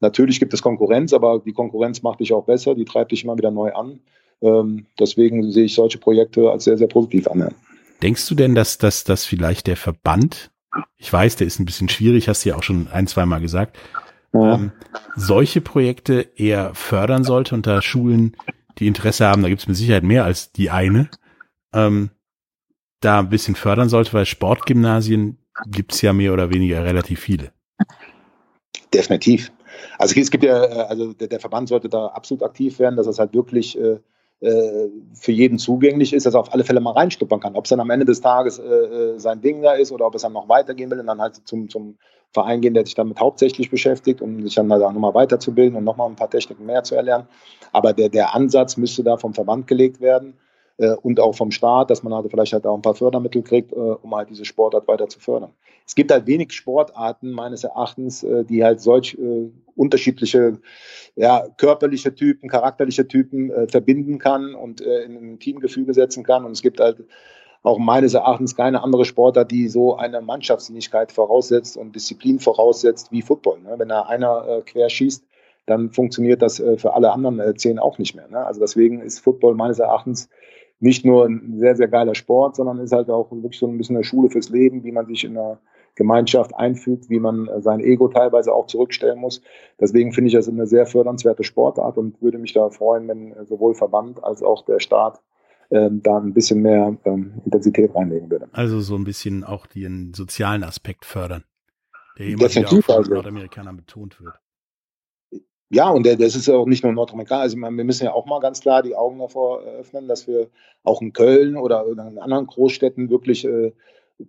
Natürlich 0.00 0.40
gibt 0.40 0.52
es 0.52 0.62
Konkurrenz, 0.62 1.12
aber 1.12 1.38
die 1.38 1.52
Konkurrenz 1.52 2.02
macht 2.02 2.20
dich 2.20 2.32
auch 2.32 2.44
besser, 2.44 2.74
die 2.74 2.84
treibt 2.84 3.12
dich 3.12 3.22
immer 3.22 3.38
wieder 3.38 3.52
neu 3.52 3.72
an. 3.72 4.00
Ähm, 4.40 4.86
deswegen 4.98 5.50
sehe 5.52 5.64
ich 5.64 5.74
solche 5.74 5.98
Projekte 5.98 6.50
als 6.50 6.64
sehr, 6.64 6.76
sehr 6.76 6.88
positiv 6.88 7.28
an. 7.28 7.54
Denkst 8.02 8.28
du 8.28 8.34
denn, 8.34 8.56
dass, 8.56 8.78
dass, 8.78 9.04
dass 9.04 9.24
vielleicht 9.24 9.68
der 9.68 9.76
Verband 9.76 10.50
ich 10.96 11.12
weiß, 11.12 11.36
der 11.36 11.46
ist 11.46 11.58
ein 11.58 11.64
bisschen 11.64 11.88
schwierig, 11.88 12.28
hast 12.28 12.44
du 12.44 12.50
ja 12.50 12.56
auch 12.56 12.62
schon 12.62 12.88
ein, 12.88 13.06
zwei 13.06 13.26
Mal 13.26 13.40
gesagt, 13.40 13.76
ja. 14.32 14.54
ähm, 14.54 14.72
solche 15.16 15.60
Projekte 15.60 16.30
eher 16.36 16.74
fördern 16.74 17.24
sollte 17.24 17.54
unter 17.54 17.82
Schulen, 17.82 18.36
die 18.78 18.86
Interesse 18.86 19.26
haben, 19.26 19.42
da 19.42 19.48
gibt 19.48 19.60
es 19.60 19.68
mit 19.68 19.76
Sicherheit 19.76 20.02
mehr 20.02 20.24
als 20.24 20.52
die 20.52 20.70
eine, 20.70 21.10
ähm, 21.74 22.10
da 23.00 23.18
ein 23.18 23.28
bisschen 23.28 23.54
fördern 23.54 23.88
sollte, 23.88 24.12
weil 24.12 24.26
Sportgymnasien 24.26 25.38
gibt 25.66 25.92
es 25.92 26.02
ja 26.02 26.12
mehr 26.12 26.32
oder 26.32 26.50
weniger 26.50 26.84
relativ 26.84 27.20
viele. 27.20 27.52
Definitiv. 28.94 29.52
Also 29.98 30.18
es 30.18 30.30
gibt 30.30 30.44
ja, 30.44 30.64
äh, 30.64 30.86
also 30.88 31.12
der, 31.12 31.28
der 31.28 31.40
Verband 31.40 31.68
sollte 31.68 31.88
da 31.88 32.06
absolut 32.06 32.42
aktiv 32.42 32.78
werden, 32.78 32.96
dass 32.96 33.06
es 33.06 33.18
halt 33.18 33.34
wirklich 33.34 33.78
äh, 33.78 33.98
äh, 34.42 34.88
für 35.14 35.32
jeden 35.32 35.58
zugänglich 35.58 36.12
ist, 36.12 36.26
dass 36.26 36.34
er 36.34 36.40
auf 36.40 36.52
alle 36.52 36.64
Fälle 36.64 36.80
mal 36.80 36.92
reinstuppern 36.92 37.40
kann. 37.40 37.54
Ob 37.54 37.64
es 37.64 37.70
dann 37.70 37.80
am 37.80 37.90
Ende 37.90 38.04
des 38.04 38.20
Tages 38.20 38.58
äh, 38.58 38.64
äh, 38.64 39.18
sein 39.18 39.40
Ding 39.40 39.62
da 39.62 39.72
ist 39.72 39.92
oder 39.92 40.06
ob 40.06 40.16
es 40.16 40.22
dann 40.22 40.32
noch 40.32 40.48
weitergehen 40.48 40.90
will 40.90 40.98
und 40.98 41.06
dann 41.06 41.20
halt 41.20 41.40
zum, 41.46 41.68
zum 41.68 41.96
Verein 42.32 42.60
gehen, 42.60 42.74
der 42.74 42.84
sich 42.84 42.94
damit 42.94 43.20
hauptsächlich 43.20 43.70
beschäftigt, 43.70 44.20
um 44.20 44.42
sich 44.42 44.54
dann 44.54 44.68
da 44.68 44.78
nochmal 44.78 45.14
weiterzubilden 45.14 45.76
und 45.76 45.84
nochmal 45.84 46.08
ein 46.08 46.16
paar 46.16 46.30
Techniken 46.30 46.66
mehr 46.66 46.82
zu 46.82 46.96
erlernen. 46.96 47.28
Aber 47.70 47.92
der, 47.92 48.08
der 48.08 48.34
Ansatz 48.34 48.76
müsste 48.76 49.04
da 49.04 49.16
vom 49.16 49.32
Verband 49.32 49.68
gelegt 49.68 50.00
werden 50.00 50.34
und 50.76 51.20
auch 51.20 51.34
vom 51.34 51.50
Staat, 51.50 51.90
dass 51.90 52.02
man 52.02 52.14
halt 52.14 52.30
vielleicht 52.30 52.52
halt 52.52 52.66
auch 52.66 52.74
ein 52.74 52.82
paar 52.82 52.94
Fördermittel 52.94 53.42
kriegt, 53.42 53.72
äh, 53.72 53.76
um 53.76 54.14
halt 54.14 54.30
diese 54.30 54.44
Sportart 54.44 54.88
weiter 54.88 55.08
zu 55.08 55.20
fördern. 55.20 55.52
Es 55.86 55.94
gibt 55.94 56.10
halt 56.10 56.26
wenig 56.26 56.52
Sportarten 56.52 57.30
meines 57.30 57.64
Erachtens, 57.64 58.22
äh, 58.22 58.44
die 58.44 58.64
halt 58.64 58.80
solch 58.80 59.16
äh, 59.18 59.50
unterschiedliche 59.76 60.58
ja, 61.16 61.46
körperliche 61.56 62.14
Typen, 62.14 62.48
charakterliche 62.48 63.06
Typen 63.06 63.50
äh, 63.50 63.68
verbinden 63.68 64.18
kann 64.18 64.54
und 64.54 64.80
äh, 64.80 65.02
in 65.02 65.16
ein 65.16 65.38
Teamgefüge 65.38 65.92
setzen 65.94 66.24
kann. 66.24 66.44
Und 66.44 66.52
es 66.52 66.62
gibt 66.62 66.80
halt 66.80 67.04
auch 67.62 67.78
meines 67.78 68.14
Erachtens 68.14 68.56
keine 68.56 68.82
andere 68.82 69.04
Sportart, 69.04 69.50
die 69.50 69.68
so 69.68 69.96
eine 69.96 70.20
Mannschaftssinnigkeit 70.20 71.12
voraussetzt 71.12 71.76
und 71.76 71.94
Disziplin 71.94 72.40
voraussetzt 72.40 73.12
wie 73.12 73.22
Football. 73.22 73.60
Ne? 73.60 73.74
Wenn 73.76 73.88
da 73.88 74.02
einer 74.02 74.46
äh, 74.48 74.62
quer 74.62 74.88
schießt, 74.88 75.24
dann 75.66 75.90
funktioniert 75.90 76.42
das 76.42 76.58
äh, 76.58 76.76
für 76.76 76.94
alle 76.94 77.12
anderen 77.12 77.38
äh, 77.38 77.54
zehn 77.54 77.78
auch 77.78 77.98
nicht 77.98 78.14
mehr. 78.16 78.28
Ne? 78.28 78.44
Also 78.44 78.60
deswegen 78.60 79.00
ist 79.00 79.20
Football 79.20 79.54
meines 79.54 79.78
Erachtens 79.78 80.28
nicht 80.82 81.04
nur 81.04 81.26
ein 81.26 81.58
sehr, 81.58 81.76
sehr 81.76 81.86
geiler 81.86 82.14
Sport, 82.14 82.56
sondern 82.56 82.80
ist 82.80 82.92
halt 82.92 83.08
auch 83.08 83.30
wirklich 83.30 83.58
so 83.58 83.68
ein 83.68 83.78
bisschen 83.78 83.96
eine 83.96 84.04
Schule 84.04 84.30
fürs 84.30 84.48
Leben, 84.48 84.82
wie 84.82 84.90
man 84.90 85.06
sich 85.06 85.22
in 85.22 85.38
einer 85.38 85.60
Gemeinschaft 85.94 86.54
einfügt, 86.56 87.08
wie 87.08 87.20
man 87.20 87.46
äh, 87.46 87.60
sein 87.62 87.80
Ego 87.80 88.08
teilweise 88.08 88.52
auch 88.52 88.66
zurückstellen 88.66 89.20
muss. 89.20 89.42
Deswegen 89.80 90.12
finde 90.12 90.28
ich 90.28 90.34
das 90.34 90.48
eine 90.48 90.66
sehr 90.66 90.86
fördernswerte 90.86 91.44
Sportart 91.44 91.98
und 91.98 92.20
würde 92.20 92.38
mich 92.38 92.52
da 92.52 92.68
freuen, 92.70 93.06
wenn 93.06 93.32
äh, 93.32 93.44
sowohl 93.44 93.74
Verband 93.74 94.24
als 94.24 94.42
auch 94.42 94.64
der 94.64 94.80
Staat 94.80 95.22
ähm, 95.70 96.02
da 96.02 96.18
ein 96.18 96.34
bisschen 96.34 96.62
mehr 96.62 96.96
ähm, 97.04 97.40
Intensität 97.44 97.94
reinlegen 97.94 98.28
würde. 98.28 98.48
Also 98.52 98.80
so 98.80 98.96
ein 98.96 99.04
bisschen 99.04 99.44
auch 99.44 99.66
den 99.66 100.12
sozialen 100.14 100.64
Aspekt 100.64 101.04
fördern, 101.04 101.44
der 102.18 102.26
immer 102.26 102.50
wieder 102.50 102.66
von 102.66 102.94
also. 102.96 103.14
Nordamerikanern 103.14 103.76
betont 103.76 104.20
wird. 104.20 104.34
Ja, 105.74 105.88
und 105.88 106.06
das 106.06 106.36
ist 106.36 106.48
ja 106.48 106.54
auch 106.54 106.66
nicht 106.66 106.84
nur 106.84 106.92
Nordamerika. 106.92 107.40
Also 107.40 107.56
wir 107.56 107.70
müssen 107.70 108.04
ja 108.04 108.12
auch 108.12 108.26
mal 108.26 108.40
ganz 108.40 108.60
klar 108.60 108.82
die 108.82 108.94
Augen 108.94 109.18
davor 109.20 109.62
öffnen, 109.62 110.06
dass 110.06 110.26
wir 110.26 110.48
auch 110.84 111.00
in 111.00 111.14
Köln 111.14 111.56
oder 111.56 111.86
in 111.86 112.18
anderen 112.18 112.46
Großstädten 112.46 113.08
wirklich 113.08 113.46
äh, 113.46 113.72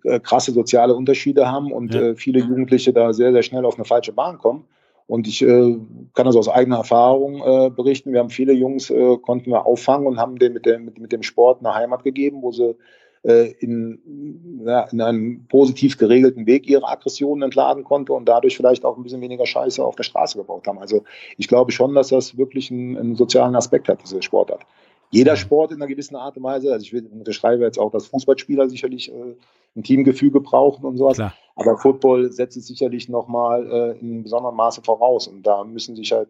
äh, 0.05 0.21
krasse 0.21 0.53
soziale 0.53 0.95
Unterschiede 0.95 1.51
haben 1.51 1.73
und 1.73 1.93
ja. 1.93 2.01
äh, 2.01 2.15
viele 2.15 2.39
Jugendliche 2.39 2.93
da 2.93 3.11
sehr, 3.11 3.33
sehr 3.33 3.43
schnell 3.43 3.65
auf 3.65 3.75
eine 3.75 3.83
falsche 3.83 4.13
Bahn 4.13 4.37
kommen. 4.37 4.63
Und 5.05 5.27
ich 5.27 5.41
äh, 5.41 5.77
kann 6.13 6.25
das 6.25 6.37
aus 6.37 6.47
eigener 6.47 6.77
Erfahrung 6.77 7.41
äh, 7.41 7.69
berichten. 7.69 8.13
Wir 8.13 8.21
haben 8.21 8.29
viele 8.29 8.53
Jungs, 8.53 8.89
äh, 8.89 9.17
konnten 9.17 9.51
wir 9.51 9.65
auffangen 9.65 10.07
und 10.07 10.19
haben 10.19 10.39
denen 10.39 10.53
mit 10.53 10.65
dem, 10.65 10.85
mit, 10.85 10.97
mit 10.97 11.11
dem 11.11 11.23
Sport 11.23 11.59
eine 11.59 11.75
Heimat 11.75 12.03
gegeben, 12.05 12.41
wo 12.41 12.53
sie 12.53 12.75
äh, 13.23 13.51
in, 13.59 14.61
ja, 14.65 14.81
in 14.91 15.01
einem 15.01 15.45
positiv 15.47 15.97
geregelten 15.97 16.45
Weg 16.45 16.67
ihre 16.67 16.87
Aggressionen 16.87 17.43
entladen 17.43 17.83
konnte 17.83 18.13
und 18.13 18.25
dadurch 18.25 18.55
vielleicht 18.55 18.85
auch 18.85 18.97
ein 18.97 19.03
bisschen 19.03 19.21
weniger 19.21 19.45
Scheiße 19.45 19.83
auf 19.83 19.95
der 19.95 20.03
Straße 20.03 20.37
gebaut 20.37 20.67
haben. 20.67 20.79
Also 20.79 21.03
ich 21.37 21.47
glaube 21.47 21.71
schon, 21.71 21.95
dass 21.95 22.09
das 22.09 22.37
wirklich 22.37 22.71
einen, 22.71 22.97
einen 22.97 23.15
sozialen 23.15 23.55
Aspekt 23.55 23.89
hat, 23.89 24.01
diese 24.03 24.21
Sportart 24.21 24.65
jeder 25.13 25.35
Sport 25.35 25.71
in 25.71 25.77
einer 25.77 25.87
gewissen 25.87 26.15
Art 26.15 26.37
und 26.37 26.43
Weise. 26.43 26.73
Also 26.73 26.85
ich 26.85 26.93
unterschreibe 26.93 27.63
jetzt 27.63 27.77
auch, 27.77 27.91
dass 27.91 28.07
Fußballspieler 28.07 28.67
sicherlich 28.67 29.11
äh, 29.11 29.35
ein 29.75 29.83
Teamgefüge 29.83 30.41
brauchen 30.41 30.85
und 30.85 30.97
sowas. 30.97 31.17
Klar. 31.17 31.35
Aber 31.55 31.77
Football 31.77 32.31
setzt 32.31 32.57
es 32.57 32.65
sicherlich 32.65 33.09
nochmal 33.09 33.71
äh, 33.71 33.99
in 33.99 34.23
besonderem 34.23 34.55
Maße 34.55 34.81
voraus. 34.81 35.27
Und 35.27 35.43
da 35.45 35.63
müssen 35.65 35.95
sich 35.95 36.11
halt 36.11 36.29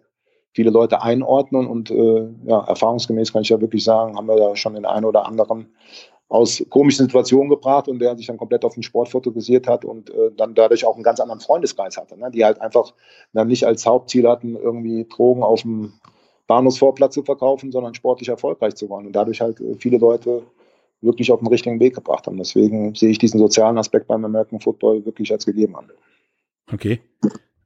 viele 0.51 0.69
Leute 0.69 1.01
einordnen. 1.01 1.65
Und 1.65 1.91
äh, 1.91 2.27
ja, 2.45 2.59
erfahrungsgemäß 2.65 3.31
kann 3.31 3.43
ich 3.43 3.49
ja 3.49 3.61
wirklich 3.61 3.85
sagen, 3.85 4.17
haben 4.17 4.27
wir 4.27 4.35
da 4.35 4.53
schon 4.57 4.73
den 4.73 4.85
einen 4.85 5.05
oder 5.05 5.25
anderen 5.25 5.67
aus 6.33 6.65
komischen 6.71 7.05
Situationen 7.05 7.47
gebracht 7.47 7.87
und 7.87 7.99
der 7.99 8.17
sich 8.17 8.25
dann 8.25 8.37
komplett 8.37 8.65
auf 8.65 8.73
den 8.73 8.81
Sport 8.81 9.09
fokussiert 9.09 9.67
hat 9.67 9.85
und 9.85 10.09
äh, 10.09 10.31
dann 10.35 10.55
dadurch 10.55 10.83
auch 10.83 10.95
einen 10.95 11.03
ganz 11.03 11.19
anderen 11.19 11.39
Freundeskreis 11.39 11.95
hatte, 11.95 12.17
ne? 12.17 12.31
die 12.31 12.43
halt 12.43 12.59
einfach 12.59 12.95
dann 13.33 13.47
nicht 13.47 13.67
als 13.67 13.85
Hauptziel 13.85 14.27
hatten, 14.27 14.55
irgendwie 14.55 15.05
Drogen 15.05 15.43
auf 15.43 15.61
dem 15.61 15.93
Bahnhofsvorplatz 16.47 17.13
zu 17.13 17.21
verkaufen, 17.21 17.71
sondern 17.71 17.93
sportlich 17.93 18.29
erfolgreich 18.29 18.73
zu 18.73 18.89
wollen 18.89 19.05
und 19.05 19.15
dadurch 19.15 19.41
halt 19.41 19.59
äh, 19.59 19.75
viele 19.77 19.99
Leute 19.99 20.41
wirklich 21.01 21.31
auf 21.31 21.37
den 21.37 21.49
richtigen 21.49 21.79
Weg 21.79 21.93
gebracht 21.93 22.25
haben. 22.25 22.37
Deswegen 22.37 22.95
sehe 22.95 23.11
ich 23.11 23.19
diesen 23.19 23.39
sozialen 23.39 23.77
Aspekt 23.77 24.07
beim 24.07 24.25
American 24.25 24.59
Football 24.59 25.05
wirklich 25.05 25.31
als 25.31 25.45
gegeben 25.45 25.75
an. 25.75 25.91
Okay. 26.73 26.99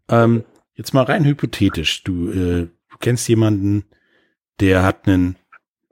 Ähm, 0.09 0.43
jetzt 0.75 0.93
mal 0.93 1.03
rein 1.03 1.23
hypothetisch. 1.23 2.03
Du, 2.03 2.31
äh, 2.31 2.65
du 2.65 2.97
kennst 2.99 3.29
jemanden, 3.29 3.85
der 4.59 4.83
hat 4.83 5.07
einen 5.07 5.37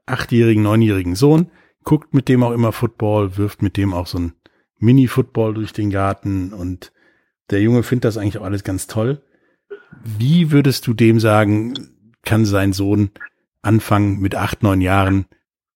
achtjährigen, 0.05 0.63
neunjährigen 0.63 1.15
Sohn, 1.15 1.49
guckt 1.85 2.13
mit 2.13 2.27
dem 2.27 2.43
auch 2.43 2.51
immer 2.51 2.71
Football, 2.71 3.37
wirft 3.37 3.61
mit 3.61 3.77
dem 3.77 3.93
auch 3.93 4.07
so 4.07 4.17
ein 4.17 4.33
Mini-Football 4.79 5.53
durch 5.53 5.71
den 5.71 5.89
Garten 5.89 6.51
und 6.51 6.91
der 7.49 7.61
Junge 7.61 7.83
findet 7.83 8.05
das 8.05 8.17
eigentlich 8.17 8.39
auch 8.39 8.43
alles 8.45 8.63
ganz 8.63 8.87
toll. 8.87 9.21
Wie 10.03 10.51
würdest 10.51 10.85
du 10.87 10.93
dem 10.93 11.19
sagen, 11.19 11.73
kann 12.23 12.45
sein 12.45 12.73
Sohn 12.73 13.11
anfangen 13.61 14.19
mit 14.19 14.35
acht, 14.35 14.63
neun 14.63 14.81
Jahren 14.81 15.25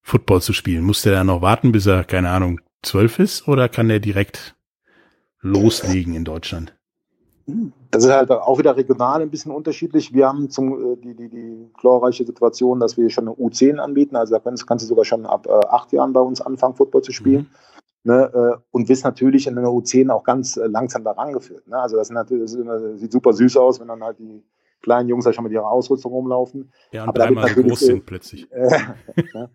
Football 0.01 0.41
zu 0.41 0.53
spielen? 0.53 0.83
Muss 0.83 1.03
der 1.03 1.13
da 1.13 1.23
noch 1.23 1.41
warten, 1.41 1.71
bis 1.71 1.85
er, 1.85 2.03
keine 2.03 2.29
Ahnung, 2.29 2.59
zwölf 2.81 3.19
ist 3.19 3.47
oder 3.47 3.69
kann 3.69 3.87
der 3.87 3.99
direkt 3.99 4.55
loslegen 5.41 6.15
in 6.15 6.25
Deutschland? 6.25 6.75
Das 7.91 8.03
ist 8.03 8.11
halt 8.11 8.31
auch 8.31 8.57
wieder 8.57 8.75
regional 8.75 9.21
ein 9.21 9.29
bisschen 9.29 9.51
unterschiedlich. 9.51 10.13
Wir 10.13 10.27
haben 10.27 10.49
zum, 10.49 10.93
äh, 10.93 10.95
die, 10.97 11.15
die, 11.15 11.29
die 11.29 11.69
glorreiche 11.79 12.25
Situation, 12.25 12.79
dass 12.79 12.97
wir 12.97 13.09
schon 13.09 13.27
eine 13.27 13.35
U10 13.35 13.77
anbieten. 13.77 14.15
Also 14.15 14.35
da 14.35 14.39
kannst, 14.39 14.67
kannst 14.67 14.83
du 14.85 14.87
sogar 14.87 15.05
schon 15.05 15.25
ab 15.25 15.47
äh, 15.47 15.51
acht 15.67 15.91
Jahren 15.91 16.13
bei 16.13 16.21
uns 16.21 16.41
anfangen, 16.41 16.75
Football 16.75 17.01
zu 17.01 17.11
spielen. 17.11 17.41
Mhm. 17.41 17.47
Ne, 18.05 18.31
äh, 18.33 18.57
und 18.71 18.87
wirst 18.87 19.03
natürlich 19.03 19.45
in 19.45 19.57
einer 19.57 19.67
U10 19.67 20.09
auch 20.09 20.23
ganz 20.23 20.55
äh, 20.55 20.67
langsam 20.67 21.03
da 21.03 21.11
rangeführt. 21.11 21.67
Ne? 21.67 21.77
Also 21.77 21.97
das, 21.97 22.07
das, 22.07 22.53
immer, 22.53 22.97
sieht 22.97 23.11
super 23.11 23.33
süß 23.33 23.57
aus, 23.57 23.79
wenn 23.81 23.89
dann 23.89 24.03
halt 24.03 24.19
die 24.19 24.41
kleinen 24.81 25.09
Jungs 25.09 25.25
da 25.25 25.33
schon 25.33 25.43
mit 25.43 25.51
ihrer 25.51 25.69
Ausrüstung 25.69 26.13
rumlaufen. 26.13 26.71
Ja, 26.91 27.03
und 27.03 27.09
Aber 27.09 27.19
dreimal 27.19 27.49
so 27.49 27.61
groß 27.61 27.79
sind 27.79 28.05
plötzlich. 28.05 28.49
ne? 29.33 29.49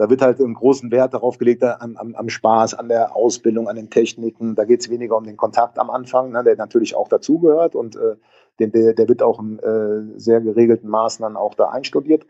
Da 0.00 0.08
wird 0.08 0.22
halt 0.22 0.40
einen 0.40 0.54
großen 0.54 0.90
Wert 0.90 1.12
darauf 1.12 1.36
gelegt, 1.36 1.62
am, 1.62 1.98
am, 1.98 2.14
am 2.14 2.30
Spaß, 2.30 2.72
an 2.72 2.88
der 2.88 3.14
Ausbildung, 3.14 3.68
an 3.68 3.76
den 3.76 3.90
Techniken. 3.90 4.54
Da 4.54 4.64
geht 4.64 4.80
es 4.80 4.88
weniger 4.88 5.14
um 5.14 5.24
den 5.24 5.36
Kontakt 5.36 5.78
am 5.78 5.90
Anfang, 5.90 6.32
ne, 6.32 6.42
der 6.42 6.56
natürlich 6.56 6.94
auch 6.94 7.06
dazugehört 7.06 7.74
und 7.74 7.96
äh, 7.96 8.16
den, 8.58 8.72
der, 8.72 8.94
der 8.94 9.08
wird 9.10 9.20
auch 9.22 9.38
in 9.38 9.58
äh, 9.58 10.18
sehr 10.18 10.40
geregelten 10.40 10.88
Maßen 10.88 11.22
dann 11.22 11.36
auch 11.36 11.52
da 11.52 11.68
einstudiert. 11.68 12.24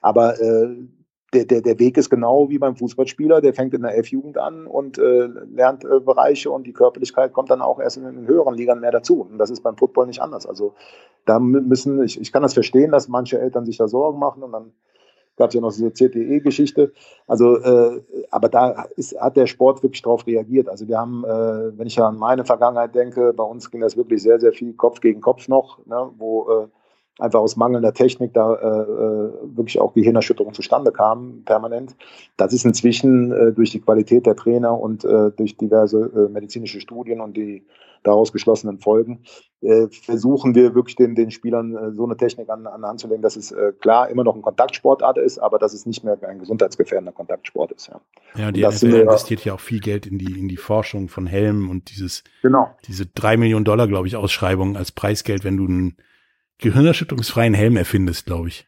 Aber 0.00 0.40
äh, 0.40 0.68
der, 1.34 1.46
der, 1.46 1.62
der 1.62 1.80
Weg 1.80 1.96
ist 1.96 2.10
genau 2.10 2.48
wie 2.48 2.60
beim 2.60 2.76
Fußballspieler, 2.76 3.40
der 3.40 3.54
fängt 3.54 3.74
in 3.74 3.82
der 3.82 3.98
F-Jugend 3.98 4.38
an 4.38 4.68
und 4.68 4.96
äh, 4.96 5.26
lernt 5.26 5.84
äh, 5.84 5.98
Bereiche 5.98 6.52
und 6.52 6.64
die 6.64 6.74
Körperlichkeit 6.74 7.32
kommt 7.32 7.50
dann 7.50 7.60
auch 7.60 7.80
erst 7.80 7.96
in 7.96 8.04
den 8.04 8.28
höheren 8.28 8.54
Ligern 8.54 8.78
mehr 8.78 8.92
dazu. 8.92 9.26
Und 9.28 9.38
das 9.38 9.50
ist 9.50 9.64
beim 9.64 9.76
Football 9.76 10.06
nicht 10.06 10.22
anders. 10.22 10.46
Also 10.46 10.74
da 11.24 11.40
müssen, 11.40 12.04
ich, 12.04 12.20
ich 12.20 12.30
kann 12.30 12.42
das 12.42 12.54
verstehen, 12.54 12.92
dass 12.92 13.08
manche 13.08 13.40
Eltern 13.40 13.66
sich 13.66 13.78
da 13.78 13.88
Sorgen 13.88 14.20
machen 14.20 14.44
und 14.44 14.52
dann 14.52 14.70
gab 15.36 15.48
es 15.48 15.54
ja 15.54 15.60
noch 15.60 15.72
diese 15.72 15.92
CTE-Geschichte. 15.92 16.92
Also, 17.26 17.58
äh, 17.58 18.02
aber 18.30 18.48
da 18.48 18.86
ist, 18.96 19.18
hat 19.20 19.36
der 19.36 19.46
Sport 19.46 19.82
wirklich 19.82 20.02
darauf 20.02 20.26
reagiert. 20.26 20.68
Also 20.68 20.88
wir 20.88 20.98
haben, 20.98 21.24
äh, 21.24 21.78
wenn 21.78 21.86
ich 21.86 22.00
an 22.00 22.16
meine 22.16 22.44
Vergangenheit 22.44 22.94
denke, 22.94 23.32
bei 23.32 23.44
uns 23.44 23.70
ging 23.70 23.80
das 23.80 23.96
wirklich 23.96 24.22
sehr, 24.22 24.40
sehr 24.40 24.52
viel 24.52 24.72
Kopf 24.74 25.00
gegen 25.00 25.20
Kopf 25.20 25.48
noch, 25.48 25.84
ne, 25.86 26.10
wo 26.18 26.50
äh, 26.50 26.66
einfach 27.18 27.40
aus 27.40 27.56
mangelnder 27.56 27.94
Technik 27.94 28.34
da 28.34 28.54
äh, 28.54 28.66
äh 28.66 29.56
wirklich 29.56 29.80
auch 29.80 29.94
Gehirnerschütterungen 29.94 30.54
zustande 30.54 30.92
kamen, 30.92 31.44
permanent. 31.44 31.96
Das 32.36 32.52
ist 32.52 32.64
inzwischen 32.64 33.32
äh, 33.32 33.52
durch 33.52 33.70
die 33.70 33.80
Qualität 33.80 34.26
der 34.26 34.36
Trainer 34.36 34.78
und 34.78 35.04
äh, 35.04 35.30
durch 35.30 35.56
diverse 35.56 36.10
äh, 36.14 36.32
medizinische 36.32 36.80
Studien 36.80 37.20
und 37.20 37.36
die 37.36 37.64
daraus 38.06 38.32
geschlossenen 38.32 38.78
Folgen, 38.78 39.20
äh, 39.62 39.88
versuchen 39.88 40.54
wir 40.54 40.74
wirklich 40.74 40.96
den, 40.96 41.14
den 41.14 41.30
Spielern 41.30 41.76
äh, 41.76 41.92
so 41.92 42.04
eine 42.04 42.16
Technik 42.16 42.48
an, 42.50 42.66
an 42.66 42.84
Hand 42.84 43.00
zu 43.00 43.08
legen, 43.08 43.22
dass 43.22 43.36
es 43.36 43.50
äh, 43.50 43.72
klar 43.80 44.08
immer 44.08 44.22
noch 44.22 44.36
ein 44.36 44.42
Kontaktsportart 44.42 45.18
ist, 45.18 45.38
aber 45.38 45.58
dass 45.58 45.74
es 45.74 45.86
nicht 45.86 46.04
mehr 46.04 46.18
ein 46.22 46.38
gesundheitsgefährdender 46.38 47.12
Kontaktsport 47.12 47.72
ist. 47.72 47.88
Ja, 47.88 48.00
ja 48.36 48.52
die 48.52 48.66
NFL 48.66 48.94
investiert 48.94 49.44
ja 49.44 49.54
auch 49.54 49.60
viel 49.60 49.80
Geld 49.80 50.06
in 50.06 50.18
die, 50.18 50.38
in 50.38 50.48
die 50.48 50.56
Forschung 50.56 51.08
von 51.08 51.26
Helmen 51.26 51.68
und 51.68 51.90
dieses, 51.90 52.22
genau. 52.42 52.70
diese 52.86 53.06
drei 53.06 53.36
Millionen 53.36 53.64
Dollar, 53.64 53.88
glaube 53.88 54.06
ich, 54.06 54.16
Ausschreibung 54.16 54.76
als 54.76 54.92
Preisgeld, 54.92 55.44
wenn 55.44 55.56
du 55.56 55.66
einen 55.66 55.96
gehirnerschütterungsfreien 56.58 57.54
Helm 57.54 57.76
erfindest, 57.76 58.26
glaube 58.26 58.48
ich. 58.48 58.66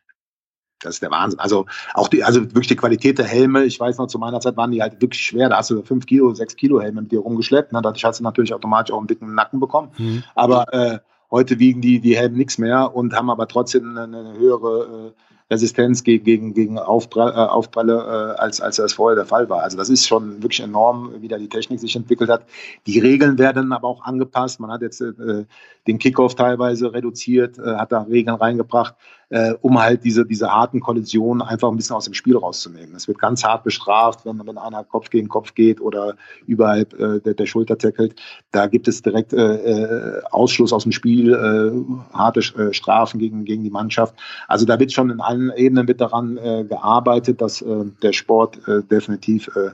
Das 0.81 0.95
ist 0.95 1.03
der 1.03 1.11
Wahnsinn. 1.11 1.41
Also 1.41 1.67
auch 1.95 2.09
die, 2.09 2.23
also 2.23 2.41
wirklich 2.43 2.69
die 2.69 2.77
Qualität 2.77 3.19
der 3.19 3.27
Helme. 3.27 3.65
Ich 3.65 3.81
weiß 3.81 3.99
noch, 3.99 4.07
zu 4.07 4.19
meiner 4.19 4.41
Zeit 4.41 4.57
waren 4.57 4.71
die 4.71 4.81
halt 4.81 5.01
wirklich 5.01 5.23
schwer. 5.23 5.49
Da 5.49 5.57
hast 5.59 5.71
du 5.71 5.83
fünf 5.83 6.07
Kilo, 6.07 6.33
sechs 6.35 6.55
Kilo 6.55 6.81
Helme 6.81 7.03
mit 7.03 7.11
dir 7.11 7.21
rumgeschleppt. 7.21 7.73
Ne? 7.73 7.83
Dadurch 7.83 8.05
hast 8.05 8.21
du 8.21 8.25
natürlich 8.25 8.55
automatisch 8.55 8.95
auch 8.95 8.99
einen 8.99 9.09
dicken 9.09 9.35
Nacken 9.35 9.59
bekommen. 9.59 9.91
Mhm. 9.99 10.23
Aber 10.37 10.73
äh, 10.73 10.99
heute 11.31 11.59
wiegen 11.59 11.81
die, 11.81 12.01
die 12.01 12.17
Helme 12.17 12.37
nichts 12.37 12.59
mehr 12.59 12.95
und 12.95 13.13
haben 13.13 13.29
aber 13.29 13.49
trotzdem 13.49 13.91
eine, 13.91 14.03
eine 14.05 14.39
höhere 14.39 15.09
äh, 15.09 15.13
Resistenz 15.51 16.05
gegen, 16.05 16.25
gegen, 16.25 16.55
gegen 16.55 16.79
Aufprall, 16.79 17.33
äh, 17.33 17.49
Aufpralle, 17.49 18.35
äh, 18.37 18.41
als, 18.41 18.61
als 18.61 18.77
das 18.77 18.93
vorher 18.93 19.17
der 19.17 19.25
Fall 19.25 19.49
war. 19.49 19.63
Also 19.63 19.79
das 19.79 19.89
ist 19.89 20.07
schon 20.07 20.43
wirklich 20.43 20.61
enorm, 20.61 21.13
wie 21.21 21.29
da 21.29 21.39
die 21.39 21.49
Technik 21.49 21.81
sich 21.81 21.97
entwickelt 21.97 22.29
hat. 22.29 22.45
Die 22.87 22.99
Regeln 22.99 23.39
werden 23.39 23.73
aber 23.73 23.89
auch 23.89 24.05
angepasst. 24.05 24.61
Man 24.61 24.71
hat 24.71 24.83
jetzt 24.83 25.01
äh, 25.01 25.45
den 25.87 25.99
Kickoff 25.99 26.35
teilweise 26.35 26.93
reduziert, 26.93 27.59
äh, 27.59 27.77
hat 27.77 27.93
da 27.93 28.03
Regeln 28.03 28.37
reingebracht, 28.37 28.95
äh, 29.31 29.55
um 29.61 29.79
halt 29.79 30.05
diese, 30.05 30.25
diese 30.25 30.51
harten 30.51 30.81
Kollisionen 30.81 31.43
einfach 31.43 31.69
ein 31.69 31.77
bisschen 31.77 31.97
aus 31.97 32.05
dem 32.05 32.15
Spiel 32.15 32.37
rauszunehmen. 32.37 32.95
Es 32.95 33.09
wird 33.09 33.19
ganz 33.19 33.45
hart 33.45 33.65
bestraft, 33.65 34.25
wenn, 34.25 34.41
wenn 34.47 34.59
einer 34.59 34.85
Kopf 34.85 35.11
gegen 35.11 35.29
Kopf 35.29 35.55
geht 35.55 35.81
oder 35.81 36.17
überhalb 36.47 36.99
äh, 36.99 37.21
der, 37.21 37.35
der 37.35 37.47
Schulter 37.47 37.77
tackelt. 37.77 38.21
Da 38.53 38.67
gibt 38.67 38.89
es 38.89 39.03
direkt 39.03 39.33
äh, 39.33 39.55
äh 39.57 40.23
Ausschluss 40.31 40.73
aus 40.73 40.85
dem 40.85 40.93
Spiel, 40.93 41.33
äh, 41.33 42.17
harte 42.17 42.41
äh, 42.41 42.73
Strafen 42.73 43.19
gegen, 43.19 43.45
gegen 43.45 43.65
die 43.65 43.71
Mannschaft. 43.71 44.15
Also 44.47 44.65
da 44.65 44.79
wird 44.79 44.93
schon 44.93 45.11
in 45.11 45.21
allen 45.21 45.53
Ebenen 45.57 45.89
wird 45.89 46.01
daran 46.01 46.39
äh, 46.39 46.65
gearbeitet, 46.65 47.41
dass 47.41 47.61
äh, 47.61 47.85
der 48.03 48.13
Sport 48.13 48.67
äh, 48.67 48.83
definitiv 48.83 49.49
äh, 49.57 49.71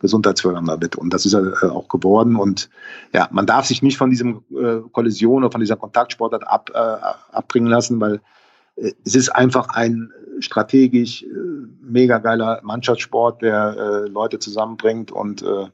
gesundheitsfördernder 0.00 0.80
wird. 0.80 0.96
Und 0.96 1.12
das 1.12 1.26
ist 1.26 1.34
er 1.34 1.62
äh, 1.62 1.66
auch 1.66 1.88
geworden. 1.88 2.36
Und 2.36 2.70
ja, 3.12 3.28
man 3.30 3.46
darf 3.46 3.66
sich 3.66 3.82
nicht 3.82 3.98
von 3.98 4.10
diesem 4.10 4.44
äh, 4.50 4.80
Kollision 4.92 5.44
oder 5.44 5.52
von 5.52 5.60
dieser 5.60 5.76
Kontaktsportart 5.76 6.46
ab, 6.46 6.70
äh, 6.72 7.34
abbringen 7.34 7.68
lassen, 7.68 8.00
weil 8.00 8.20
es 9.04 9.14
ist 9.14 9.30
einfach 9.30 9.68
ein 9.70 10.12
strategisch 10.40 11.22
äh, 11.24 11.26
mega 11.82 12.18
geiler 12.18 12.60
Mannschaftssport, 12.62 13.42
der 13.42 13.76
äh, 13.76 14.08
Leute 14.08 14.38
zusammenbringt 14.38 15.10
und 15.10 15.42
äh, 15.42 15.66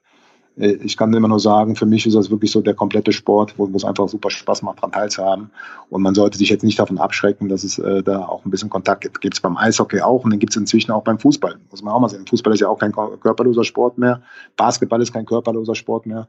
äh, 0.56 0.72
ich 0.82 0.96
kann 0.96 1.12
immer 1.12 1.28
nur 1.28 1.40
sagen, 1.40 1.76
für 1.76 1.86
mich 1.86 2.06
ist 2.06 2.14
das 2.14 2.30
wirklich 2.30 2.50
so 2.50 2.60
der 2.60 2.74
komplette 2.74 3.12
Sport, 3.12 3.54
wo, 3.58 3.68
es 3.74 3.84
einfach 3.84 4.08
super 4.08 4.30
Spaß 4.30 4.62
macht, 4.62 4.78
daran 4.78 4.92
teilzuhaben. 4.92 5.50
Und 5.90 6.02
man 6.02 6.14
sollte 6.14 6.38
sich 6.38 6.48
jetzt 6.48 6.64
nicht 6.64 6.78
davon 6.78 6.98
abschrecken, 6.98 7.48
dass 7.48 7.64
es 7.64 7.78
äh, 7.78 8.02
da 8.02 8.24
auch 8.24 8.44
ein 8.44 8.50
bisschen 8.50 8.70
Kontakt 8.70 9.02
gibt. 9.02 9.20
Gibt 9.20 9.34
es 9.34 9.40
beim 9.40 9.56
Eishockey 9.56 10.00
auch 10.00 10.24
und 10.24 10.30
den 10.30 10.40
gibt 10.40 10.52
es 10.52 10.56
inzwischen 10.56 10.92
auch 10.92 11.02
beim 11.02 11.18
Fußball. 11.18 11.56
Muss 11.70 11.82
man 11.82 11.92
auch 11.92 12.00
mal 12.00 12.08
sehen. 12.08 12.26
Fußball 12.26 12.52
ist 12.52 12.60
ja 12.60 12.68
auch 12.68 12.78
kein 12.78 12.92
körperloser 12.92 13.64
Sport 13.64 13.98
mehr. 13.98 14.22
Basketball 14.56 15.02
ist 15.02 15.12
kein 15.12 15.26
körperloser 15.26 15.74
Sport 15.74 16.06
mehr. 16.06 16.28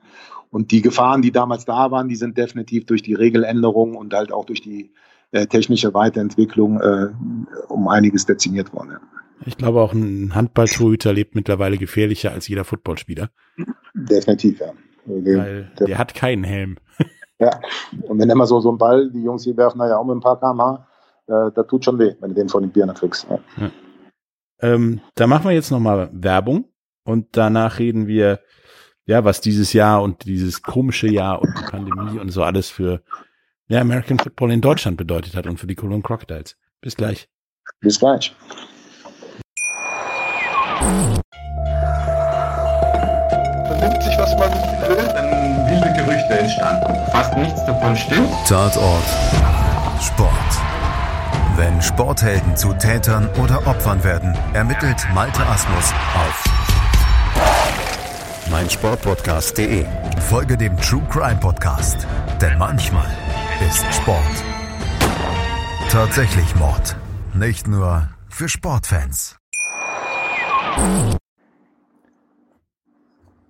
Und 0.52 0.72
die 0.72 0.82
Gefahren, 0.82 1.22
die 1.22 1.32
damals 1.32 1.66
da 1.66 1.92
waren, 1.92 2.08
die 2.08 2.16
sind 2.16 2.38
definitiv 2.38 2.86
durch 2.86 3.02
die 3.02 3.14
Regeländerung 3.14 3.96
und 3.96 4.14
halt 4.14 4.32
auch 4.32 4.46
durch 4.46 4.62
die 4.62 4.82
äh, 4.84 4.90
technische 5.32 5.94
Weiterentwicklung 5.94 6.80
äh, 6.80 7.10
um 7.68 7.88
einiges 7.88 8.26
dezimiert 8.26 8.74
worden. 8.74 8.92
Ja. 8.92 9.00
Ich 9.46 9.58
glaube 9.58 9.82
auch 9.82 9.94
ein 9.94 10.34
Handballtorhüter 10.34 11.14
lebt 11.14 11.36
mittlerweile 11.36 11.78
gefährlicher 11.78 12.32
als 12.32 12.48
jeder 12.48 12.64
Footballspieler. 12.64 13.30
Definitiv, 13.94 14.60
ja. 14.60 14.72
Weil 15.06 15.72
der, 15.78 15.86
der 15.86 15.98
hat 15.98 16.14
keinen 16.14 16.44
Helm. 16.44 16.78
Ja, 17.38 17.60
und 18.08 18.18
wenn 18.18 18.30
immer 18.30 18.48
so, 18.48 18.62
so 18.62 18.72
ein 18.72 18.78
Ball, 18.78 19.12
die 19.12 19.22
Jungs 19.22 19.44
hier 19.44 19.58
werfen 19.58 19.82
ja 19.82 19.98
auch 19.98 20.06
mit 20.06 20.16
ein 20.16 20.22
paar 20.22 20.40
kmh, 20.40 20.88
äh, 21.28 21.52
da 21.54 21.64
tut 21.64 21.84
schon 21.84 22.00
weh, 22.00 22.16
wenn 22.22 22.30
du 22.30 22.36
den 22.36 22.48
vor 22.48 22.62
den 22.62 22.72
Birnen 22.72 22.96
kriegst. 22.96 23.28
Ja. 23.30 23.40
ja. 23.58 23.72
Ähm, 24.62 25.02
da 25.16 25.28
machen 25.28 25.44
wir 25.44 25.52
jetzt 25.52 25.70
nochmal 25.70 26.10
Werbung 26.14 26.70
und 27.04 27.28
danach 27.36 27.78
reden 27.78 28.08
wir, 28.08 28.40
ja, 29.06 29.26
was 29.26 29.42
dieses 29.42 29.74
Jahr 29.74 30.02
und 30.02 30.24
dieses 30.24 30.62
komische 30.62 31.08
Jahr 31.08 31.42
und 31.42 31.54
die 31.60 31.70
Pandemie 31.70 32.20
und 32.20 32.30
so 32.30 32.42
alles 32.42 32.70
für 32.70 33.02
ja, 33.68 33.82
American 33.82 34.20
Football 34.20 34.52
in 34.52 34.62
Deutschland 34.62 34.98
bedeutet 34.98 35.36
hat 35.36 35.48
und 35.48 35.60
für 35.60 35.68
die 35.68 35.76
Cologne 35.76 36.04
Crocodiles. 36.04 36.56
Bis 36.82 36.96
gleich. 36.96 37.28
Bis 37.80 38.00
gleich. 38.00 38.36
Vernimmt 43.68 44.04
sich, 44.04 44.18
was 44.18 44.38
man 44.38 44.52
will, 44.88 45.06
dann 45.14 45.68
wilde 45.68 45.94
Gerüchte 45.98 46.40
entstanden. 46.40 47.12
Fast 47.12 47.36
nichts 47.38 47.66
davon 47.66 47.96
stimmt. 47.96 48.30
Tatort. 48.48 49.04
Sport. 50.02 50.32
Wenn 51.56 51.82
Sporthelden 51.82 52.56
zu 52.56 52.74
Tätern 52.74 53.30
oder 53.42 53.66
Opfern 53.66 54.04
werden, 54.04 54.38
ermittelt 54.54 54.98
Malte 55.14 55.46
Asmus 55.46 55.94
auf 56.14 56.44
meinsportpodcast.de. 58.52 59.86
Folge 60.30 60.56
dem 60.56 60.78
True 60.78 61.02
Crime 61.10 61.38
Podcast, 61.38 62.06
denn 62.40 62.58
manchmal 62.58 63.10
ist 63.62 63.86
Sport 63.94 64.44
tatsächlich 65.90 66.56
Mord. 66.58 66.98
Nicht 67.34 67.70
nur 67.70 68.10
für 68.28 68.50
Sportfans. 68.50 69.38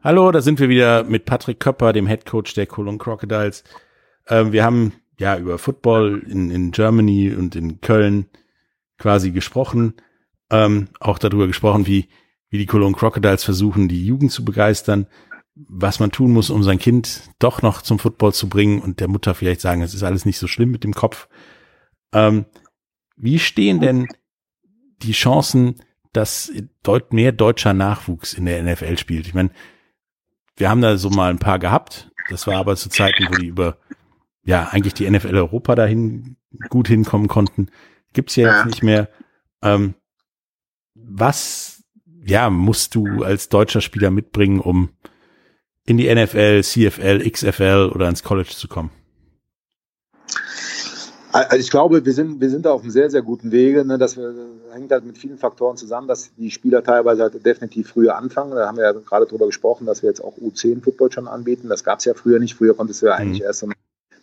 Hallo, 0.03 0.31
da 0.31 0.41
sind 0.41 0.59
wir 0.59 0.69
wieder 0.69 1.03
mit 1.05 1.25
Patrick 1.25 1.59
Köpper, 1.59 1.91
dem 1.91 2.05
Head 2.05 2.27
Coach 2.27 2.53
der 2.53 2.67
Cologne 2.67 2.99
Crocodiles. 2.99 3.63
Ähm, 4.27 4.51
wir 4.51 4.63
haben 4.63 4.93
ja 5.17 5.39
über 5.39 5.57
Football 5.57 6.21
in, 6.29 6.51
in 6.51 6.69
Germany 6.69 7.33
und 7.33 7.55
in 7.55 7.81
Köln 7.81 8.27
quasi 8.99 9.31
gesprochen, 9.31 9.95
ähm, 10.51 10.89
auch 10.99 11.17
darüber 11.17 11.47
gesprochen, 11.47 11.87
wie, 11.87 12.09
wie 12.49 12.59
die 12.59 12.67
Cologne 12.67 12.95
Crocodiles 12.95 13.43
versuchen, 13.43 13.87
die 13.87 14.05
Jugend 14.05 14.31
zu 14.31 14.45
begeistern, 14.45 15.07
was 15.55 15.99
man 15.99 16.11
tun 16.11 16.31
muss, 16.31 16.49
um 16.49 16.63
sein 16.63 16.79
Kind 16.79 17.29
doch 17.39 17.61
noch 17.61 17.81
zum 17.81 17.97
Football 17.97 18.33
zu 18.33 18.49
bringen 18.49 18.81
und 18.81 18.99
der 18.99 19.07
Mutter 19.07 19.33
vielleicht 19.33 19.61
sagen, 19.61 19.81
es 19.81 19.93
ist 19.93 20.03
alles 20.03 20.25
nicht 20.25 20.37
so 20.37 20.47
schlimm 20.47 20.71
mit 20.71 20.83
dem 20.83 20.93
Kopf. 20.93 21.29
Ähm, 22.13 22.45
wie 23.15 23.39
stehen 23.39 23.79
denn 23.79 24.07
die 25.01 25.13
Chancen, 25.13 25.81
dass 26.11 26.51
deut 26.83 27.13
mehr 27.13 27.31
deutscher 27.31 27.73
Nachwuchs 27.73 28.33
in 28.33 28.45
der 28.45 28.61
NFL 28.63 28.97
spielt? 28.97 29.27
Ich 29.27 29.33
meine, 29.33 29.51
wir 30.57 30.69
haben 30.69 30.81
da 30.81 30.97
so 30.97 31.09
mal 31.09 31.29
ein 31.29 31.39
paar 31.39 31.59
gehabt. 31.59 32.11
Das 32.29 32.47
war 32.47 32.57
aber 32.57 32.75
zu 32.75 32.89
Zeiten, 32.89 33.27
wo 33.29 33.35
die 33.35 33.47
über 33.47 33.77
ja 34.43 34.69
eigentlich 34.69 34.93
die 34.93 35.09
NFL 35.09 35.35
Europa 35.35 35.75
dahin 35.75 36.37
gut 36.69 36.87
hinkommen 36.87 37.27
konnten. 37.27 37.69
Gibt's 38.13 38.35
ja, 38.35 38.47
ja. 38.47 38.57
jetzt 38.57 38.65
nicht 38.67 38.83
mehr. 38.83 39.09
Ähm, 39.61 39.95
was 40.93 41.83
ja 42.25 42.49
musst 42.49 42.95
du 42.95 43.23
als 43.23 43.49
deutscher 43.49 43.81
Spieler 43.81 44.11
mitbringen, 44.11 44.59
um 44.59 44.89
in 45.85 45.97
die 45.97 46.13
NFL, 46.13 46.63
CFL, 46.63 47.29
XFL 47.29 47.91
oder 47.93 48.09
ins 48.09 48.23
College 48.23 48.49
zu 48.49 48.67
kommen? 48.67 48.91
Also 51.31 51.57
ich 51.57 51.69
glaube, 51.69 52.05
wir 52.05 52.13
sind, 52.13 52.39
wir 52.39 52.49
sind 52.49 52.65
da 52.65 52.71
auf 52.71 52.81
einem 52.81 52.91
sehr, 52.91 53.09
sehr 53.09 53.21
guten 53.21 53.51
Wege. 53.51 53.83
Ne? 53.83 53.97
Das 53.97 54.15
hängt 54.15 54.91
halt 54.91 55.05
mit 55.05 55.17
vielen 55.17 55.37
Faktoren 55.37 55.75
zusammen, 55.75 56.07
dass 56.07 56.33
die 56.37 56.49
Spieler 56.49 56.81
teilweise 56.81 57.23
halt 57.23 57.45
definitiv 57.45 57.89
früher 57.89 58.15
anfangen. 58.15 58.51
Da 58.51 58.67
haben 58.67 58.77
wir 58.77 58.85
ja 58.85 58.93
gerade 58.93 59.25
drüber 59.25 59.47
gesprochen, 59.47 59.85
dass 59.85 60.01
wir 60.01 60.09
jetzt 60.09 60.23
auch 60.23 60.37
U10-Football 60.37 61.11
schon 61.11 61.27
anbieten. 61.27 61.67
Das 61.67 61.83
gab 61.83 61.99
es 61.99 62.05
ja 62.05 62.13
früher 62.13 62.39
nicht. 62.39 62.55
Früher 62.55 62.73
konntest 62.73 63.01
du 63.01 63.07
ja 63.07 63.15
eigentlich 63.15 63.41
mhm. 63.41 63.47
erst 63.47 63.65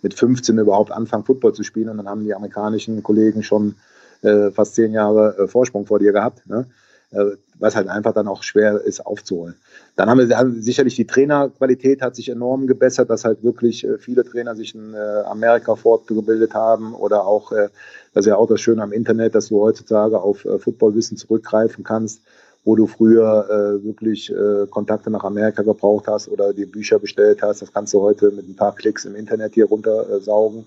mit 0.00 0.14
15 0.14 0.56
überhaupt 0.56 0.90
anfangen, 0.90 1.24
Football 1.24 1.52
zu 1.52 1.64
spielen. 1.64 1.90
Und 1.90 1.98
dann 1.98 2.08
haben 2.08 2.24
die 2.24 2.34
amerikanischen 2.34 3.02
Kollegen 3.02 3.42
schon 3.42 3.74
äh, 4.22 4.50
fast 4.50 4.74
zehn 4.74 4.94
Jahre 4.94 5.36
äh, 5.36 5.48
Vorsprung 5.48 5.84
vor 5.84 5.98
dir 5.98 6.12
gehabt. 6.12 6.46
Ne? 6.46 6.66
Äh, 7.12 7.36
was 7.58 7.76
halt 7.76 7.86
einfach 7.86 8.12
dann 8.12 8.26
auch 8.26 8.42
schwer 8.42 8.80
ist 8.80 9.06
aufzuholen. 9.06 9.54
Dann 9.94 10.10
haben 10.10 10.18
wir 10.18 10.62
sicherlich 10.62 10.96
die 10.96 11.06
Trainerqualität 11.06 12.02
hat 12.02 12.16
sich 12.16 12.28
enorm 12.28 12.66
gebessert, 12.66 13.08
dass 13.08 13.24
halt 13.24 13.44
wirklich 13.44 13.86
äh, 13.86 13.98
viele 13.98 14.24
Trainer 14.24 14.56
sich 14.56 14.74
in 14.74 14.94
äh, 14.94 14.96
Amerika 15.26 15.76
fortgebildet 15.76 16.54
haben 16.54 16.92
oder 16.92 17.24
auch, 17.24 17.52
das 17.52 18.24
ist 18.24 18.26
ja 18.26 18.36
auch 18.36 18.48
das 18.48 18.60
Schöne 18.60 18.82
am 18.82 18.90
Internet, 18.90 19.34
dass 19.34 19.48
du 19.48 19.60
heutzutage 19.60 20.20
auf 20.20 20.46
Footballwissen 20.58 21.16
zurückgreifen 21.16 21.84
kannst 21.84 22.22
wo 22.64 22.76
du 22.76 22.86
früher 22.86 23.46
äh, 23.50 23.84
wirklich 23.84 24.30
äh, 24.30 24.66
Kontakte 24.70 25.10
nach 25.10 25.24
Amerika 25.24 25.62
gebraucht 25.62 26.06
hast 26.06 26.28
oder 26.28 26.52
die 26.52 26.66
Bücher 26.66 26.98
bestellt 26.98 27.42
hast. 27.42 27.60
Das 27.60 27.72
kannst 27.72 27.92
du 27.92 28.00
heute 28.00 28.30
mit 28.30 28.48
ein 28.48 28.54
paar 28.54 28.74
Klicks 28.74 29.04
im 29.04 29.16
Internet 29.16 29.54
hier 29.54 29.66
runtersaugen. 29.66 30.66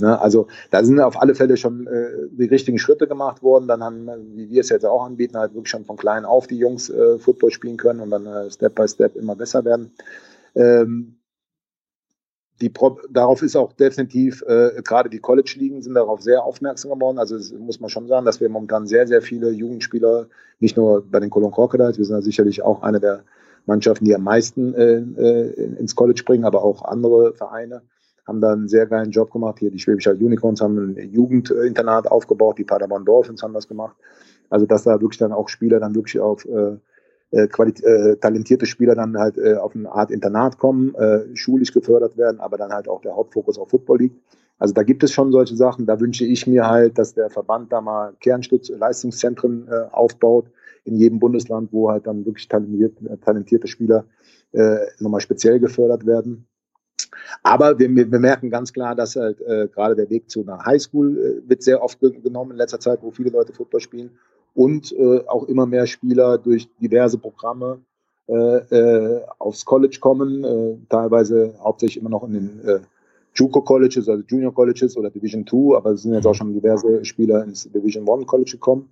Äh, 0.00 0.02
ne? 0.02 0.20
Also 0.20 0.48
da 0.70 0.82
sind 0.82 0.98
auf 0.98 1.20
alle 1.20 1.36
Fälle 1.36 1.56
schon 1.56 1.86
äh, 1.86 2.28
die 2.32 2.46
richtigen 2.46 2.78
Schritte 2.78 3.06
gemacht 3.06 3.42
worden. 3.44 3.68
Dann 3.68 3.82
haben, 3.82 4.08
wie 4.34 4.50
wir 4.50 4.60
es 4.60 4.70
jetzt 4.70 4.84
auch 4.84 5.04
anbieten, 5.04 5.36
halt 5.36 5.54
wirklich 5.54 5.70
schon 5.70 5.84
von 5.84 5.96
klein 5.96 6.24
auf 6.24 6.48
die 6.48 6.58
Jungs 6.58 6.90
äh, 6.90 7.18
Football 7.18 7.52
spielen 7.52 7.76
können 7.76 8.00
und 8.00 8.10
dann 8.10 8.26
äh, 8.26 8.50
Step 8.50 8.74
by 8.74 8.88
Step 8.88 9.14
immer 9.14 9.36
besser 9.36 9.64
werden. 9.64 9.92
Ähm, 10.56 11.16
die 12.60 12.70
Pro 12.70 12.98
darauf 13.10 13.42
ist 13.42 13.56
auch 13.56 13.72
definitiv, 13.72 14.42
äh, 14.46 14.80
gerade 14.82 15.10
die 15.10 15.18
College-Ligen 15.18 15.82
sind 15.82 15.94
darauf 15.94 16.22
sehr 16.22 16.42
aufmerksam 16.42 16.92
geworden. 16.92 17.18
Also 17.18 17.36
muss 17.58 17.80
man 17.80 17.90
schon 17.90 18.08
sagen, 18.08 18.24
dass 18.24 18.40
wir 18.40 18.48
momentan 18.48 18.86
sehr, 18.86 19.06
sehr 19.06 19.20
viele 19.20 19.50
Jugendspieler, 19.50 20.26
nicht 20.58 20.76
nur 20.76 21.04
bei 21.06 21.20
den 21.20 21.28
Cologne 21.28 21.54
Crocodiles, 21.54 21.98
wir 21.98 22.04
sind 22.04 22.16
ja 22.16 22.22
sicherlich 22.22 22.62
auch 22.62 22.82
eine 22.82 23.00
der 23.00 23.24
Mannschaften, 23.66 24.04
die 24.04 24.14
am 24.14 24.22
meisten 24.22 24.74
äh, 24.74 24.98
äh, 24.98 25.76
ins 25.78 25.94
College 25.94 26.22
bringen, 26.24 26.44
aber 26.44 26.62
auch 26.62 26.82
andere 26.84 27.34
Vereine 27.34 27.82
haben 28.26 28.40
da 28.40 28.52
einen 28.52 28.68
sehr 28.68 28.86
geilen 28.86 29.10
Job 29.10 29.30
gemacht. 29.30 29.58
Hier 29.58 29.70
die 29.70 29.78
Schwäbische 29.78 30.12
Unicorns 30.14 30.60
haben 30.60 30.96
ein 30.96 31.12
Jugendinternat 31.12 32.10
aufgebaut, 32.10 32.58
die 32.58 32.64
Paderborn 32.64 33.04
Dolphins 33.04 33.42
haben 33.42 33.54
das 33.54 33.68
gemacht. 33.68 33.96
Also 34.48 34.66
dass 34.66 34.84
da 34.84 35.00
wirklich 35.00 35.18
dann 35.18 35.32
auch 35.32 35.48
Spieler 35.48 35.80
dann 35.80 35.94
wirklich 35.94 36.20
auf 36.20 36.44
äh, 36.46 36.76
äh, 37.30 37.44
äh, 37.44 38.16
talentierte 38.16 38.66
Spieler 38.66 38.94
dann 38.94 39.18
halt 39.18 39.36
äh, 39.36 39.54
auf 39.56 39.74
eine 39.74 39.90
Art 39.90 40.10
Internat 40.10 40.58
kommen, 40.58 40.94
äh, 40.94 41.24
schulisch 41.34 41.72
gefördert 41.72 42.16
werden, 42.16 42.40
aber 42.40 42.56
dann 42.56 42.72
halt 42.72 42.88
auch 42.88 43.00
der 43.00 43.16
Hauptfokus 43.16 43.58
auf 43.58 43.70
Football 43.70 43.98
liegt. 43.98 44.20
Also 44.58 44.72
da 44.72 44.84
gibt 44.84 45.02
es 45.02 45.12
schon 45.12 45.32
solche 45.32 45.56
Sachen. 45.56 45.86
Da 45.86 46.00
wünsche 46.00 46.24
ich 46.24 46.46
mir 46.46 46.66
halt, 46.66 46.98
dass 46.98 47.14
der 47.14 47.28
Verband 47.28 47.72
da 47.72 47.80
mal 47.80 48.14
Kernstütz 48.20 48.70
Leistungszentren 48.70 49.68
äh, 49.68 49.92
aufbaut 49.92 50.46
in 50.84 50.96
jedem 50.96 51.18
Bundesland, 51.18 51.72
wo 51.72 51.90
halt 51.90 52.06
dann 52.06 52.24
wirklich 52.24 52.48
talentierte, 52.48 53.18
talentierte 53.20 53.66
Spieler 53.66 54.04
nochmal 55.00 55.20
speziell 55.20 55.60
gefördert 55.60 56.06
werden. 56.06 56.46
Aber 57.42 57.78
wir, 57.78 57.94
wir 57.94 58.18
merken 58.18 58.50
ganz 58.50 58.72
klar, 58.72 58.94
dass 58.94 59.16
halt 59.16 59.40
äh, 59.42 59.68
gerade 59.68 59.96
der 59.96 60.10
Weg 60.10 60.30
zu 60.30 60.42
einer 60.42 60.64
Highschool 60.64 61.18
äh, 61.18 61.48
wird 61.48 61.62
sehr 61.62 61.82
oft 61.82 62.00
genommen 62.00 62.52
in 62.52 62.56
letzter 62.56 62.80
Zeit, 62.80 63.02
wo 63.02 63.10
viele 63.10 63.30
Leute 63.30 63.52
Football 63.52 63.80
spielen 63.80 64.18
und 64.56 64.90
äh, 64.92 65.20
auch 65.26 65.44
immer 65.44 65.66
mehr 65.66 65.86
Spieler 65.86 66.38
durch 66.38 66.68
diverse 66.80 67.18
Programme 67.18 67.78
äh, 68.26 68.32
äh, 68.32 69.22
aufs 69.38 69.64
College 69.64 69.98
kommen, 70.00 70.42
äh, 70.42 70.76
teilweise 70.88 71.54
hauptsächlich 71.60 71.98
immer 71.98 72.10
noch 72.10 72.24
in 72.24 72.32
den 72.32 72.60
äh, 72.64 72.80
JUCO 73.34 73.60
Colleges, 73.60 74.08
also 74.08 74.24
Junior 74.26 74.52
Colleges 74.52 74.96
oder 74.96 75.10
Division 75.10 75.46
2, 75.46 75.76
aber 75.76 75.90
es 75.90 76.02
sind 76.02 76.14
jetzt 76.14 76.26
auch 76.26 76.34
schon 76.34 76.54
diverse 76.54 77.04
Spieler 77.04 77.44
ins 77.44 77.70
Division 77.70 78.08
1 78.08 78.26
College 78.26 78.52
gekommen. 78.52 78.88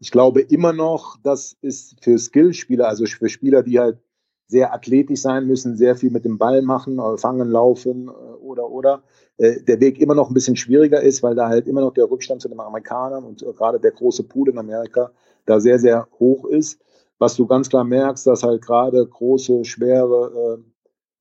Ich 0.00 0.10
glaube 0.10 0.40
immer 0.40 0.72
noch, 0.72 1.16
das 1.22 1.56
ist 1.62 1.96
für 2.02 2.18
Skillspieler, 2.18 2.88
also 2.88 3.06
für 3.06 3.28
Spieler, 3.28 3.62
die 3.62 3.78
halt 3.78 3.98
sehr 4.46 4.74
athletisch 4.74 5.22
sein 5.22 5.46
müssen, 5.46 5.76
sehr 5.76 5.96
viel 5.96 6.10
mit 6.10 6.24
dem 6.24 6.38
Ball 6.38 6.62
machen, 6.62 6.98
äh, 6.98 7.16
fangen, 7.18 7.50
laufen 7.50 8.08
äh, 8.08 8.10
oder 8.10 8.70
oder 8.70 9.02
äh, 9.38 9.60
der 9.62 9.80
Weg 9.80 10.00
immer 10.00 10.14
noch 10.14 10.30
ein 10.30 10.34
bisschen 10.34 10.56
schwieriger 10.56 11.00
ist, 11.00 11.22
weil 11.22 11.34
da 11.34 11.48
halt 11.48 11.66
immer 11.66 11.80
noch 11.80 11.94
der 11.94 12.10
Rückstand 12.10 12.42
zu 12.42 12.48
den 12.48 12.60
Amerikanern 12.60 13.24
und 13.24 13.44
gerade 13.56 13.80
der 13.80 13.92
große 13.92 14.24
Pool 14.24 14.50
in 14.50 14.58
Amerika 14.58 15.10
da 15.46 15.60
sehr, 15.60 15.78
sehr 15.78 16.08
hoch 16.18 16.44
ist. 16.46 16.80
Was 17.18 17.36
du 17.36 17.46
ganz 17.46 17.68
klar 17.68 17.84
merkst, 17.84 18.26
dass 18.26 18.42
halt 18.42 18.62
gerade 18.62 19.06
große, 19.06 19.64
schwere 19.64 20.62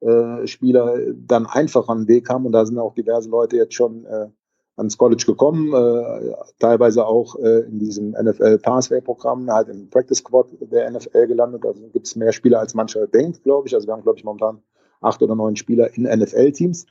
äh, 0.01 0.47
Spieler 0.47 0.97
dann 1.15 1.45
einfacher 1.45 1.91
einen 1.91 2.07
Weg 2.07 2.29
haben 2.29 2.45
und 2.45 2.51
da 2.51 2.65
sind 2.65 2.77
auch 2.77 2.93
diverse 2.93 3.29
Leute 3.29 3.57
jetzt 3.57 3.73
schon 3.73 4.05
äh, 4.05 4.27
ans 4.75 4.97
College 4.97 5.23
gekommen, 5.25 5.73
äh, 5.73 6.33
teilweise 6.59 7.05
auch 7.05 7.35
äh, 7.37 7.61
in 7.61 7.79
diesem 7.79 8.11
NFL 8.11 8.57
Pathway 8.59 9.01
Programm, 9.01 9.49
halt 9.51 9.69
im 9.69 9.89
Practice 9.89 10.19
Squad 10.19 10.47
der 10.59 10.89
NFL 10.89 11.27
gelandet. 11.27 11.65
Also 11.65 11.81
gibt 11.89 12.07
es 12.07 12.15
mehr 12.15 12.31
Spieler 12.31 12.59
als 12.59 12.73
mancher 12.73 13.07
denkt, 13.07 13.43
glaube 13.43 13.67
ich. 13.67 13.75
Also 13.75 13.87
wir 13.87 13.93
haben, 13.93 14.03
glaube 14.03 14.17
ich, 14.17 14.23
momentan 14.23 14.61
acht 15.01 15.21
oder 15.21 15.35
neun 15.35 15.55
Spieler 15.55 15.95
in 15.95 16.03
NFL-Teams 16.03 16.85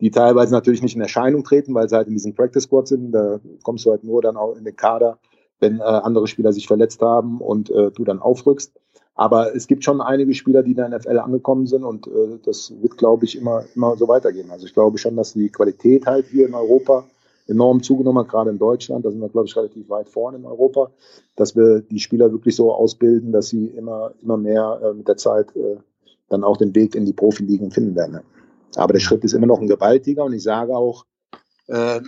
die 0.00 0.10
teilweise 0.10 0.52
natürlich 0.52 0.82
nicht 0.82 0.94
in 0.94 1.02
Erscheinung 1.02 1.44
treten, 1.44 1.74
weil 1.74 1.88
sie 1.88 1.96
halt 1.96 2.08
in 2.08 2.14
diesem 2.14 2.34
Practice 2.34 2.64
Squad 2.64 2.88
sind. 2.88 3.12
Da 3.12 3.40
kommst 3.62 3.84
du 3.84 3.90
halt 3.90 4.04
nur 4.04 4.22
dann 4.22 4.36
auch 4.36 4.54
in 4.56 4.64
den 4.64 4.76
Kader, 4.76 5.18
wenn 5.60 5.80
äh, 5.80 5.82
andere 5.82 6.26
Spieler 6.28 6.52
sich 6.52 6.66
verletzt 6.66 7.02
haben 7.02 7.40
und 7.40 7.70
äh, 7.70 7.90
du 7.90 8.04
dann 8.04 8.20
aufrückst. 8.20 8.72
Aber 9.14 9.56
es 9.56 9.66
gibt 9.66 9.82
schon 9.82 10.00
einige 10.00 10.32
Spieler, 10.34 10.62
die 10.62 10.70
in 10.70 10.76
der 10.76 10.88
NFL 10.88 11.18
angekommen 11.18 11.66
sind 11.66 11.82
und 11.82 12.06
äh, 12.06 12.38
das 12.44 12.72
wird, 12.80 12.96
glaube 12.96 13.24
ich, 13.24 13.36
immer, 13.36 13.64
immer 13.74 13.96
so 13.96 14.06
weitergehen. 14.06 14.52
Also 14.52 14.66
ich 14.66 14.74
glaube 14.74 14.98
schon, 14.98 15.16
dass 15.16 15.32
die 15.32 15.48
Qualität 15.48 16.06
halt 16.06 16.26
hier 16.26 16.46
in 16.46 16.54
Europa 16.54 17.04
enorm 17.48 17.82
zugenommen 17.82 18.22
hat, 18.22 18.28
gerade 18.28 18.50
in 18.50 18.58
Deutschland. 18.58 19.04
Da 19.04 19.10
sind 19.10 19.20
wir, 19.20 19.28
glaube 19.28 19.46
ich, 19.46 19.56
relativ 19.56 19.88
weit 19.88 20.08
vorne 20.08 20.38
in 20.38 20.44
Europa, 20.44 20.90
dass 21.34 21.56
wir 21.56 21.80
die 21.80 21.98
Spieler 21.98 22.30
wirklich 22.30 22.54
so 22.54 22.72
ausbilden, 22.72 23.32
dass 23.32 23.48
sie 23.48 23.66
immer, 23.66 24.12
immer 24.22 24.36
mehr 24.36 24.80
äh, 24.82 24.92
mit 24.92 25.08
der 25.08 25.16
Zeit 25.16 25.56
äh, 25.56 25.78
dann 26.28 26.44
auch 26.44 26.58
den 26.58 26.74
Weg 26.74 26.94
in 26.94 27.06
die 27.06 27.14
Profiligen 27.14 27.70
finden 27.70 27.96
werden. 27.96 28.20
Aber 28.76 28.92
der 28.92 29.00
Schritt 29.00 29.24
ist 29.24 29.32
immer 29.32 29.46
noch 29.46 29.60
ein 29.60 29.66
gewaltiger 29.66 30.24
und 30.24 30.34
ich 30.34 30.42
sage 30.42 30.76
auch, 30.76 31.06
äh, 31.68 32.00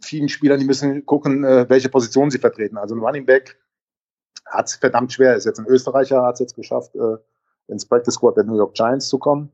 vielen 0.00 0.30
Spielern, 0.30 0.58
die 0.58 0.66
müssen 0.66 1.04
gucken, 1.04 1.42
welche 1.42 1.88
Position 1.88 2.30
sie 2.30 2.38
vertreten. 2.38 2.78
Also 2.78 2.94
ein 2.94 3.00
Running 3.00 3.26
Back 3.26 3.58
hat 4.46 4.66
es 4.66 4.76
verdammt 4.76 5.12
schwer. 5.12 5.34
Ist 5.34 5.44
jetzt 5.44 5.58
ein 5.58 5.66
Österreicher, 5.66 6.22
hat 6.22 6.34
es 6.34 6.40
jetzt 6.40 6.54
geschafft, 6.54 6.92
ins 7.66 7.84
Practice 7.84 8.14
Squad 8.14 8.36
der 8.36 8.44
New 8.44 8.56
York 8.56 8.74
Giants 8.74 9.08
zu 9.08 9.18
kommen. 9.18 9.50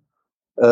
Äh, 0.57 0.65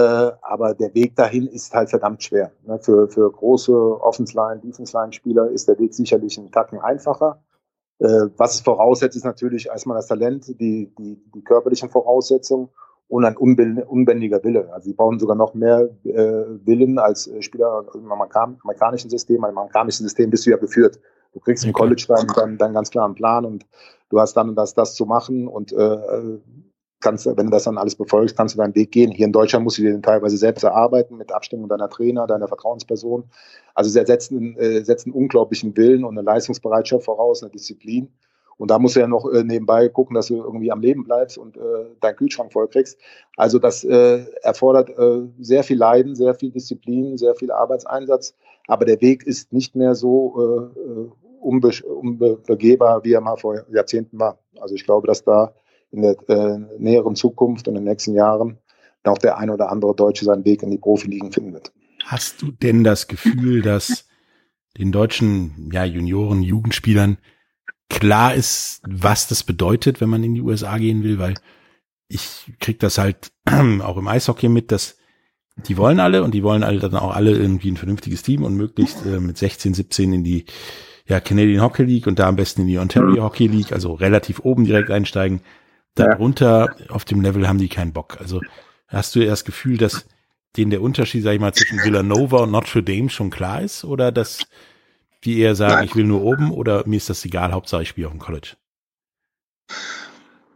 aber 0.43 0.75
der 0.75 0.95
Weg 0.95 1.17
dahin 1.17 1.49
ist 1.49 1.75
halt 1.75 1.91
verdammt 1.91 2.23
schwer. 2.23 2.53
Ne? 2.65 2.79
Für, 2.79 3.09
für 3.09 3.31
große 3.31 3.73
Offense-Line, 4.01 4.61
Defense-Line-Spieler 4.61 5.51
ist 5.51 5.69
der 5.69 5.79
Weg 5.79 5.95
sicherlich 5.95 6.39
ein 6.39 6.53
Tacken 6.53 6.79
einfacher. 6.79 7.43
Äh, 7.99 8.29
was 8.37 8.55
es 8.55 8.61
voraussetzt, 8.61 9.17
ist 9.17 9.25
natürlich 9.25 9.67
erstmal 9.67 9.97
das 9.97 10.07
Talent, 10.07 10.47
die, 10.61 10.95
die, 10.97 11.21
die 11.35 11.43
körperlichen 11.43 11.91
Voraussetzungen 11.91 12.69
und 13.09 13.25
ein 13.25 13.37
unbändiger 13.37 14.43
Wille. 14.45 14.73
Also 14.73 14.87
sie 14.87 14.95
brauchen 14.95 15.19
sogar 15.19 15.37
noch 15.37 15.53
mehr 15.53 15.91
äh, 16.05 16.45
Willen 16.65 16.99
als 16.99 17.31
Spieler 17.41 17.85
im 17.95 18.11
amerikanischen 18.11 19.11
System. 19.11 19.37
Im 19.37 19.45
amerikanischen 19.45 20.05
System 20.05 20.31
bist 20.31 20.47
du 20.47 20.51
ja 20.51 20.57
geführt. 20.57 21.01
Du 21.35 21.41
kriegst 21.41 21.65
im 21.65 21.73
College 21.73 22.05
dann, 22.09 22.27
dann, 22.35 22.59
dann 22.59 22.73
ganz 22.73 22.91
klar 22.91 23.05
einen 23.05 23.15
Plan 23.15 23.45
und 23.45 23.67
du 24.11 24.21
hast 24.21 24.35
dann 24.35 24.55
das, 24.55 24.75
das 24.75 24.95
zu 24.95 25.07
machen 25.07 25.49
und 25.49 25.73
äh, 25.73 26.39
kannst, 27.03 27.27
wenn 27.27 27.47
du 27.47 27.51
das 27.51 27.65
dann 27.65 27.79
alles 27.79 27.95
befolgst, 27.95 28.37
kannst 28.37 28.55
du 28.55 28.59
deinen 28.59 28.75
Weg 28.75 28.93
gehen. 28.93 29.11
Hier 29.11 29.27
in 29.27 29.33
Deutschland 29.33 29.65
musst 29.65 29.79
du 29.79 29.83
den 29.83 30.03
teilweise 30.03 30.37
selbst 30.37 30.63
erarbeiten 30.63 31.17
mit 31.17 31.33
Abstimmung 31.33 31.69
deiner 31.69 31.91
Trainer, 31.91 32.27
deiner 32.27 32.49
Vertrauensperson. 32.49 33.25
Also 33.75 33.91
sie 33.91 34.05
setzen, 34.05 34.57
äh, 34.57 34.85
setzen 34.85 35.13
unglaublichen 35.13 35.77
Willen 35.77 36.05
und 36.05 36.17
eine 36.17 36.25
Leistungsbereitschaft 36.25 37.05
voraus, 37.05 37.43
eine 37.43 37.51
Disziplin. 37.51 38.09
Und 38.59 38.71
da 38.71 38.79
musst 38.79 38.97
du 38.97 39.01
ja 39.01 39.09
noch 39.09 39.29
äh, 39.33 39.43
nebenbei 39.43 39.89
gucken, 39.89 40.15
dass 40.15 40.29
du 40.29 40.37
irgendwie 40.37 40.71
am 40.71 40.81
Leben 40.81 41.05
bleibst 41.05 41.37
und 41.37 41.57
äh, 41.57 41.61
deinen 42.01 42.17
Kühlschrank 42.17 42.53
voll 42.53 42.69
kriegst. 42.69 42.99
Also 43.37 43.59
das 43.59 43.83
äh, 43.83 44.25
erfordert 44.43 44.91
äh, 44.91 45.23
sehr 45.41 45.65
viel 45.65 45.79
Leiden, 45.79 46.15
sehr 46.15 46.35
viel 46.35 46.51
Disziplin, 46.51 47.19
sehr 47.19 47.35
viel 47.35 47.51
Arbeitseinsatz. 47.51 48.35
Aber 48.69 48.85
der 48.85 49.01
Weg 49.01 49.27
ist 49.27 49.53
nicht 49.53 49.75
mehr 49.75 49.95
so 49.95 50.71
äh, 50.77 50.81
äh 50.81 51.11
unbe 51.41 51.73
unbegehbar, 51.85 53.03
wie 53.03 53.15
er 53.15 53.21
mal 53.21 53.37
vor 53.37 53.65
Jahrzehnten 53.73 54.21
war. 54.21 54.39
Also 54.61 54.77
ich 54.77 54.85
glaube, 54.85 55.09
dass 55.09 55.25
da 55.25 55.53
in 55.93 56.03
der 56.03 56.17
äh, 56.29 56.59
näheren 56.79 57.15
Zukunft 57.15 57.69
und 57.69 57.77
in 57.77 57.85
den 57.85 57.91
nächsten 57.91 58.15
Jahren 58.15 58.59
auch 59.05 59.19
der 59.19 59.39
ein 59.39 59.51
oder 59.51 59.71
andere 59.71 59.95
Deutsche 59.95 60.25
seinen 60.25 60.45
Weg 60.45 60.63
in 60.63 60.71
die 60.71 60.79
Profiligen 60.79 61.33
finden 61.33 61.53
wird. 61.53 61.73
Hast 62.05 62.43
du 62.43 62.51
denn 62.51 62.85
das 62.85 63.09
Gefühl, 63.09 63.63
dass 63.63 64.07
den 64.79 64.93
deutschen 64.93 65.71
ja, 65.73 65.85
Junioren, 65.85 66.43
Jugendspielern 66.43 67.19
klar 67.89 68.35
ist, 68.35 68.81
was 68.89 69.29
das 69.29 69.43
bedeutet, 69.43 70.01
wenn 70.01 70.09
man 70.09 70.25
in 70.25 70.35
die 70.35 70.41
USA 70.41 70.79
gehen 70.79 71.03
will? 71.03 71.19
Weil 71.19 71.35
ich 72.09 72.53
krieg 72.61 72.79
das 72.79 72.99
halt 72.99 73.33
auch 73.83 73.97
im 73.97 74.09
Eishockey 74.09 74.49
mit, 74.49 74.73
dass 74.73 74.97
die 75.57 75.77
wollen 75.77 76.01
alle 76.01 76.23
und 76.23 76.33
die 76.33 76.43
wollen 76.43 76.63
alle 76.63 76.79
dann 76.79 76.95
auch 76.97 77.15
alle 77.15 77.33
irgendwie 77.33 77.71
ein 77.71 77.77
vernünftiges 77.77 78.23
Team 78.23 78.43
und 78.43 78.57
möglichst 78.57 79.05
äh, 79.05 79.21
mit 79.21 79.37
16, 79.37 79.75
17 79.75 80.13
in 80.13 80.25
die 80.25 80.47
ja, 81.07 81.21
Canadian 81.21 81.63
Hockey 81.63 81.83
League 81.83 82.07
und 82.07 82.19
da 82.19 82.29
am 82.29 82.37
besten 82.37 82.63
in 82.63 82.69
die 82.69 82.79
Ontario 82.79 83.23
Hockey 83.23 83.47
League, 83.47 83.73
also 83.73 83.93
relativ 83.93 84.41
oben 84.41 84.65
direkt 84.65 84.91
einsteigen. 84.91 85.41
Darunter 85.95 86.77
ja. 86.79 86.91
auf 86.91 87.05
dem 87.05 87.21
Level 87.21 87.47
haben 87.47 87.59
die 87.59 87.69
keinen 87.69 87.93
Bock. 87.93 88.19
Also 88.21 88.41
hast 88.89 89.15
du 89.15 89.21
ja 89.21 89.27
das 89.27 89.45
Gefühl, 89.45 89.77
dass 89.79 90.07
denen 90.57 90.71
der 90.71 90.83
Unterschied, 90.83 91.23
sag 91.23 91.35
ich 91.35 91.41
mal, 91.41 91.55
zwischen 91.55 91.83
Villanova 91.83 92.39
und 92.39 92.51
Notre 92.51 92.83
Dame 92.83 93.11
schon 93.11 93.31
klar 93.31 93.63
ist 93.63 93.85
oder 93.85 94.13
dass 94.13 94.47
die 95.25 95.39
eher 95.39 95.55
sagen, 95.55 95.75
Nein. 95.75 95.85
ich 95.85 95.97
will 95.97 96.05
nur 96.05 96.23
oben 96.23 96.51
oder 96.51 96.87
mir 96.87 96.97
ist 96.97 97.09
das 97.09 97.25
egal, 97.25 97.53
Hauptsache 97.53 97.83
ich 97.83 97.89
spiele 97.89 98.09
auf 98.09 98.13
dem 98.13 98.21
College? 98.21 98.57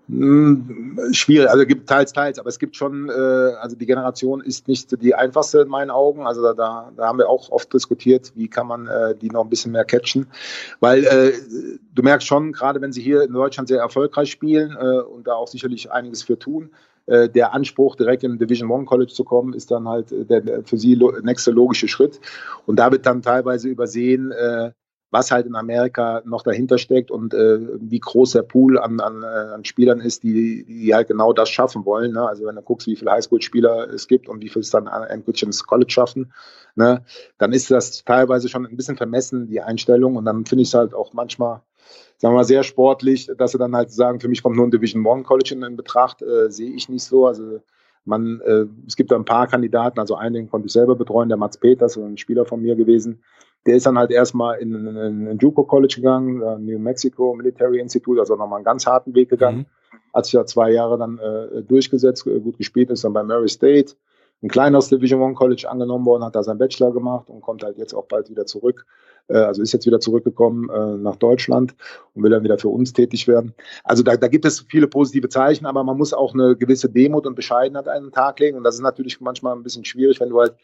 Hm, 0.08 0.98
schwierig, 1.10 1.50
also 1.50 1.66
gibt 1.66 1.88
teils, 1.88 2.12
teils, 2.12 2.38
aber 2.38 2.48
es 2.48 2.60
gibt 2.60 2.76
schon, 2.76 3.08
äh, 3.08 3.12
also 3.12 3.74
die 3.74 3.86
Generation 3.86 4.40
ist 4.40 4.68
nicht 4.68 5.02
die 5.02 5.14
einfachste 5.16 5.60
in 5.60 5.68
meinen 5.68 5.90
Augen. 5.90 6.26
Also 6.26 6.42
da, 6.42 6.54
da, 6.54 6.92
da 6.96 7.06
haben 7.08 7.18
wir 7.18 7.28
auch 7.28 7.50
oft 7.50 7.72
diskutiert, 7.72 8.32
wie 8.36 8.48
kann 8.48 8.68
man 8.68 8.86
äh, 8.86 9.16
die 9.16 9.30
noch 9.30 9.42
ein 9.42 9.50
bisschen 9.50 9.72
mehr 9.72 9.84
catchen. 9.84 10.28
Weil 10.78 11.04
äh, 11.04 11.32
du 11.92 12.02
merkst 12.02 12.26
schon, 12.26 12.52
gerade 12.52 12.80
wenn 12.80 12.92
sie 12.92 13.02
hier 13.02 13.22
in 13.22 13.32
Deutschland 13.32 13.68
sehr 13.68 13.80
erfolgreich 13.80 14.30
spielen 14.30 14.76
äh, 14.78 15.00
und 15.00 15.26
da 15.26 15.34
auch 15.34 15.48
sicherlich 15.48 15.90
einiges 15.90 16.22
für 16.22 16.38
tun, 16.38 16.70
äh, 17.06 17.28
der 17.28 17.52
Anspruch, 17.52 17.96
direkt 17.96 18.22
in 18.22 18.38
Division 18.38 18.70
One 18.70 18.84
College 18.84 19.12
zu 19.12 19.24
kommen, 19.24 19.54
ist 19.54 19.72
dann 19.72 19.88
halt 19.88 20.12
der, 20.12 20.40
der 20.40 20.62
für 20.62 20.76
sie 20.76 20.94
lo 20.94 21.12
nächste 21.22 21.50
logische 21.50 21.88
Schritt. 21.88 22.20
Und 22.64 22.76
da 22.76 22.92
wird 22.92 23.06
dann 23.06 23.22
teilweise 23.22 23.68
übersehen, 23.68 24.30
äh, 24.30 24.70
was 25.16 25.30
halt 25.30 25.46
in 25.46 25.54
Amerika 25.54 26.20
noch 26.26 26.42
dahinter 26.42 26.76
steckt 26.76 27.10
und 27.10 27.32
äh, 27.32 27.58
wie 27.80 28.00
groß 28.00 28.32
der 28.32 28.42
Pool 28.42 28.78
an, 28.78 29.00
an, 29.00 29.22
äh, 29.22 29.54
an 29.54 29.64
Spielern 29.64 29.98
ist, 30.00 30.22
die, 30.24 30.64
die 30.64 30.94
halt 30.94 31.08
genau 31.08 31.32
das 31.32 31.48
schaffen 31.48 31.86
wollen. 31.86 32.12
Ne? 32.12 32.28
Also 32.28 32.44
wenn 32.44 32.54
du 32.54 32.60
guckst, 32.60 32.86
wie 32.86 32.96
viele 32.96 33.12
Highschool-Spieler 33.12 33.88
es 33.88 34.08
gibt 34.08 34.28
und 34.28 34.42
wie 34.42 34.50
viele 34.50 34.60
es 34.60 34.70
dann 34.70 34.86
endgültig 34.86 35.44
ins 35.44 35.64
College 35.64 35.90
schaffen, 35.90 36.34
ne? 36.74 37.02
dann 37.38 37.54
ist 37.54 37.70
das 37.70 38.04
teilweise 38.04 38.50
schon 38.50 38.66
ein 38.66 38.76
bisschen 38.76 38.98
vermessen, 38.98 39.46
die 39.46 39.62
Einstellung. 39.62 40.16
Und 40.16 40.26
dann 40.26 40.44
finde 40.44 40.62
ich 40.62 40.68
es 40.68 40.74
halt 40.74 40.92
auch 40.92 41.14
manchmal, 41.14 41.62
sagen 42.18 42.34
wir 42.34 42.40
mal, 42.40 42.44
sehr 42.44 42.62
sportlich, 42.62 43.30
dass 43.38 43.52
sie 43.52 43.58
dann 43.58 43.74
halt 43.74 43.90
sagen, 43.90 44.20
für 44.20 44.28
mich 44.28 44.42
kommt 44.42 44.56
nur 44.56 44.66
ein 44.66 44.70
Division 44.70 45.06
One 45.06 45.22
College 45.22 45.54
in, 45.54 45.62
in 45.62 45.78
Betracht, 45.78 46.20
äh, 46.20 46.50
sehe 46.50 46.72
ich 46.72 46.90
nicht 46.90 47.04
so. 47.04 47.26
Also 47.26 47.62
man, 48.04 48.42
äh, 48.42 48.66
es 48.86 48.96
gibt 48.96 49.10
da 49.10 49.16
ein 49.16 49.24
paar 49.24 49.46
Kandidaten, 49.46 49.98
also 49.98 50.14
einen 50.14 50.50
konnte 50.50 50.66
ich 50.66 50.74
selber 50.74 50.94
betreuen, 50.94 51.30
der 51.30 51.38
Mats 51.38 51.56
Peters, 51.56 51.96
ein 51.96 52.18
Spieler 52.18 52.44
von 52.44 52.60
mir 52.60 52.76
gewesen, 52.76 53.22
der 53.66 53.76
ist 53.76 53.86
dann 53.86 53.98
halt 53.98 54.10
erstmal 54.10 54.58
in, 54.58 54.74
in, 54.74 55.26
in 55.26 55.38
Juco 55.38 55.64
College 55.64 55.94
gegangen, 55.96 56.40
äh, 56.42 56.58
New 56.58 56.78
Mexico 56.78 57.34
Military 57.34 57.80
Institute, 57.80 58.20
also 58.20 58.36
nochmal 58.36 58.58
einen 58.58 58.64
ganz 58.64 58.86
harten 58.86 59.14
Weg 59.14 59.28
gegangen. 59.28 59.58
Mhm. 59.58 60.06
Hat 60.14 60.24
sich 60.24 60.34
ja 60.34 60.46
zwei 60.46 60.70
Jahre 60.70 60.98
dann 60.98 61.18
äh, 61.18 61.62
durchgesetzt, 61.62 62.26
äh, 62.26 62.40
gut 62.40 62.58
gespielt, 62.58 62.90
ist 62.90 63.04
dann 63.04 63.12
bei 63.12 63.22
Mary 63.22 63.48
State, 63.48 63.94
ein 64.42 64.48
kleineres 64.48 64.88
Division 64.88 65.20
One 65.22 65.34
College 65.34 65.68
angenommen 65.68 66.04
worden, 66.06 66.24
hat 66.24 66.36
da 66.36 66.42
seinen 66.42 66.58
Bachelor 66.58 66.92
gemacht 66.92 67.28
und 67.28 67.40
kommt 67.40 67.62
halt 67.64 67.78
jetzt 67.78 67.94
auch 67.94 68.06
bald 68.06 68.30
wieder 68.30 68.46
zurück. 68.46 68.86
Äh, 69.28 69.38
also 69.38 69.62
ist 69.62 69.72
jetzt 69.72 69.86
wieder 69.86 70.00
zurückgekommen 70.00 70.68
äh, 70.70 70.96
nach 70.98 71.16
Deutschland 71.16 71.74
und 72.14 72.22
will 72.22 72.30
dann 72.30 72.44
wieder 72.44 72.58
für 72.58 72.68
uns 72.68 72.92
tätig 72.92 73.26
werden. 73.26 73.54
Also 73.84 74.02
da, 74.02 74.16
da 74.16 74.28
gibt 74.28 74.44
es 74.44 74.66
viele 74.68 74.88
positive 74.88 75.28
Zeichen, 75.28 75.66
aber 75.66 75.82
man 75.84 75.96
muss 75.96 76.12
auch 76.12 76.34
eine 76.34 76.56
gewisse 76.56 76.88
Demut 76.88 77.26
und 77.26 77.34
Bescheidenheit 77.34 77.88
an 77.88 78.04
den 78.04 78.12
Tag 78.12 78.38
legen. 78.40 78.56
Und 78.56 78.64
das 78.64 78.76
ist 78.76 78.82
natürlich 78.82 79.20
manchmal 79.20 79.56
ein 79.56 79.62
bisschen 79.62 79.84
schwierig, 79.84 80.20
wenn 80.20 80.30
du 80.30 80.38
halt 80.38 80.54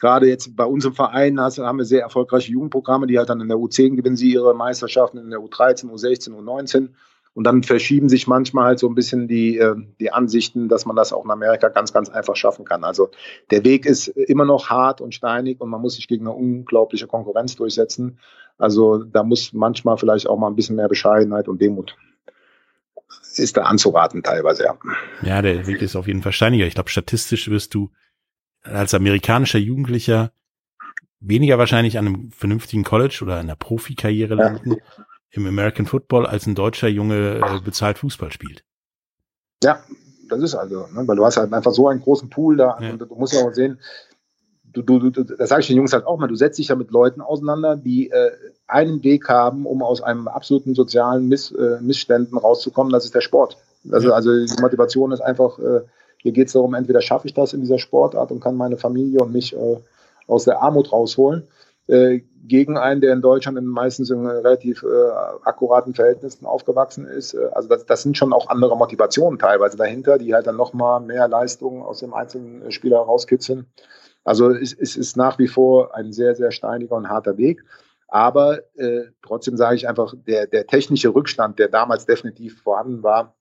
gerade 0.00 0.28
jetzt 0.28 0.56
bei 0.56 0.64
uns 0.64 0.84
im 0.84 0.94
Verein 0.94 1.40
hast, 1.40 1.58
haben 1.58 1.78
wir 1.78 1.84
sehr 1.84 2.02
erfolgreiche 2.02 2.52
Jugendprogramme, 2.52 3.06
die 3.06 3.18
halt 3.18 3.28
dann 3.28 3.40
in 3.40 3.48
der 3.48 3.58
U10 3.58 3.96
gewinnen 3.96 4.16
sie 4.16 4.32
ihre 4.32 4.54
Meisterschaften, 4.54 5.18
in 5.18 5.30
der 5.30 5.40
U13, 5.40 5.90
U16, 5.90 6.30
U19. 6.30 6.90
Und 7.34 7.44
dann 7.44 7.62
verschieben 7.62 8.08
sich 8.08 8.26
manchmal 8.26 8.64
halt 8.64 8.78
so 8.80 8.88
ein 8.88 8.94
bisschen 8.94 9.28
die, 9.28 9.58
äh, 9.58 9.76
die 10.00 10.10
Ansichten, 10.10 10.68
dass 10.68 10.86
man 10.86 10.96
das 10.96 11.12
auch 11.12 11.24
in 11.24 11.30
Amerika 11.30 11.68
ganz, 11.68 11.92
ganz 11.92 12.08
einfach 12.08 12.34
schaffen 12.34 12.64
kann. 12.64 12.82
Also 12.82 13.10
der 13.50 13.64
Weg 13.64 13.86
ist 13.86 14.08
immer 14.08 14.44
noch 14.44 14.70
hart 14.70 15.00
und 15.00 15.14
steinig 15.14 15.60
und 15.60 15.68
man 15.68 15.80
muss 15.80 15.94
sich 15.94 16.08
gegen 16.08 16.26
eine 16.26 16.34
unglaubliche 16.34 17.06
Konkurrenz 17.06 17.54
durchsetzen. 17.54 18.18
Also 18.56 19.04
da 19.04 19.22
muss 19.22 19.52
manchmal 19.52 19.98
vielleicht 19.98 20.28
auch 20.28 20.36
mal 20.36 20.48
ein 20.48 20.56
bisschen 20.56 20.74
mehr 20.74 20.88
Bescheidenheit 20.88 21.46
und 21.46 21.60
Demut 21.60 21.96
ist 23.36 23.56
da 23.56 23.62
anzuraten 23.62 24.22
teilweise, 24.22 24.64
ja. 24.64 24.76
Ja, 25.22 25.42
der 25.42 25.66
Weg 25.66 25.80
ist 25.82 25.96
auf 25.96 26.06
jeden 26.06 26.22
Fall 26.22 26.32
steiniger. 26.32 26.66
Ich 26.66 26.74
glaube, 26.74 26.90
statistisch 26.90 27.48
wirst 27.48 27.74
du 27.74 27.90
als 28.72 28.94
amerikanischer 28.94 29.58
Jugendlicher 29.58 30.32
weniger 31.20 31.58
wahrscheinlich 31.58 31.98
an 31.98 32.06
einem 32.06 32.30
vernünftigen 32.30 32.84
College 32.84 33.20
oder 33.22 33.36
einer 33.36 33.56
Profikarriere 33.56 34.34
landen 34.34 34.72
ja. 34.72 34.76
im 35.30 35.46
American 35.46 35.86
Football, 35.86 36.26
als 36.26 36.46
ein 36.46 36.54
deutscher 36.54 36.88
Junge 36.88 37.40
äh, 37.44 37.60
bezahlt 37.60 37.98
Fußball 37.98 38.32
spielt. 38.32 38.64
Ja, 39.62 39.82
das 40.28 40.42
ist 40.42 40.54
also, 40.54 40.86
ne, 40.92 41.06
weil 41.06 41.16
du 41.16 41.24
hast 41.24 41.36
halt 41.36 41.52
einfach 41.52 41.72
so 41.72 41.88
einen 41.88 42.00
großen 42.00 42.30
Pool 42.30 42.56
da 42.56 42.78
ja. 42.80 42.92
und 42.92 43.00
du 43.00 43.14
musst 43.16 43.34
ja 43.34 43.40
auch 43.40 43.52
sehen, 43.52 43.80
du, 44.64 44.82
du, 44.82 45.10
du, 45.10 45.24
das 45.24 45.48
sage 45.48 45.62
ich 45.62 45.66
den 45.66 45.76
Jungs 45.76 45.92
halt 45.92 46.06
auch 46.06 46.18
mal, 46.18 46.28
du 46.28 46.36
setzt 46.36 46.58
dich 46.58 46.68
ja 46.68 46.76
mit 46.76 46.90
Leuten 46.90 47.20
auseinander, 47.20 47.76
die 47.76 48.10
äh, 48.10 48.30
einen 48.66 49.02
Weg 49.02 49.28
haben, 49.28 49.66
um 49.66 49.82
aus 49.82 50.02
einem 50.02 50.28
absoluten 50.28 50.74
sozialen 50.74 51.26
Miss, 51.28 51.50
äh, 51.50 51.80
Missständen 51.80 52.38
rauszukommen, 52.38 52.92
das 52.92 53.04
ist 53.04 53.14
der 53.14 53.20
Sport. 53.20 53.56
Also, 53.90 54.08
ja. 54.08 54.14
also 54.14 54.30
die 54.30 54.60
Motivation 54.60 55.12
ist 55.12 55.20
einfach 55.20 55.58
äh, 55.58 55.80
hier 56.18 56.32
geht 56.32 56.48
es 56.48 56.52
darum, 56.52 56.74
entweder 56.74 57.00
schaffe 57.00 57.26
ich 57.26 57.34
das 57.34 57.52
in 57.52 57.60
dieser 57.60 57.78
Sportart 57.78 58.30
und 58.30 58.40
kann 58.40 58.56
meine 58.56 58.76
Familie 58.76 59.20
und 59.20 59.32
mich 59.32 59.54
äh, 59.54 59.76
aus 60.26 60.44
der 60.44 60.60
Armut 60.60 60.92
rausholen, 60.92 61.44
äh, 61.86 62.20
gegen 62.44 62.76
einen, 62.76 63.00
der 63.00 63.12
in 63.12 63.22
Deutschland 63.22 63.60
meistens 63.62 64.10
in 64.10 64.26
relativ 64.26 64.82
äh, 64.82 65.10
akkuraten 65.44 65.94
Verhältnissen 65.94 66.44
aufgewachsen 66.44 67.06
ist. 67.06 67.34
Äh, 67.34 67.48
also 67.52 67.68
das, 67.68 67.86
das 67.86 68.02
sind 68.02 68.16
schon 68.16 68.32
auch 68.32 68.48
andere 68.48 68.76
Motivationen 68.76 69.38
teilweise 69.38 69.76
dahinter, 69.76 70.18
die 70.18 70.34
halt 70.34 70.46
dann 70.46 70.56
nochmal 70.56 71.00
mehr 71.00 71.28
Leistung 71.28 71.82
aus 71.82 72.00
dem 72.00 72.14
einzelnen 72.14 72.70
Spieler 72.72 72.98
rauskitzeln. 72.98 73.66
Also 74.24 74.50
es, 74.50 74.74
es 74.74 74.96
ist 74.96 75.16
nach 75.16 75.38
wie 75.38 75.48
vor 75.48 75.94
ein 75.94 76.12
sehr, 76.12 76.34
sehr 76.34 76.50
steiniger 76.50 76.96
und 76.96 77.08
harter 77.08 77.38
Weg. 77.38 77.64
Aber 78.08 78.58
äh, 78.76 79.04
trotzdem 79.22 79.56
sage 79.56 79.76
ich 79.76 79.88
einfach, 79.88 80.14
der, 80.26 80.46
der 80.46 80.66
technische 80.66 81.14
Rückstand, 81.14 81.58
der 81.58 81.68
damals 81.68 82.06
definitiv 82.06 82.62
vorhanden 82.62 83.02
war, 83.02 83.34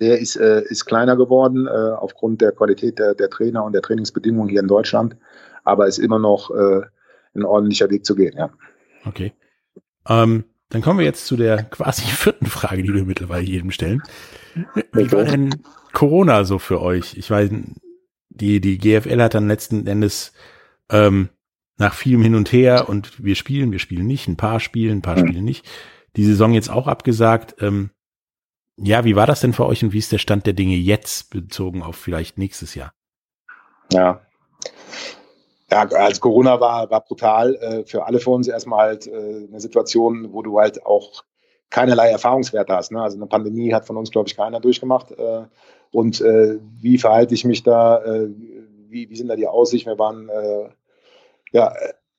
der 0.00 0.18
ist, 0.18 0.36
äh, 0.36 0.62
ist 0.62 0.84
kleiner 0.84 1.16
geworden 1.16 1.66
äh, 1.66 1.70
aufgrund 1.70 2.40
der 2.40 2.52
Qualität 2.52 2.98
der, 2.98 3.14
der 3.14 3.30
Trainer 3.30 3.64
und 3.64 3.72
der 3.72 3.82
Trainingsbedingungen 3.82 4.48
hier 4.48 4.60
in 4.60 4.68
Deutschland, 4.68 5.16
aber 5.64 5.86
ist 5.86 5.98
immer 5.98 6.18
noch 6.18 6.50
äh, 6.50 6.82
ein 7.34 7.44
ordentlicher 7.44 7.90
Weg 7.90 8.04
zu 8.04 8.14
gehen, 8.14 8.36
ja. 8.36 8.50
Okay. 9.04 9.32
Ähm, 10.08 10.44
dann 10.68 10.82
kommen 10.82 10.98
wir 10.98 11.06
jetzt 11.06 11.26
zu 11.26 11.36
der 11.36 11.62
quasi 11.64 12.02
vierten 12.06 12.46
Frage, 12.46 12.82
die 12.82 12.92
wir 12.92 13.04
mittlerweile 13.04 13.44
jedem 13.44 13.70
stellen. 13.70 14.02
Wie 14.92 15.12
war 15.12 15.24
denn 15.24 15.54
Corona 15.92 16.44
so 16.44 16.58
für 16.58 16.80
euch? 16.80 17.16
Ich 17.16 17.30
weiß, 17.30 17.50
die, 18.30 18.60
die 18.60 18.78
GFL 18.78 19.22
hat 19.22 19.34
dann 19.34 19.48
letzten 19.48 19.86
Endes 19.86 20.32
ähm, 20.90 21.28
nach 21.78 21.94
vielem 21.94 22.22
Hin 22.22 22.34
und 22.34 22.52
Her 22.52 22.88
und 22.88 23.22
wir 23.22 23.34
spielen, 23.34 23.72
wir 23.72 23.78
spielen 23.78 24.06
nicht, 24.06 24.28
ein 24.28 24.36
paar 24.36 24.60
spielen, 24.60 24.98
ein 24.98 25.02
paar 25.02 25.18
mhm. 25.18 25.28
spielen 25.28 25.44
nicht. 25.44 25.66
Die 26.16 26.24
Saison 26.24 26.52
jetzt 26.52 26.70
auch 26.70 26.86
abgesagt. 26.86 27.56
Ähm, 27.60 27.90
ja, 28.76 29.04
wie 29.04 29.16
war 29.16 29.26
das 29.26 29.40
denn 29.40 29.52
für 29.52 29.66
euch 29.66 29.82
und 29.82 29.92
wie 29.92 29.98
ist 29.98 30.12
der 30.12 30.18
Stand 30.18 30.46
der 30.46 30.52
Dinge 30.52 30.74
jetzt 30.74 31.30
bezogen 31.30 31.82
auf 31.82 31.96
vielleicht 31.96 32.38
nächstes 32.38 32.74
Jahr? 32.74 32.92
Ja. 33.92 34.20
Ja, 35.70 35.82
als 35.82 36.20
Corona 36.20 36.60
war, 36.60 36.90
war 36.90 37.00
brutal 37.00 37.56
äh, 37.56 37.84
für 37.84 38.06
alle 38.06 38.20
von 38.20 38.34
uns 38.34 38.48
erstmal 38.48 38.88
halt 38.88 39.06
äh, 39.08 39.46
eine 39.48 39.60
Situation, 39.60 40.32
wo 40.32 40.42
du 40.42 40.58
halt 40.60 40.86
auch 40.86 41.24
keinerlei 41.70 42.10
Erfahrungswerte 42.10 42.72
hast. 42.72 42.92
Ne? 42.92 43.02
Also 43.02 43.16
eine 43.16 43.26
Pandemie 43.26 43.74
hat 43.74 43.86
von 43.86 43.96
uns, 43.96 44.12
glaube 44.12 44.28
ich, 44.28 44.36
keiner 44.36 44.60
durchgemacht. 44.60 45.10
Äh, 45.10 45.46
und 45.90 46.20
äh, 46.20 46.58
wie 46.80 46.98
verhalte 46.98 47.34
ich 47.34 47.44
mich 47.44 47.64
da? 47.64 48.04
Äh, 48.04 48.28
wie, 48.88 49.10
wie 49.10 49.16
sind 49.16 49.28
da 49.28 49.36
die 49.36 49.48
Aussichten? 49.48 49.90
Wir 49.90 49.98
waren 49.98 50.28
äh, 50.28 50.68
ja 51.50 51.74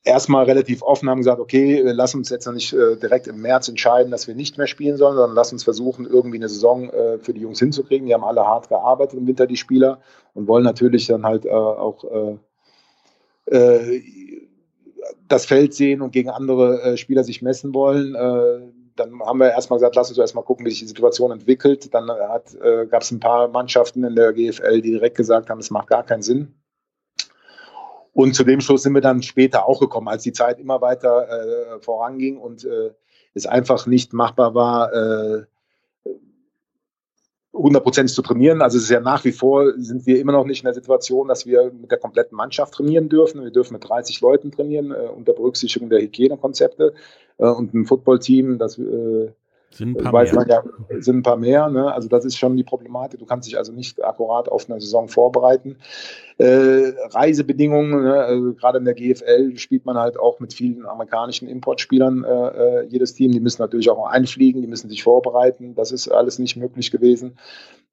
erstmal 0.08 0.46
relativ 0.46 0.82
offen, 0.82 1.10
haben 1.10 1.20
gesagt, 1.20 1.40
okay, 1.40 1.82
lass 1.84 2.16
uns 2.16 2.30
jetzt 2.30 2.46
noch 2.46 2.54
nicht 2.54 2.74
äh, 2.74 2.96
direkt 2.96 3.28
im 3.28 3.42
März 3.42 3.68
entscheiden, 3.68 4.12
dass 4.12 4.28
wir 4.28 4.36
nicht 4.36 4.58
mehr 4.58 4.68
spielen 4.68 4.98
sollen, 4.98 5.16
sondern 5.16 5.36
lass 5.36 5.52
uns 5.52 5.64
versuchen, 5.64 6.06
irgendwie 6.06 6.38
eine 6.38 6.50
Saison 6.50 6.90
äh, 6.90 7.20
für 7.20 7.34
die 7.34 7.42
Jungs 7.42 7.60
hinzukriegen. 7.60 8.08
Die 8.08 8.14
haben 8.14 8.24
alle 8.24 8.46
hart 8.46 8.70
gearbeitet 8.70 9.20
im 9.20 9.28
Winter, 9.28 9.46
die 9.46 9.58
Spieler, 9.58 10.00
und 10.34 10.48
wollen 10.48 10.64
natürlich 10.64 11.08
dann 11.08 11.26
halt 11.26 11.46
äh, 11.46 11.50
auch 11.50 12.38
äh, 13.50 13.56
äh, 13.56 14.02
das 15.28 15.46
Feld 15.46 15.74
sehen 15.74 16.02
und 16.02 16.12
gegen 16.12 16.30
andere 16.30 16.82
äh, 16.82 16.98
Spieler 16.98 17.24
sich 17.24 17.42
messen 17.42 17.74
wollen. 17.74 18.14
dann 18.96 19.20
haben 19.22 19.40
wir 19.40 19.52
erstmal 19.52 19.78
gesagt, 19.78 19.96
lass 19.96 20.10
uns 20.10 20.18
erstmal 20.18 20.44
gucken, 20.44 20.66
wie 20.66 20.72
sich 20.72 20.80
die 20.80 20.88
Situation 20.88 21.32
entwickelt. 21.32 21.94
Dann 21.94 22.08
gab 22.08 23.02
es 23.02 23.12
ein 23.12 23.20
paar 23.20 23.48
Mannschaften 23.48 24.04
in 24.04 24.16
der 24.16 24.34
GFL, 24.34 24.82
die 24.82 24.92
direkt 24.92 25.18
gesagt 25.18 25.50
haben, 25.50 25.60
es 25.60 25.70
macht 25.70 25.88
gar 25.88 26.04
keinen 26.04 26.24
Sinn, 26.24 26.56
und 28.18 28.34
zu 28.34 28.44
dem 28.44 28.62
Schluss 28.62 28.82
sind 28.82 28.96
wir 28.96 29.02
dann 29.02 29.22
später 29.22 29.68
auch 29.68 29.80
gekommen, 29.80 30.08
als 30.08 30.24
die 30.24 30.32
Zeit 30.32 30.60
immer 30.60 30.82
weiter 30.82 31.30
äh, 31.30 31.80
voranging 31.82 32.38
und 32.38 32.66
äh, 32.66 32.90
es 33.36 33.46
einfach 33.46 33.86
nicht 33.86 34.12
machbar 34.12 34.56
war, 34.56 34.92
äh, 34.92 35.44
hundertprozentig 37.54 38.16
zu 38.16 38.24
trainieren. 38.24 38.64
Also 38.64 38.80
es 38.80 38.86
ist 38.86 38.90
ja 38.90 39.02
nach 39.02 39.24
wie 39.24 39.32
vor, 39.32 39.72
sind 39.78 40.08
wir 40.08 40.20
immer 40.20 40.32
noch 40.32 40.46
nicht 40.46 40.62
in 40.62 40.66
der 40.66 40.74
Situation, 40.74 41.28
dass 41.28 41.46
wir 41.46 41.72
mit 41.72 41.92
der 41.92 42.00
kompletten 42.00 42.36
Mannschaft 42.36 42.74
trainieren 42.74 43.08
dürfen. 43.08 43.44
Wir 43.44 43.52
dürfen 43.52 43.74
mit 43.74 43.88
30 43.88 44.20
Leuten 44.22 44.50
trainieren, 44.52 44.90
äh, 44.90 45.10
unter 45.16 45.34
Berücksichtigung 45.34 45.92
der 45.92 46.02
Hygienekonzepte. 46.02 46.96
Äh, 47.38 47.46
und 47.46 47.76
ein 47.76 47.86
Footballteam, 47.86 48.58
das 48.58 48.80
äh, 48.80 49.32
sind 49.70 49.98
ein 49.98 50.04
paar 50.04 50.14
weiß 50.14 50.34
mehr. 50.34 50.46
ja, 50.48 50.64
sind 51.02 51.18
ein 51.18 51.24
paar 51.24 51.38
mehr. 51.38 51.70
Ne? 51.70 51.92
Also 51.94 52.08
das 52.08 52.26
ist 52.26 52.38
schon 52.38 52.56
die 52.56 52.64
Problematik. 52.64 53.20
Du 53.20 53.26
kannst 53.26 53.48
dich 53.48 53.58
also 53.58 53.72
nicht 53.72 54.04
akkurat 54.04 54.50
auf 54.50 54.70
eine 54.70 54.80
Saison 54.80 55.08
vorbereiten. 55.08 55.78
Äh, 56.38 56.94
Reisebedingungen, 57.10 58.04
ne? 58.04 58.14
also 58.14 58.54
gerade 58.54 58.78
in 58.78 58.86
der 58.86 58.94
GFL 58.94 59.58
spielt 59.58 59.86
man 59.86 59.98
halt 59.98 60.20
auch 60.20 60.40
mit 60.40 60.54
vielen 60.54 60.86
amerikanischen 60.86 61.48
Importspielern 61.48 62.24
äh, 62.24 62.30
äh, 62.30 62.86
jedes 62.88 63.14
Team. 63.14 63.32
Die 63.32 63.40
müssen 63.40 63.62
natürlich 63.62 63.90
auch 63.90 64.08
einfliegen, 64.08 64.62
die 64.62 64.68
müssen 64.68 64.90
sich 64.90 65.04
vorbereiten. 65.04 65.76
Das 65.76 65.92
ist 65.92 66.08
alles 66.08 66.40
nicht 66.40 66.56
möglich 66.56 66.92
gewesen. 66.92 67.38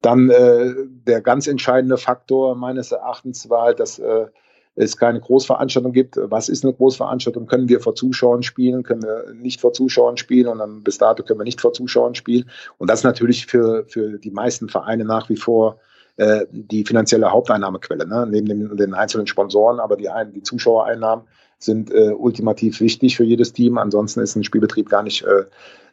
Dann 0.01 0.29
äh, 0.29 0.73
der 1.07 1.21
ganz 1.21 1.47
entscheidende 1.47 1.97
Faktor 1.97 2.55
meines 2.55 2.91
Erachtens 2.91 3.49
war 3.49 3.63
halt, 3.63 3.79
dass 3.79 3.99
äh, 3.99 4.27
es 4.75 4.97
keine 4.97 5.21
Großveranstaltung 5.21 5.93
gibt. 5.93 6.17
Was 6.17 6.49
ist 6.49 6.63
eine 6.63 6.73
Großveranstaltung? 6.73 7.47
Können 7.47 7.69
wir 7.69 7.79
vor 7.79 7.95
Zuschauern 7.95 8.43
spielen? 8.43 8.83
Können 8.83 9.03
wir 9.03 9.33
nicht 9.33 9.61
vor 9.61 9.73
Zuschauern 9.73 10.17
spielen? 10.17 10.47
Und 10.47 10.59
dann 10.59 10.83
bis 10.83 10.97
dato 10.97 11.23
können 11.23 11.39
wir 11.39 11.45
nicht 11.45 11.61
vor 11.61 11.73
Zuschauern 11.73 12.15
spielen. 12.15 12.49
Und 12.77 12.89
das 12.89 12.99
ist 12.99 13.05
natürlich 13.05 13.45
für, 13.45 13.85
für 13.87 14.19
die 14.19 14.31
meisten 14.31 14.67
Vereine 14.67 15.05
nach 15.05 15.29
wie 15.29 15.37
vor 15.37 15.79
äh, 16.17 16.45
die 16.51 16.85
finanzielle 16.85 17.31
Haupteinnahmequelle, 17.31 18.07
ne? 18.07 18.27
neben 18.29 18.47
den, 18.47 18.77
den 18.77 18.93
einzelnen 18.93 19.27
Sponsoren, 19.27 19.79
aber 19.79 19.97
die, 19.97 20.09
die 20.33 20.43
Zuschauereinnahmen 20.43 21.25
sind 21.57 21.91
äh, 21.91 22.11
ultimativ 22.11 22.79
wichtig 22.79 23.15
für 23.15 23.23
jedes 23.23 23.53
Team. 23.53 23.77
Ansonsten 23.77 24.21
ist 24.21 24.35
ein 24.35 24.43
Spielbetrieb 24.43 24.89
gar 24.89 25.03
nicht 25.03 25.23
äh, 25.23 25.45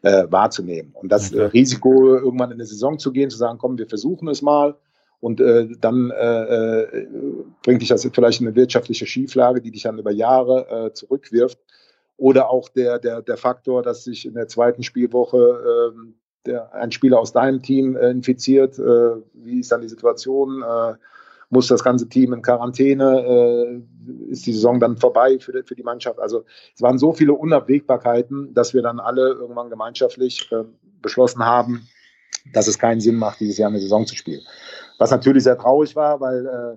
äh, 0.03 0.27
wahrzunehmen. 0.31 0.93
Und 0.95 1.11
das 1.11 1.33
äh, 1.33 1.43
Risiko, 1.43 2.17
irgendwann 2.17 2.51
in 2.51 2.57
eine 2.57 2.67
Saison 2.67 2.99
zu 2.99 3.13
gehen, 3.13 3.31
zu 3.31 3.39
sagen, 3.39 3.59
komm, 3.59 3.79
wir 3.79 3.89
versuchen 3.89 4.29
es 4.29 4.43
mal, 4.43 4.77
und 5.23 5.41
äh, 5.41 5.69
dann 5.81 6.11
äh, 6.11 6.81
äh, 6.83 7.07
bringt 7.63 7.81
dich 7.81 7.91
das 7.91 8.05
vielleicht 8.13 8.41
in 8.41 8.49
eine 8.49 8.57
wirtschaftliche 8.57 9.07
Schieflage, 9.07 9.61
die 9.61 9.71
dich 9.71 9.85
dann 9.85 9.97
über 10.01 10.11
Jahre 10.11 10.67
äh, 10.69 10.93
zurückwirft. 10.93 11.61
Oder 12.17 12.51
auch 12.51 12.69
der, 12.69 12.99
der, 12.99 13.23
der 13.23 13.37
Faktor, 13.37 13.85
dass 13.85 14.03
sich 14.03 14.27
in 14.27 14.35
der 14.35 14.49
zweiten 14.49 14.83
Spielwoche 14.83 15.93
äh, 15.95 16.13
der, 16.47 16.75
ein 16.75 16.91
Spieler 16.91 17.21
aus 17.21 17.33
deinem 17.33 17.63
Team 17.63 17.97
äh, 17.97 18.11
infiziert. 18.11 18.81
Äh, 18.81 19.23
wie 19.35 19.61
ist 19.61 19.71
dann 19.71 19.83
die 19.83 19.89
Situation? 19.89 20.61
Äh, 20.61 20.95
muss 21.51 21.69
das 21.69 21.85
ganze 21.85 22.09
Team 22.09 22.33
in 22.33 22.43
Quarantäne? 22.43 23.25
Äh, 23.25 24.33
ist 24.33 24.45
die 24.45 24.53
Saison 24.53 24.81
dann 24.81 24.97
vorbei 24.97 25.39
für 25.39 25.53
die, 25.53 25.63
für 25.63 25.77
die 25.77 25.85
Mannschaft? 25.85 26.19
Also 26.19 26.45
es 26.75 26.83
waren 26.83 26.99
so 26.99 27.13
viele 27.13 27.35
Unabwägbarkeiten, 27.35 28.55
dass 28.55 28.75
wir 28.75 28.83
dann 28.83 28.99
alle 28.99 29.29
irgendwann 29.29 29.71
gemeinschaftlich 29.71 30.51
äh, 30.51 30.65
beschlossen 31.01 31.47
haben, 31.47 31.87
dass 32.53 32.69
es 32.69 32.79
keinen 32.79 33.01
Sinn 33.01 33.17
macht, 33.17 33.41
dieses 33.41 33.59
Jahr 33.59 33.71
eine 33.71 33.81
Saison 33.81 34.07
zu 34.07 34.17
spielen. 34.17 34.43
Was 34.99 35.11
natürlich 35.11 35.45
sehr 35.45 35.59
traurig 35.59 35.97
war, 35.97 36.21
weil 36.21 36.47
äh, 36.47 36.77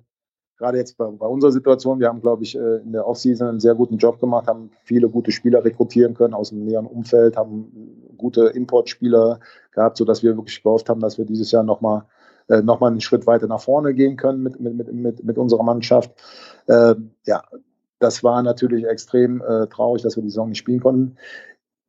gerade 0.58 0.78
jetzt 0.78 0.98
bei, 0.98 1.06
bei, 1.06 1.26
unserer 1.26 1.52
Situation, 1.52 2.00
wir 2.00 2.08
haben, 2.08 2.22
glaube 2.22 2.44
ich, 2.44 2.56
äh, 2.56 2.78
in 2.78 2.92
der 2.92 3.08
Offseason 3.08 3.48
einen 3.48 3.60
sehr 3.60 3.76
guten 3.76 3.98
Job 3.98 4.20
gemacht, 4.20 4.48
haben 4.48 4.72
viele 4.84 5.10
gute 5.10 5.32
Spieler 5.32 5.64
rekrutieren 5.64 6.14
können 6.14 6.34
aus 6.34 6.50
dem 6.50 6.66
näheren 6.66 6.86
Umfeld, 6.86 7.38
haben 7.38 8.14
gute 8.18 8.48
Importspieler 8.48 9.40
gehabt, 9.72 9.98
sodass 9.98 10.24
wir 10.24 10.36
wirklich 10.36 10.64
gehofft 10.64 10.90
haben, 10.90 11.02
dass 11.02 11.18
wir 11.18 11.26
dieses 11.26 11.52
Jahr 11.52 11.64
nochmal 11.64 12.04
äh, 12.48 12.62
noch 12.62 12.82
einen 12.82 13.02
Schritt 13.02 13.28
weiter 13.28 13.48
nach 13.48 13.62
vorne 13.62 13.94
gehen 13.94 14.18
können 14.18 14.44
mit, 14.44 14.60
mit, 14.60 14.94
mit, 14.94 15.24
mit 15.24 15.38
unserer 15.38 15.64
Mannschaft. 15.64 16.12
Äh, 16.68 16.96
ja, 17.26 17.44
das 18.00 18.24
war 18.24 18.42
natürlich 18.44 18.86
extrem 18.86 19.42
äh, 19.42 19.68
traurig, 19.68 20.04
dass 20.04 20.16
wir 20.16 20.24
die 20.24 20.30
Saison 20.30 20.50
nicht 20.50 20.60
spielen 20.60 20.80
konnten. 20.80 21.18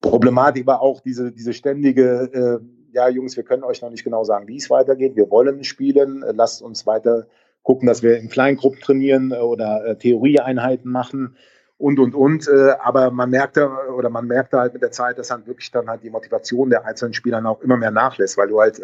Problematik 0.01 0.67
war 0.67 0.81
auch 0.81 1.01
diese, 1.01 1.33
diese 1.33 1.53
ständige 1.53 2.31
äh, 2.33 2.59
ja, 2.97 3.09
Jungs, 3.09 3.37
wir 3.37 3.45
können 3.45 3.63
euch 3.63 3.83
noch 3.83 3.91
nicht 3.91 4.05
genau 4.05 4.25
sagen, 4.25 4.49
wie 4.49 4.57
es 4.57 4.71
weitergeht. 4.71 5.17
Wir 5.17 5.31
wollen 5.31 5.65
spielen. 5.65 6.25
Lasst 6.35 6.63
uns 6.63 6.87
weiter 6.87 7.27
gucken, 7.63 7.87
dass 7.87 8.03
wir 8.03 8.17
in 8.17 8.31
Kleingruppen 8.31 8.81
trainieren 8.81 9.33
äh, 9.33 9.37
oder 9.37 9.85
äh, 9.85 9.97
Theorieeinheiten 9.99 10.91
machen 10.91 11.37
und, 11.77 11.99
und, 11.99 12.15
und. 12.15 12.49
Äh, 12.49 12.71
aber 12.83 13.11
man 13.11 13.29
merkte, 13.29 13.69
oder 13.95 14.09
man 14.09 14.27
merkte 14.27 14.59
halt 14.59 14.73
mit 14.73 14.83
der 14.83 14.93
Zeit, 14.93 15.19
dass 15.19 15.29
dann 15.29 15.47
wirklich 15.47 15.71
dann 15.73 15.91
halt 15.91 16.03
die 16.03 16.11
Motivation 16.11 16.71
der 16.71 16.87
einzelnen 16.87 17.13
Spieler 17.13 17.45
auch 17.45 17.61
immer 17.61 17.77
mehr 17.77 17.91
nachlässt, 17.91 18.39
weil 18.39 18.49
du 18.49 18.61
halt 18.61 18.81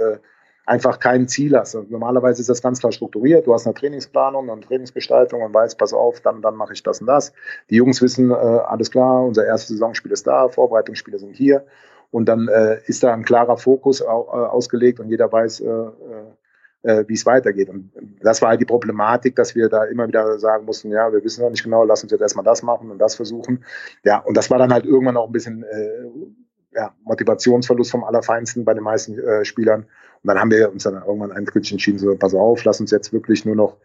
einfach 0.66 1.00
kein 1.00 1.26
Ziel 1.26 1.56
hast. 1.56 1.74
Und 1.74 1.90
normalerweise 1.90 2.42
ist 2.42 2.50
das 2.50 2.60
ganz 2.60 2.80
klar 2.80 2.92
strukturiert. 2.92 3.46
Du 3.46 3.54
hast 3.54 3.66
eine 3.66 3.74
Trainingsplanung, 3.74 4.50
eine 4.50 4.60
Trainingsgestaltung 4.60 5.42
und 5.42 5.54
weißt, 5.54 5.78
pass 5.78 5.94
auf, 5.94 6.20
dann, 6.20 6.42
dann 6.42 6.54
mache 6.54 6.74
ich 6.74 6.82
das 6.82 7.00
und 7.00 7.06
das. 7.06 7.32
Die 7.70 7.76
Jungs 7.76 8.00
wissen, 8.00 8.30
alles 8.32 8.92
klar, 8.92 9.24
unser 9.24 9.44
erstes 9.44 9.70
Saisonspiel 9.70 10.12
ist 10.12 10.26
da, 10.26 10.48
Vorbereitungsspiele 10.48 11.18
sind 11.18 11.34
hier. 11.34 11.64
Und 12.12 12.26
dann 12.26 12.46
äh, 12.46 12.78
ist 12.86 13.02
da 13.02 13.12
ein 13.12 13.24
klarer 13.24 13.56
Fokus 13.56 14.02
au, 14.02 14.26
äh, 14.26 14.46
ausgelegt 14.46 15.00
und 15.00 15.08
jeder 15.08 15.32
weiß, 15.32 15.60
äh, 15.60 15.66
äh, 15.66 15.90
äh, 16.82 17.08
wie 17.08 17.14
es 17.14 17.24
weitergeht. 17.24 17.70
Und 17.70 17.90
das 18.20 18.42
war 18.42 18.50
halt 18.50 18.60
die 18.60 18.66
Problematik, 18.66 19.34
dass 19.34 19.54
wir 19.54 19.68
da 19.68 19.84
immer 19.84 20.06
wieder 20.06 20.38
sagen 20.38 20.66
mussten, 20.66 20.90
ja, 20.90 21.10
wir 21.10 21.24
wissen 21.24 21.42
noch 21.42 21.50
nicht 21.50 21.64
genau, 21.64 21.84
lass 21.84 22.02
uns 22.02 22.12
jetzt 22.12 22.20
erstmal 22.20 22.44
das 22.44 22.62
machen 22.62 22.90
und 22.90 22.98
das 22.98 23.14
versuchen. 23.14 23.64
Ja, 24.04 24.18
und 24.18 24.36
das 24.36 24.50
war 24.50 24.58
dann 24.58 24.72
halt 24.72 24.84
irgendwann 24.84 25.16
auch 25.16 25.26
ein 25.26 25.32
bisschen 25.32 25.64
äh, 25.64 26.06
ja, 26.74 26.94
Motivationsverlust 27.04 27.90
vom 27.90 28.04
Allerfeinsten 28.04 28.64
bei 28.64 28.74
den 28.74 28.82
meisten 28.82 29.18
äh, 29.18 29.44
Spielern. 29.46 29.82
Und 29.82 30.28
dann 30.28 30.38
haben 30.38 30.50
wir 30.50 30.70
uns 30.70 30.82
dann 30.82 30.94
irgendwann 30.94 31.30
endgültig 31.30 31.72
entschieden, 31.72 31.98
so, 31.98 32.14
pass 32.16 32.34
auf, 32.34 32.62
lass 32.64 32.80
uns 32.80 32.90
jetzt 32.90 33.12
wirklich 33.12 33.46
nur 33.46 33.56
noch 33.56 33.78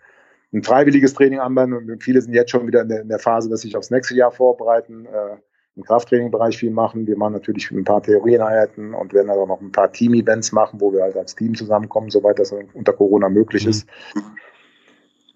ein 0.53 0.63
freiwilliges 0.63 1.13
Training 1.13 1.39
anbauen. 1.39 1.73
Und 1.73 2.03
viele 2.03 2.21
sind 2.21 2.33
jetzt 2.33 2.51
schon 2.51 2.67
wieder 2.67 2.81
in 2.81 2.89
der, 2.89 3.01
in 3.01 3.09
der 3.09 3.19
Phase, 3.19 3.49
dass 3.49 3.61
sich 3.61 3.77
aufs 3.77 3.91
nächste 3.91 4.15
Jahr 4.15 4.31
vorbereiten. 4.31 5.05
Äh, 5.05 5.37
im 5.77 5.83
Krafttrainingbereich 5.83 6.57
viel 6.57 6.71
machen. 6.71 7.05
Wir 7.05 7.17
machen 7.17 7.33
natürlich 7.33 7.69
ein 7.71 7.83
paar 7.83 8.01
Theorieneinheiten 8.01 8.93
und 8.93 9.13
werden 9.13 9.29
aber 9.29 9.45
noch 9.45 9.61
ein 9.61 9.71
paar 9.71 9.91
Team-Events 9.91 10.51
machen, 10.51 10.81
wo 10.81 10.91
wir 10.91 11.03
halt 11.03 11.15
als 11.15 11.35
Team 11.35 11.53
zusammenkommen, 11.55 12.09
soweit 12.09 12.39
das 12.39 12.51
unter 12.51 12.93
Corona 12.93 13.29
möglich 13.29 13.63
mhm. 13.63 13.69
ist. 13.69 13.87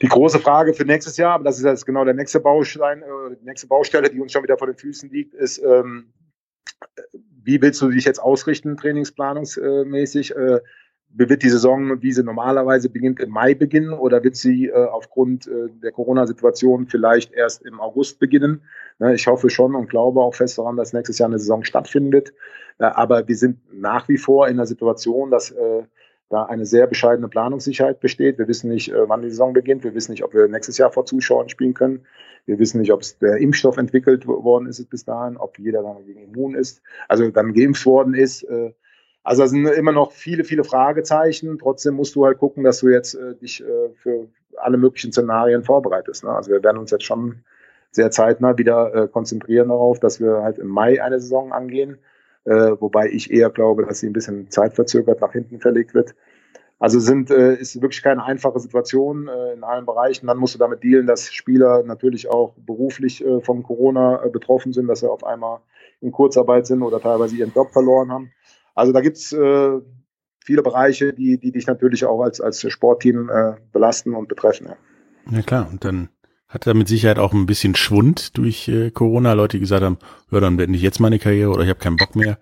Die 0.02 0.08
große 0.08 0.40
Frage 0.40 0.74
für 0.74 0.84
nächstes 0.84 1.18
Jahr, 1.18 1.36
aber 1.36 1.44
das 1.44 1.60
ist 1.60 1.64
jetzt 1.64 1.86
genau 1.86 2.04
der 2.04 2.16
nächste 2.16 2.40
Baustein, 2.40 3.04
äh, 3.04 3.36
die 3.40 3.46
nächste 3.46 3.68
Baustelle, 3.68 4.10
die 4.10 4.20
uns 4.20 4.32
schon 4.32 4.42
wieder 4.42 4.58
vor 4.58 4.66
den 4.66 4.76
Füßen 4.76 5.12
liegt, 5.12 5.36
ist, 5.36 5.60
ähm, 5.64 6.12
wie 7.44 7.62
willst 7.62 7.82
du 7.82 7.90
dich 7.90 8.06
jetzt 8.06 8.20
ausrichten, 8.20 8.78
trainingsplanungsmäßig? 8.78 10.36
Äh, 10.36 10.60
wird 11.14 11.44
die 11.44 11.50
Saison, 11.50 12.02
wie 12.02 12.12
sie 12.12 12.24
normalerweise 12.24 12.90
beginnt, 12.90 13.20
im 13.20 13.32
Mai 13.32 13.54
beginnen 13.54 13.94
oder 13.94 14.24
wird 14.24 14.36
sie 14.36 14.68
äh, 14.68 14.74
aufgrund 14.74 15.48
äh, 15.48 15.70
der 15.82 15.92
Corona-Situation 15.92 16.88
vielleicht 16.88 17.34
erst 17.34 17.64
im 17.64 17.80
August 17.80 18.20
beginnen? 18.20 18.62
Ne, 19.00 19.14
ich 19.14 19.28
hoffe 19.28 19.50
schon 19.50 19.76
und 19.76 19.90
glaube 19.90 20.22
auch 20.22 20.36
fest 20.36 20.58
daran, 20.58 20.78
dass 20.78 20.94
nächstes 20.94 21.20
Jahr 21.20 21.30
eine 21.30 21.40
Saison 21.40 21.64
stattfindet. 21.64 22.34
Äh, 22.80 22.86
aber 22.86 23.28
wir 23.28 23.36
sind 23.36 23.60
nach 23.74 24.08
wie 24.08 24.18
vor 24.18 24.48
in 24.48 24.58
der 24.58 24.66
Situation, 24.66 25.32
dass 25.32 25.52
äh, 25.52 25.84
da 26.30 26.44
eine 26.44 26.66
sehr 26.66 26.88
bescheidene 26.88 27.28
Planungssicherheit 27.28 28.00
besteht. 28.00 28.38
Wir 28.38 28.48
wissen 28.48 28.70
nicht, 28.70 28.90
äh, 28.90 29.10
wann 29.10 29.22
die 29.22 29.30
Saison 29.30 29.54
beginnt. 29.54 29.84
Wir 29.84 29.94
wissen 29.94 30.12
nicht, 30.12 30.24
ob 30.24 30.34
wir 30.34 30.48
nächstes 30.48 30.78
Jahr 30.78 30.92
vor 30.92 31.06
Zuschauern 31.06 31.50
spielen 31.50 31.74
können. 31.74 32.06
Wir 32.46 32.58
wissen 32.58 32.80
nicht, 32.80 32.92
ob 32.92 33.02
der 33.20 33.38
Impfstoff 33.38 33.78
entwickelt 33.78 34.26
worden 34.26 34.68
ist 34.68 34.84
bis 34.90 35.06
dahin, 35.06 35.38
ob 35.38 35.60
jeder 35.60 35.84
dann 35.84 36.06
gegen 36.06 36.24
immun 36.24 36.56
ist, 36.56 36.82
also 37.08 37.30
dann 37.30 37.54
geimpft 37.54 37.86
worden 37.86 38.14
ist. 38.16 38.44
Äh, 38.44 38.74
also 39.24 39.44
da 39.44 39.48
sind 39.48 39.66
immer 39.68 39.92
noch 39.92 40.12
viele, 40.12 40.44
viele 40.44 40.64
Fragezeichen. 40.64 41.60
Trotzdem 41.60 41.96
musst 41.96 42.16
du 42.16 42.26
halt 42.26 42.40
gucken, 42.40 42.64
dass 42.64 42.80
du 42.80 42.90
jetzt 42.90 43.14
äh, 43.14 43.36
dich 43.36 43.62
äh, 43.62 43.90
für 43.96 44.28
alle 44.58 44.78
möglichen 44.78 45.12
Szenarien 45.12 45.64
vorbereitest. 45.64 46.24
Ne? 46.24 46.32
Also 46.32 46.52
wir 46.52 46.64
werden 46.64 46.78
uns 46.78 46.92
jetzt 46.92 47.06
schon 47.06 47.44
sehr 47.92 48.10
zeitnah 48.10 48.58
wieder 48.58 48.94
äh, 48.96 49.08
konzentrieren 49.08 49.70
darauf, 49.70 50.00
dass 50.00 50.20
wir 50.20 50.42
halt 50.42 50.58
im 50.58 50.68
Mai 50.68 51.04
eine 51.04 51.20
Saison 51.20 51.52
angehen. 51.52 52.00
Äh, 52.46 52.72
wobei 52.80 53.10
ich 53.10 53.32
eher 53.32 53.50
glaube, 53.52 53.86
dass 53.86 54.00
sie 54.00 54.08
ein 54.08 54.14
bisschen 54.14 54.50
zeitverzögert 54.50 55.22
nach 55.22 55.34
hinten 55.34 55.60
verlegt 55.60 55.94
wird. 55.94 56.16
Also 56.80 57.00
sind, 57.00 57.30
äh, 57.30 57.54
ist 57.54 57.80
wirklich 57.80 58.02
keine 58.02 58.24
einfache 58.24 58.60
Situation 58.60 59.28
äh, 59.28 59.54
in 59.54 59.64
allen 59.64 59.86
Bereichen. 59.86 60.26
Dann 60.26 60.40
musst 60.40 60.56
du 60.56 60.60
damit 60.60 60.84
dealen, 60.84 61.06
dass 61.06 61.32
Spieler 61.32 61.84
natürlich 61.84 62.30
auch 62.30 62.54
beruflich 62.56 63.24
von 63.44 63.62
Corona 63.62 64.26
betroffen 64.34 64.74
sind, 64.74 64.88
dass 64.88 65.02
sie 65.02 65.10
auf 65.10 65.24
einmal 65.24 65.60
in 66.00 66.12
Kurzarbeit 66.12 66.66
sind 66.66 66.82
oder 66.82 67.00
teilweise 67.00 67.36
ihren 67.36 67.54
Job 67.54 67.72
verloren 67.72 68.12
haben. 68.12 68.32
Also 68.82 68.94
da 68.94 69.02
gibt's 69.02 69.32
äh, 69.32 69.80
viele 70.44 70.64
Bereiche, 70.64 71.14
die, 71.14 71.38
die 71.38 71.52
dich 71.52 71.68
natürlich 71.68 72.04
auch 72.04 72.24
als, 72.24 72.42
als 72.42 72.66
Sportteam 72.68 73.30
äh, 73.30 73.54
belasten 73.72 74.16
und 74.16 74.28
betreffen. 74.28 74.70
Ja. 74.70 75.38
ja 75.38 75.42
klar, 75.44 75.68
und 75.70 75.86
dann 75.86 76.10
hat 76.48 76.66
er 76.66 76.74
mit 76.74 76.88
Sicherheit 76.88 77.20
auch 77.20 77.32
ein 77.32 77.46
bisschen 77.46 77.76
Schwund 77.76 78.36
durch 78.40 78.68
äh, 78.68 78.90
Corona. 78.90 79.34
Leute, 79.34 79.58
die 79.58 79.62
gesagt 79.62 79.84
haben, 79.84 80.00
ja, 80.32 80.40
dann 80.40 80.58
beende 80.58 80.78
ich 80.78 80.82
jetzt 80.82 81.00
meine 81.00 81.20
Karriere 81.20 81.52
oder 81.52 81.62
ich 81.62 81.70
habe 81.70 81.78
keinen 81.78 81.98
Bock 81.98 82.16
mehr. 82.16 82.40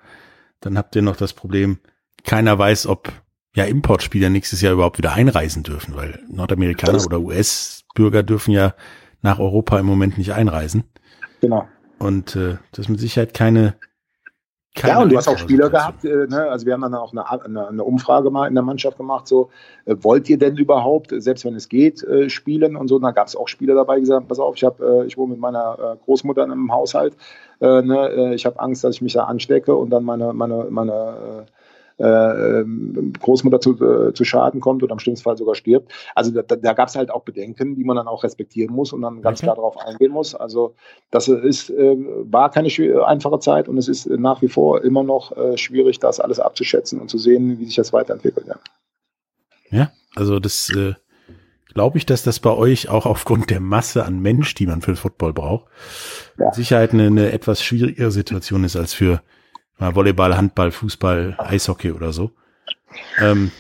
Dann 0.62 0.78
habt 0.78 0.96
ihr 0.96 1.02
noch 1.02 1.18
das 1.18 1.34
Problem, 1.34 1.80
keiner 2.24 2.58
weiß, 2.58 2.88
ob 2.88 3.12
ja 3.54 3.66
Importspieler 3.66 4.30
nächstes 4.30 4.62
Jahr 4.62 4.72
überhaupt 4.72 4.98
wieder 4.98 5.12
einreisen 5.12 5.64
dürfen, 5.64 5.98
weil 5.98 6.20
Nordamerikaner 6.30 7.04
oder 7.04 7.20
US-Bürger 7.20 8.24
dürfen 8.24 8.52
ja 8.52 8.76
nach 9.22 9.40
Europa 9.40 9.78
im 9.78 9.86
Moment 9.86 10.18
nicht 10.18 10.32
einreisen. 10.32 10.86
Genau. 11.42 11.68
Und 11.98 12.38
äh, 12.38 12.60
das 12.72 12.86
ist 12.86 12.90
mit 12.90 13.02
Sicherheit 13.02 13.34
keine 13.34 13.76
Keine 14.76 14.94
ja, 14.94 15.02
und 15.02 15.12
du 15.12 15.18
hast 15.18 15.28
auch 15.28 15.38
Spieler 15.38 15.70
gehabt, 15.70 16.06
äh, 16.06 16.28
ne? 16.28 16.48
also 16.50 16.66
wir 16.66 16.74
haben 16.74 16.82
dann 16.82 16.94
auch 16.94 17.12
eine, 17.12 17.30
eine, 17.30 17.68
eine, 17.68 17.84
Umfrage 17.84 18.30
mal 18.30 18.48
in 18.48 18.54
der 18.54 18.64
Mannschaft 18.64 18.98
gemacht, 18.98 19.28
so, 19.28 19.50
äh, 19.86 19.96
wollt 20.02 20.30
ihr 20.30 20.38
denn 20.38 20.58
überhaupt, 20.58 21.12
selbst 21.18 21.44
wenn 21.44 21.56
es 21.56 21.70
geht, 21.70 22.04
äh, 22.04 22.30
spielen 22.30 22.76
und 22.76 22.88
so, 22.88 22.98
und 22.98 23.02
da 23.02 23.10
gab 23.10 23.28
es 23.28 23.36
auch 23.36 23.48
Spieler 23.48 23.74
dabei, 23.74 23.96
die 23.96 24.02
gesagt, 24.02 24.28
pass 24.28 24.40
auf, 24.40 24.56
ich, 24.56 24.64
hab, 24.64 24.80
äh, 24.80 25.06
ich 25.06 25.18
wohne 25.18 25.32
mit 25.32 25.40
meiner 25.40 25.78
äh, 25.80 26.06
Großmutter 26.06 26.44
in 26.44 26.52
einem 26.52 26.72
Haushalt, 26.72 27.16
äh, 27.62 27.82
ne? 27.82 28.36
ich 28.36 28.46
habe 28.46 28.60
Angst, 28.60 28.84
dass 28.84 28.96
ich 28.96 29.02
mich 29.02 29.14
da 29.14 29.24
anstecke 29.24 29.76
und 29.76 29.90
dann 29.90 30.04
meine, 30.04 30.34
meine, 30.34 30.68
meine 30.70 31.48
äh, 32.00 32.62
ähm, 32.62 33.14
Großmutter 33.20 33.60
zu, 33.60 33.74
äh, 33.84 34.14
zu 34.14 34.24
Schaden 34.24 34.62
kommt 34.62 34.84
oder 34.84 34.94
im 34.94 35.00
schlimmsten 35.00 35.24
Fall 35.24 35.38
sogar 35.38 35.56
stirbt. 35.56 35.92
Also 36.16 36.32
da, 36.32 36.42
da 36.42 36.74
gab 36.74 36.88
es 36.88 36.96
halt 36.96 37.12
auch 37.12 37.24
Bedenken, 37.24 37.76
die 37.76 37.84
man 37.84 37.98
dann 37.98 38.08
auch 38.08 38.24
respektieren 38.24 38.74
muss 38.74 38.94
und 38.94 39.02
dann 39.02 39.22
ganz 39.22 39.40
okay. 39.40 39.48
klar 39.48 39.56
darauf 39.56 39.78
eingehen 39.78 40.12
muss. 40.12 40.34
Also 40.34 40.76
das 41.12 41.28
ist, 41.28 41.70
äh, 41.70 41.98
war 41.98 42.50
keine 42.52 42.70
einfache 43.06 43.40
Zeit 43.40 43.68
und 43.68 43.78
es 43.78 43.88
ist 43.88 44.10
nach 44.10 44.42
wie 44.42 44.48
vor 44.48 44.84
immer 44.84 45.04
noch 45.04 45.36
äh, 45.36 45.58
schwierig, 45.58 46.00
das 46.00 46.20
alles 46.20 46.40
abzuschätzen 46.40 47.00
und 47.00 47.10
zu 47.10 47.18
sehen, 47.18 47.60
wie 47.60 47.66
sich 47.66 47.76
das 47.76 47.92
weiterentwickelt. 47.92 48.48
Ja, 48.48 48.56
ja 49.70 49.92
also 50.16 50.40
das 50.40 50.70
äh, 50.76 50.94
glaube 51.74 51.98
ich, 51.98 52.06
dass 52.06 52.24
das 52.24 52.40
bei 52.40 52.52
euch 52.52 52.90
auch 52.90 53.06
aufgrund 53.06 53.50
der 53.50 53.60
Masse 53.60 54.06
an 54.06 54.20
Mensch, 54.22 54.56
die 54.56 54.68
man 54.68 54.82
für 54.82 54.96
Football 54.96 55.34
braucht, 55.34 55.68
ja. 56.38 56.46
mit 56.46 56.56
Sicherheit 56.56 56.94
eine, 56.94 57.08
eine 57.08 57.32
etwas 57.32 57.62
schwierigere 57.62 58.12
Situation 58.12 58.64
ist 58.64 58.76
als 58.76 58.94
für 58.94 59.22
Volleyball, 59.80 60.36
Handball, 60.36 60.72
Fußball, 60.72 61.36
Eishockey 61.40 61.92
oder 61.92 62.12
so. 62.12 62.32
Ähm, 63.20 63.52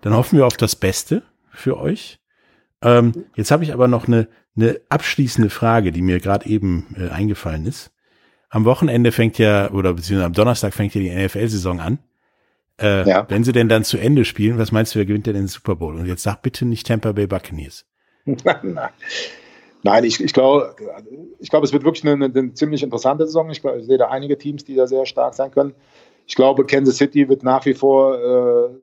dann 0.00 0.14
hoffen 0.14 0.38
wir 0.38 0.46
auf 0.46 0.56
das 0.56 0.76
Beste 0.76 1.22
für 1.52 1.78
euch. 1.78 2.18
Ähm, 2.82 3.26
jetzt 3.36 3.50
habe 3.50 3.64
ich 3.64 3.72
aber 3.72 3.88
noch 3.88 4.08
eine, 4.08 4.28
eine 4.56 4.80
abschließende 4.88 5.50
Frage, 5.50 5.92
die 5.92 6.02
mir 6.02 6.20
gerade 6.20 6.46
eben 6.48 6.94
äh, 6.98 7.08
eingefallen 7.08 7.66
ist. 7.66 7.92
Am 8.50 8.64
Wochenende 8.64 9.12
fängt 9.12 9.38
ja, 9.38 9.70
oder 9.70 9.94
beziehungsweise 9.94 10.26
am 10.26 10.32
Donnerstag 10.32 10.74
fängt 10.74 10.94
ja 10.94 11.00
die 11.00 11.10
NFL-Saison 11.10 11.80
an. 11.80 11.98
Äh, 12.80 13.08
ja. 13.08 13.26
Wenn 13.28 13.44
sie 13.44 13.52
denn 13.52 13.68
dann 13.68 13.84
zu 13.84 13.98
Ende 13.98 14.24
spielen, 14.24 14.58
was 14.58 14.72
meinst 14.72 14.94
du, 14.94 14.98
wer 14.98 15.06
gewinnt 15.06 15.26
denn 15.26 15.34
den 15.34 15.48
Super 15.48 15.76
Bowl? 15.76 15.94
Und 15.94 16.06
jetzt 16.06 16.22
sag 16.22 16.42
bitte 16.42 16.64
nicht 16.64 16.86
Tampa 16.86 17.12
Bay 17.12 17.26
Buccaneers. 17.26 17.86
Nein, 18.24 18.78
ich, 20.04 20.20
ich 20.20 20.32
glaube, 20.32 20.74
ich 21.38 21.50
glaube, 21.50 21.66
es 21.66 21.72
wird 21.72 21.84
wirklich 21.84 22.06
eine, 22.06 22.24
eine 22.24 22.54
ziemlich 22.54 22.82
interessante 22.82 23.26
Saison. 23.26 23.50
Ich, 23.50 23.60
glaub, 23.60 23.76
ich, 23.76 23.86
sehe 23.86 23.98
da 23.98 24.08
einige 24.08 24.38
Teams, 24.38 24.64
die 24.64 24.74
da 24.74 24.86
sehr 24.86 25.06
stark 25.06 25.34
sein 25.34 25.50
können. 25.50 25.74
Ich 26.26 26.36
glaube, 26.36 26.64
Kansas 26.64 26.96
City 26.96 27.28
wird 27.28 27.42
nach 27.42 27.66
wie 27.66 27.74
vor 27.74 28.18
äh, 28.18 28.76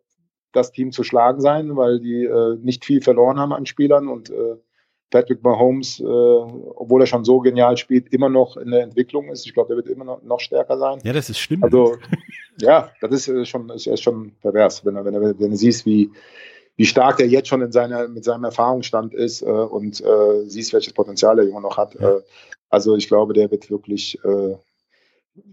das 0.52 0.72
Team 0.72 0.92
zu 0.92 1.04
schlagen 1.04 1.40
sein, 1.42 1.76
weil 1.78 2.00
die 2.00 2.26
äh, 2.26 2.58
nicht 2.62 2.84
viel 2.84 3.02
verloren 3.02 3.40
haben 3.40 3.54
an 3.54 3.66
Spielern 3.66 4.08
und 4.08 4.30
äh, 4.30 4.56
Patrick 5.10 5.44
Mahomes, 5.44 6.00
äh, 6.00 6.04
obwohl 6.04 7.02
er 7.02 7.08
schon 7.08 7.24
so 7.24 7.40
genial 7.40 7.78
spielt, 7.78 8.14
immer 8.14 8.30
noch 8.30 8.58
in 8.58 8.72
der 8.72 8.84
Entwicklung 8.84 9.30
ist. 9.30 9.46
Ich 9.46 9.54
glaube, 9.54 9.70
der 9.70 9.78
wird 9.78 9.88
immer 9.88 10.06
noch, 10.06 10.22
noch 10.22 10.40
stärker 10.40 10.78
sein. 10.78 11.00
Ja, 11.04 11.14
das 11.14 11.30
ist 11.30 11.40
schlimm. 11.40 11.64
Also, 11.64 11.98
ja, 12.60 12.92
das 13.02 13.12
ist 13.12 13.28
äh, 13.28 13.46
schon, 13.46 13.70
ist, 13.70 13.88
ist 13.88 14.04
schon 14.04 14.34
pervers, 14.42 14.86
wenn, 14.86 14.96
wenn, 14.96 15.14
wenn, 15.14 15.40
wenn 15.40 15.52
du 15.52 15.56
siehst, 15.56 15.86
wie, 15.86 16.12
wie 16.80 16.86
stark 16.86 17.20
er 17.20 17.28
jetzt 17.28 17.50
schon 17.50 17.62
in 17.62 17.74
seiner, 17.74 18.08
mit 18.08 18.24
seinem 18.24 18.46
Erfahrungsstand 18.46 19.14
ist 19.14 19.42
äh, 19.42 19.46
und 19.46 20.00
äh, 20.00 20.46
siehst, 20.46 20.72
welches 20.72 20.94
Potenzial 20.94 21.36
der 21.36 21.44
Junge 21.44 21.60
noch 21.60 21.76
hat. 21.76 21.94
Ja. 22.00 22.10
Äh, 22.10 22.22
also 22.70 22.96
ich 22.96 23.10
glaube, 23.10 23.34
der 23.34 23.52
wird 23.52 23.70
wirklich 23.70 24.18
äh, 24.24 24.56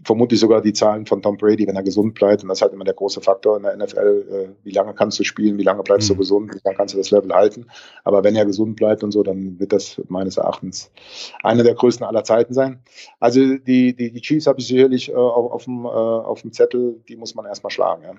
vermutlich 0.05 0.39
sogar 0.39 0.61
die 0.61 0.71
Zahlen 0.71 1.05
von 1.05 1.21
Tom 1.21 1.35
Brady, 1.35 1.67
wenn 1.67 1.75
er 1.75 1.83
gesund 1.83 2.13
bleibt. 2.13 2.43
Und 2.43 2.47
das 2.47 2.59
ist 2.59 2.61
halt 2.61 2.71
immer 2.71 2.85
der 2.85 2.93
große 2.93 3.19
Faktor 3.19 3.57
in 3.57 3.63
der 3.63 3.75
NFL. 3.75 4.25
Äh, 4.31 4.49
wie 4.63 4.71
lange 4.71 4.93
kannst 4.93 5.19
du 5.19 5.25
spielen? 5.25 5.57
Wie 5.57 5.63
lange 5.63 5.83
bleibst 5.83 6.09
mhm. 6.09 6.13
du 6.13 6.19
gesund? 6.19 6.55
Wie 6.55 6.61
lange 6.63 6.77
kannst 6.77 6.93
du 6.93 6.97
das 6.97 7.11
Level 7.11 7.33
halten? 7.33 7.65
Aber 8.05 8.23
wenn 8.23 8.37
er 8.37 8.45
gesund 8.45 8.77
bleibt 8.77 9.03
und 9.03 9.11
so, 9.11 9.21
dann 9.21 9.59
wird 9.59 9.73
das 9.73 10.01
meines 10.07 10.37
Erachtens 10.37 10.91
einer 11.43 11.63
der 11.63 11.75
größten 11.75 12.05
aller 12.05 12.23
Zeiten 12.23 12.53
sein. 12.53 12.79
Also 13.19 13.41
die, 13.41 13.93
die, 13.93 14.13
die 14.13 14.21
Chiefs 14.21 14.47
habe 14.47 14.61
ich 14.61 14.67
sicherlich 14.67 15.09
äh, 15.09 15.15
auf, 15.15 15.51
auf, 15.51 15.65
dem, 15.65 15.83
äh, 15.83 15.89
auf 15.89 16.43
dem 16.43 16.53
Zettel, 16.53 17.01
die 17.09 17.17
muss 17.17 17.35
man 17.35 17.45
erstmal 17.45 17.71
schlagen. 17.71 18.03
Ja. 18.03 18.13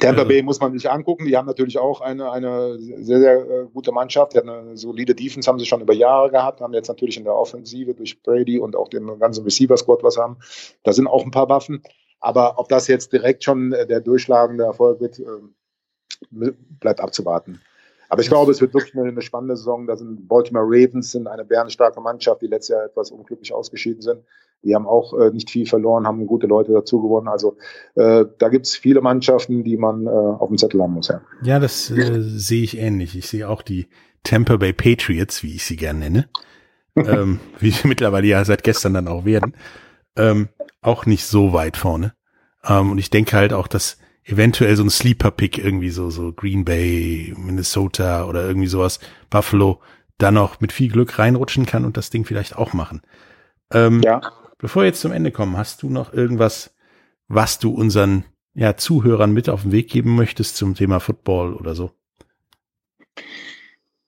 Tampa 0.00 0.24
Bay 0.24 0.42
muss 0.42 0.60
man 0.60 0.72
sich 0.72 0.90
angucken. 0.90 1.26
Die 1.26 1.36
haben 1.36 1.46
natürlich 1.46 1.78
auch 1.78 2.00
eine, 2.00 2.30
eine 2.30 2.78
sehr, 2.78 3.20
sehr 3.20 3.38
äh, 3.38 3.66
gute 3.72 3.92
Mannschaft. 3.92 4.34
Die 4.34 4.38
haben 4.38 4.48
eine 4.48 4.76
solide 4.76 5.14
Defense, 5.14 5.48
haben 5.48 5.58
sie 5.58 5.66
schon 5.66 5.80
über 5.80 5.94
Jahre 5.94 6.30
gehabt, 6.30 6.60
haben 6.60 6.74
jetzt 6.74 6.88
natürlich 6.88 7.16
in 7.16 7.24
der 7.24 7.34
Offensive 7.34 7.94
durch 7.94 8.22
Brady 8.22 8.58
und 8.58 8.76
auch 8.76 8.88
den 8.88 9.18
ganzen 9.18 9.44
Receiver-Squad 9.44 10.02
was 10.02 10.16
haben. 10.16 10.38
Da 10.82 10.92
sind 10.92 11.06
auch 11.06 11.24
ein 11.24 11.30
paar 11.30 11.48
Waffen. 11.48 11.82
Aber 12.20 12.58
ob 12.58 12.68
das 12.68 12.88
jetzt 12.88 13.12
direkt 13.12 13.44
schon 13.44 13.72
äh, 13.72 13.86
der 13.86 14.00
durchschlagende 14.00 14.64
Erfolg 14.64 15.00
wird, 15.00 15.18
äh, 15.18 16.52
bleibt 16.80 17.00
abzuwarten. 17.00 17.60
Aber 18.08 18.22
ich 18.22 18.28
glaube, 18.28 18.52
es 18.52 18.60
wird 18.60 18.74
wirklich 18.74 18.96
eine, 18.96 19.08
eine 19.08 19.22
spannende 19.22 19.56
Saison. 19.56 19.86
Da 19.86 19.96
sind 19.96 20.28
Baltimore 20.28 20.64
Ravens 20.66 21.12
sind 21.12 21.26
eine 21.26 21.44
bärenstarke 21.44 22.00
Mannschaft, 22.00 22.42
die 22.42 22.46
letztes 22.46 22.74
Jahr 22.74 22.84
etwas 22.84 23.10
unglücklich 23.10 23.52
ausgeschieden 23.52 24.02
sind. 24.02 24.20
Die 24.62 24.74
haben 24.74 24.86
auch 24.86 25.18
äh, 25.18 25.30
nicht 25.30 25.50
viel 25.50 25.66
verloren, 25.66 26.06
haben 26.06 26.26
gute 26.26 26.46
Leute 26.46 26.72
dazu 26.72 27.02
gewonnen. 27.02 27.28
Also 27.28 27.56
äh, 27.94 28.24
da 28.38 28.48
gibt's 28.48 28.76
viele 28.76 29.00
Mannschaften, 29.00 29.62
die 29.62 29.76
man 29.76 30.06
äh, 30.06 30.10
auf 30.10 30.48
dem 30.48 30.56
Zettel 30.56 30.82
haben 30.82 30.94
muss. 30.94 31.08
Ja, 31.08 31.20
ja 31.42 31.58
das 31.58 31.90
äh, 31.90 32.20
sehe 32.20 32.62
ich 32.62 32.78
ähnlich. 32.78 33.16
Ich 33.16 33.28
sehe 33.28 33.48
auch 33.48 33.62
die 33.62 33.88
Tampa 34.22 34.56
Bay 34.56 34.72
Patriots, 34.72 35.42
wie 35.42 35.54
ich 35.54 35.64
sie 35.64 35.76
gerne 35.76 35.98
nenne, 36.00 36.28
ähm, 36.96 37.40
wie 37.60 37.70
sie 37.70 37.86
mittlerweile 37.86 38.26
ja 38.26 38.44
seit 38.44 38.64
gestern 38.64 38.94
dann 38.94 39.08
auch 39.08 39.24
werden, 39.24 39.54
ähm, 40.16 40.48
auch 40.80 41.04
nicht 41.06 41.26
so 41.26 41.52
weit 41.52 41.76
vorne. 41.76 42.14
Ähm, 42.64 42.90
und 42.90 42.98
ich 42.98 43.10
denke 43.10 43.36
halt 43.36 43.52
auch, 43.52 43.68
dass 43.68 43.98
eventuell 44.24 44.74
so 44.76 44.82
ein 44.82 44.90
Sleeper-Pick 44.90 45.58
irgendwie 45.58 45.90
so, 45.90 46.10
so 46.10 46.32
Green 46.32 46.64
Bay, 46.64 47.34
Minnesota 47.36 48.24
oder 48.24 48.46
irgendwie 48.46 48.66
sowas, 48.66 49.00
Buffalo, 49.30 49.80
da 50.18 50.30
noch 50.30 50.60
mit 50.60 50.72
viel 50.72 50.90
Glück 50.90 51.18
reinrutschen 51.18 51.66
kann 51.66 51.84
und 51.84 51.96
das 51.96 52.10
Ding 52.10 52.24
vielleicht 52.24 52.56
auch 52.56 52.72
machen. 52.72 53.02
Ähm, 53.72 54.02
ja. 54.02 54.20
Bevor 54.58 54.82
wir 54.82 54.86
jetzt 54.86 55.00
zum 55.00 55.12
Ende 55.12 55.30
kommen, 55.30 55.56
hast 55.56 55.82
du 55.82 55.90
noch 55.90 56.12
irgendwas, 56.12 56.74
was 57.28 57.58
du 57.58 57.70
unseren 57.70 58.24
ja, 58.54 58.76
Zuhörern 58.76 59.32
mit 59.32 59.48
auf 59.48 59.62
den 59.62 59.72
Weg 59.72 59.90
geben 59.90 60.14
möchtest 60.14 60.56
zum 60.56 60.74
Thema 60.74 61.00
Football 61.00 61.54
oder 61.54 61.74
so? 61.74 61.90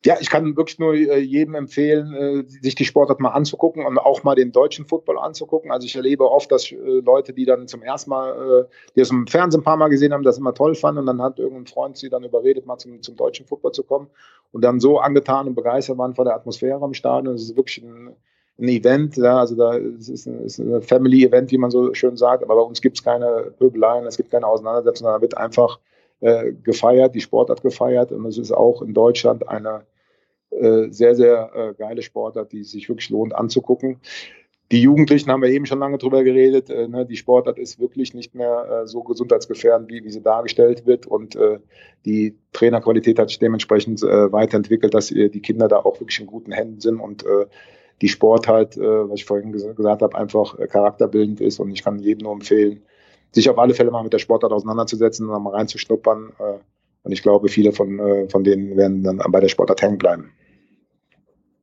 Ja, 0.07 0.15
ich 0.21 0.31
kann 0.31 0.57
wirklich 0.57 0.79
nur 0.79 0.95
äh, 0.95 1.19
jedem 1.19 1.57
empfehlen, 1.57 2.15
äh, 2.15 2.45
sich 2.47 2.77
die 2.77 2.85
Sportart 2.85 3.19
mal 3.19 3.31
anzugucken 3.31 3.85
und 3.85 3.99
auch 3.99 4.23
mal 4.23 4.37
den 4.37 4.53
deutschen 4.53 4.85
Football 4.85 5.19
anzugucken. 5.19 5.73
Also 5.73 5.85
ich 5.85 5.97
erlebe 5.97 6.31
oft, 6.31 6.53
dass 6.53 6.71
äh, 6.71 6.77
Leute, 6.77 7.33
die 7.33 7.45
dann 7.45 7.67
zum 7.67 7.83
ersten 7.83 8.11
Mal, 8.11 8.69
die 8.95 9.01
es 9.01 9.11
im 9.11 9.27
Fernsehen 9.27 9.63
ein 9.63 9.65
paar 9.65 9.77
Mal 9.77 9.89
gesehen 9.89 10.13
haben, 10.13 10.23
das 10.23 10.39
immer 10.39 10.55
toll 10.55 10.77
fanden 10.77 11.01
und 11.01 11.07
dann 11.07 11.21
hat 11.21 11.41
irgendein 11.41 11.67
Freund 11.67 11.97
sie 11.97 12.09
dann 12.09 12.23
überredet, 12.23 12.67
mal 12.67 12.79
zum, 12.79 13.03
zum 13.03 13.17
deutschen 13.17 13.47
Football 13.47 13.73
zu 13.73 13.83
kommen 13.83 14.07
und 14.53 14.63
dann 14.63 14.79
so 14.79 15.01
angetan 15.01 15.49
und 15.49 15.57
begeistert 15.57 15.99
waren 15.99 16.15
von 16.15 16.25
der 16.25 16.37
Atmosphäre 16.37 16.85
im 16.85 16.95
Stadion. 16.95 17.35
Es 17.35 17.43
ist 17.43 17.57
wirklich 17.57 17.83
ein, 17.83 18.15
ein 18.61 18.69
Event, 18.69 19.17
ja, 19.17 19.41
also 19.41 19.57
da 19.57 19.75
ist 19.75 20.09
es 20.09 20.27
ein, 20.27 20.75
ein 20.77 20.83
Family-Event, 20.83 21.51
wie 21.51 21.59
man 21.59 21.73
so 21.73 21.95
schön 21.95 22.17
sagt, 22.17 22.45
aber 22.45 22.55
bei 22.55 22.63
uns 22.63 22.81
gibt 22.81 22.97
es 22.97 23.03
keine 23.03 23.53
Pöbeleien, 23.59 24.07
es 24.07 24.17
gibt 24.17 24.31
keine 24.31 24.47
Auseinandersetzungen, 24.47 25.13
da 25.13 25.21
wird 25.21 25.37
einfach 25.37 25.81
äh, 26.21 26.53
gefeiert, 26.63 27.17
die 27.17 27.21
Sportart 27.21 27.63
gefeiert 27.63 28.13
und 28.13 28.25
es 28.27 28.39
ist 28.39 28.53
auch 28.53 28.83
in 28.83 28.95
Deutschland 28.95 29.49
eine 29.49 29.83
äh, 30.57 30.91
sehr, 30.91 31.15
sehr 31.15 31.51
äh, 31.55 31.75
geile 31.75 32.03
Sportart, 32.03 32.53
die 32.53 32.65
sich 32.65 32.89
wirklich 32.89 33.11
lohnt 33.11 33.35
anzugucken. 33.35 34.01
Die 34.73 34.83
Jugendlichen 34.83 35.31
haben 35.31 35.43
wir 35.43 35.49
eben 35.51 35.67
schon 35.67 35.79
lange 35.79 35.99
drüber 35.99 36.25
geredet. 36.25 36.71
Äh, 36.71 36.89
ne, 36.89 37.07
die 37.07 37.17
Sportart 37.17 37.59
ist 37.59 37.79
wirklich 37.79 38.15
nicht 38.15 38.35
mehr 38.35 38.83
äh, 38.83 38.87
so 38.87 39.03
gesundheitsgefährdend, 39.05 39.89
wie, 39.91 40.03
wie 40.03 40.11
sie 40.11 40.23
dargestellt 40.23 40.87
wird. 40.87 41.07
Und 41.07 41.37
äh, 41.37 41.61
die 42.05 42.37
Trainerqualität 42.53 43.19
hat 43.19 43.29
sich 43.29 43.39
dementsprechend 43.39 44.03
äh, 44.03 44.33
weiterentwickelt, 44.33 44.93
dass 44.93 45.13
äh, 45.13 45.29
die 45.29 45.41
Kinder 45.41 45.69
da 45.69 45.77
auch 45.77 46.01
wirklich 46.01 46.19
in 46.19 46.27
guten 46.27 46.51
Händen 46.51 46.81
sind 46.81 46.99
und 46.99 47.25
äh, 47.25 47.47
die 48.03 48.09
Sport 48.09 48.49
halt, 48.49 48.77
äh, 48.77 49.09
was 49.09 49.21
ich 49.21 49.25
vorhin 49.25 49.53
ges 49.53 49.65
gesagt 49.77 50.03
habe, 50.03 50.19
einfach 50.19 50.59
äh, 50.59 50.67
charakterbildend 50.67 51.41
ist. 51.41 51.61
Und 51.61 51.71
ich 51.71 51.85
kann 51.85 52.01
jedem 52.01 52.25
nur 52.25 52.33
empfehlen, 52.33 52.83
sich 53.31 53.49
auf 53.49 53.59
alle 53.59 53.75
Fälle 53.75 53.93
mal 53.93 54.03
mit 54.03 54.13
der 54.13 54.19
Sportart 54.19 54.53
auseinanderzusetzen 54.53 55.29
und 55.29 55.43
mal 55.43 55.51
reinzuschnuppern. 55.51 56.33
Äh, 56.39 56.59
und 57.05 57.13
ich 57.13 57.23
glaube, 57.23 57.49
viele 57.49 57.71
von, 57.71 58.01
äh, 58.01 58.29
von 58.29 58.43
denen 58.43 58.77
werden 58.77 59.05
dann 59.05 59.19
bei 59.29 59.39
der 59.39 59.49
Sportart 59.49 59.81
hängen 59.81 59.99
bleiben. 59.99 60.33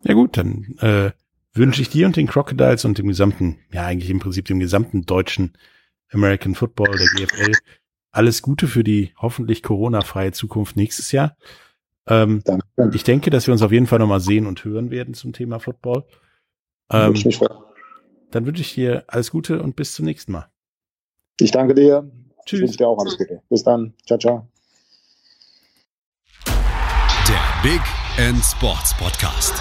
Ja 0.04 0.14
gut, 0.14 0.38
dann 0.38 0.76
äh, 0.80 1.12
wünsche 1.54 1.82
ich 1.82 1.89
dir 1.89 2.06
und 2.06 2.16
den 2.16 2.28
Crocodiles 2.28 2.86
und 2.86 2.97
dem 2.97 3.08
gesamten, 3.08 3.60
ja 3.72 3.86
eigentlich 3.86 4.10
im 4.10 4.20
Prinzip 4.20 4.45
dem 4.45 4.60
gesamten 4.60 5.06
deutschen 5.06 5.54
American 6.12 6.56
Football, 6.56 6.97
der 6.97 7.08
GFL, 7.08 7.54
alles 8.12 8.41
Gute 8.41 8.68
für 8.68 8.84
die 8.84 9.14
hoffentlich 9.18 9.64
Corona-freie 9.64 10.32
Zukunft 10.32 10.76
nächstes 10.76 11.12
Jahr. 11.12 11.36
Ähm, 12.08 12.41
Danke. 12.43 12.91
Ich 12.93 13.04
denke, 13.04 13.30
dass 13.30 13.47
wir 13.47 13.54
uns 13.54 13.62
auf 13.62 13.72
jeden 13.72 13.88
Fall 13.88 13.99
nochmal 13.99 14.20
sehen 14.20 14.45
und 14.45 14.64
hören 14.64 14.91
werden 14.91 15.14
zum 15.14 15.34
Thema 15.34 15.60
Football. 15.60 16.04
Ähm, 16.91 17.14
dann 18.32 18.45
wünsche 18.45 18.62
ich 18.62 18.74
dir 18.74 19.04
alles 19.08 19.32
Gute 19.32 19.62
und 19.62 19.76
bis 19.76 19.93
zum 19.93 20.06
nächsten 20.06 20.32
Mal. 20.32 20.49
Ich 21.39 21.51
danke 21.51 21.74
dir. 21.74 22.10
Tschüss. 22.45 22.60
Ich 22.60 22.64
wünsche 22.68 22.78
dir 22.78 22.88
auch 22.88 22.99
alles 22.99 23.18
Gute. 23.18 23.41
Bis 23.49 23.64
dann. 23.64 23.93
Ciao, 24.06 24.20
ciao. 24.20 24.47
Der 26.45 27.64
Big 27.64 27.82
End 28.18 28.45
Sports 28.45 28.93
Podcast. 28.93 29.55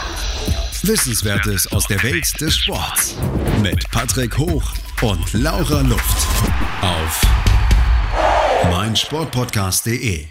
Wissenswertes 0.82 1.72
aus 1.72 1.86
der 1.86 2.02
Welt 2.02 2.38
des 2.38 2.54
Sports. 2.54 3.16
Mit 3.62 3.90
Patrick 3.90 4.36
Hoch 4.36 4.74
und 5.00 5.32
Laura 5.32 5.80
Luft. 5.80 6.26
Auf 6.82 7.22
meinsportpodcast.de. 8.70 10.26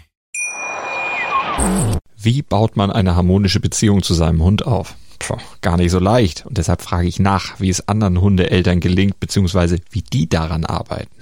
Wie 2.16 2.42
baut 2.42 2.76
man 2.76 2.92
eine 2.92 3.16
harmonische 3.16 3.58
Beziehung 3.58 4.04
zu 4.04 4.14
seinem 4.14 4.40
Hund 4.40 4.64
auf? 4.64 4.94
Puh, 5.18 5.38
gar 5.60 5.76
nicht 5.76 5.90
so 5.90 5.98
leicht. 5.98 6.46
Und 6.46 6.58
deshalb 6.58 6.80
frage 6.80 7.08
ich 7.08 7.18
nach, 7.18 7.58
wie 7.58 7.70
es 7.70 7.88
anderen 7.88 8.20
Hundeeltern 8.20 8.78
gelingt, 8.78 9.18
beziehungsweise 9.18 9.78
wie 9.90 10.02
die 10.02 10.28
daran 10.28 10.64
arbeiten. 10.64 11.21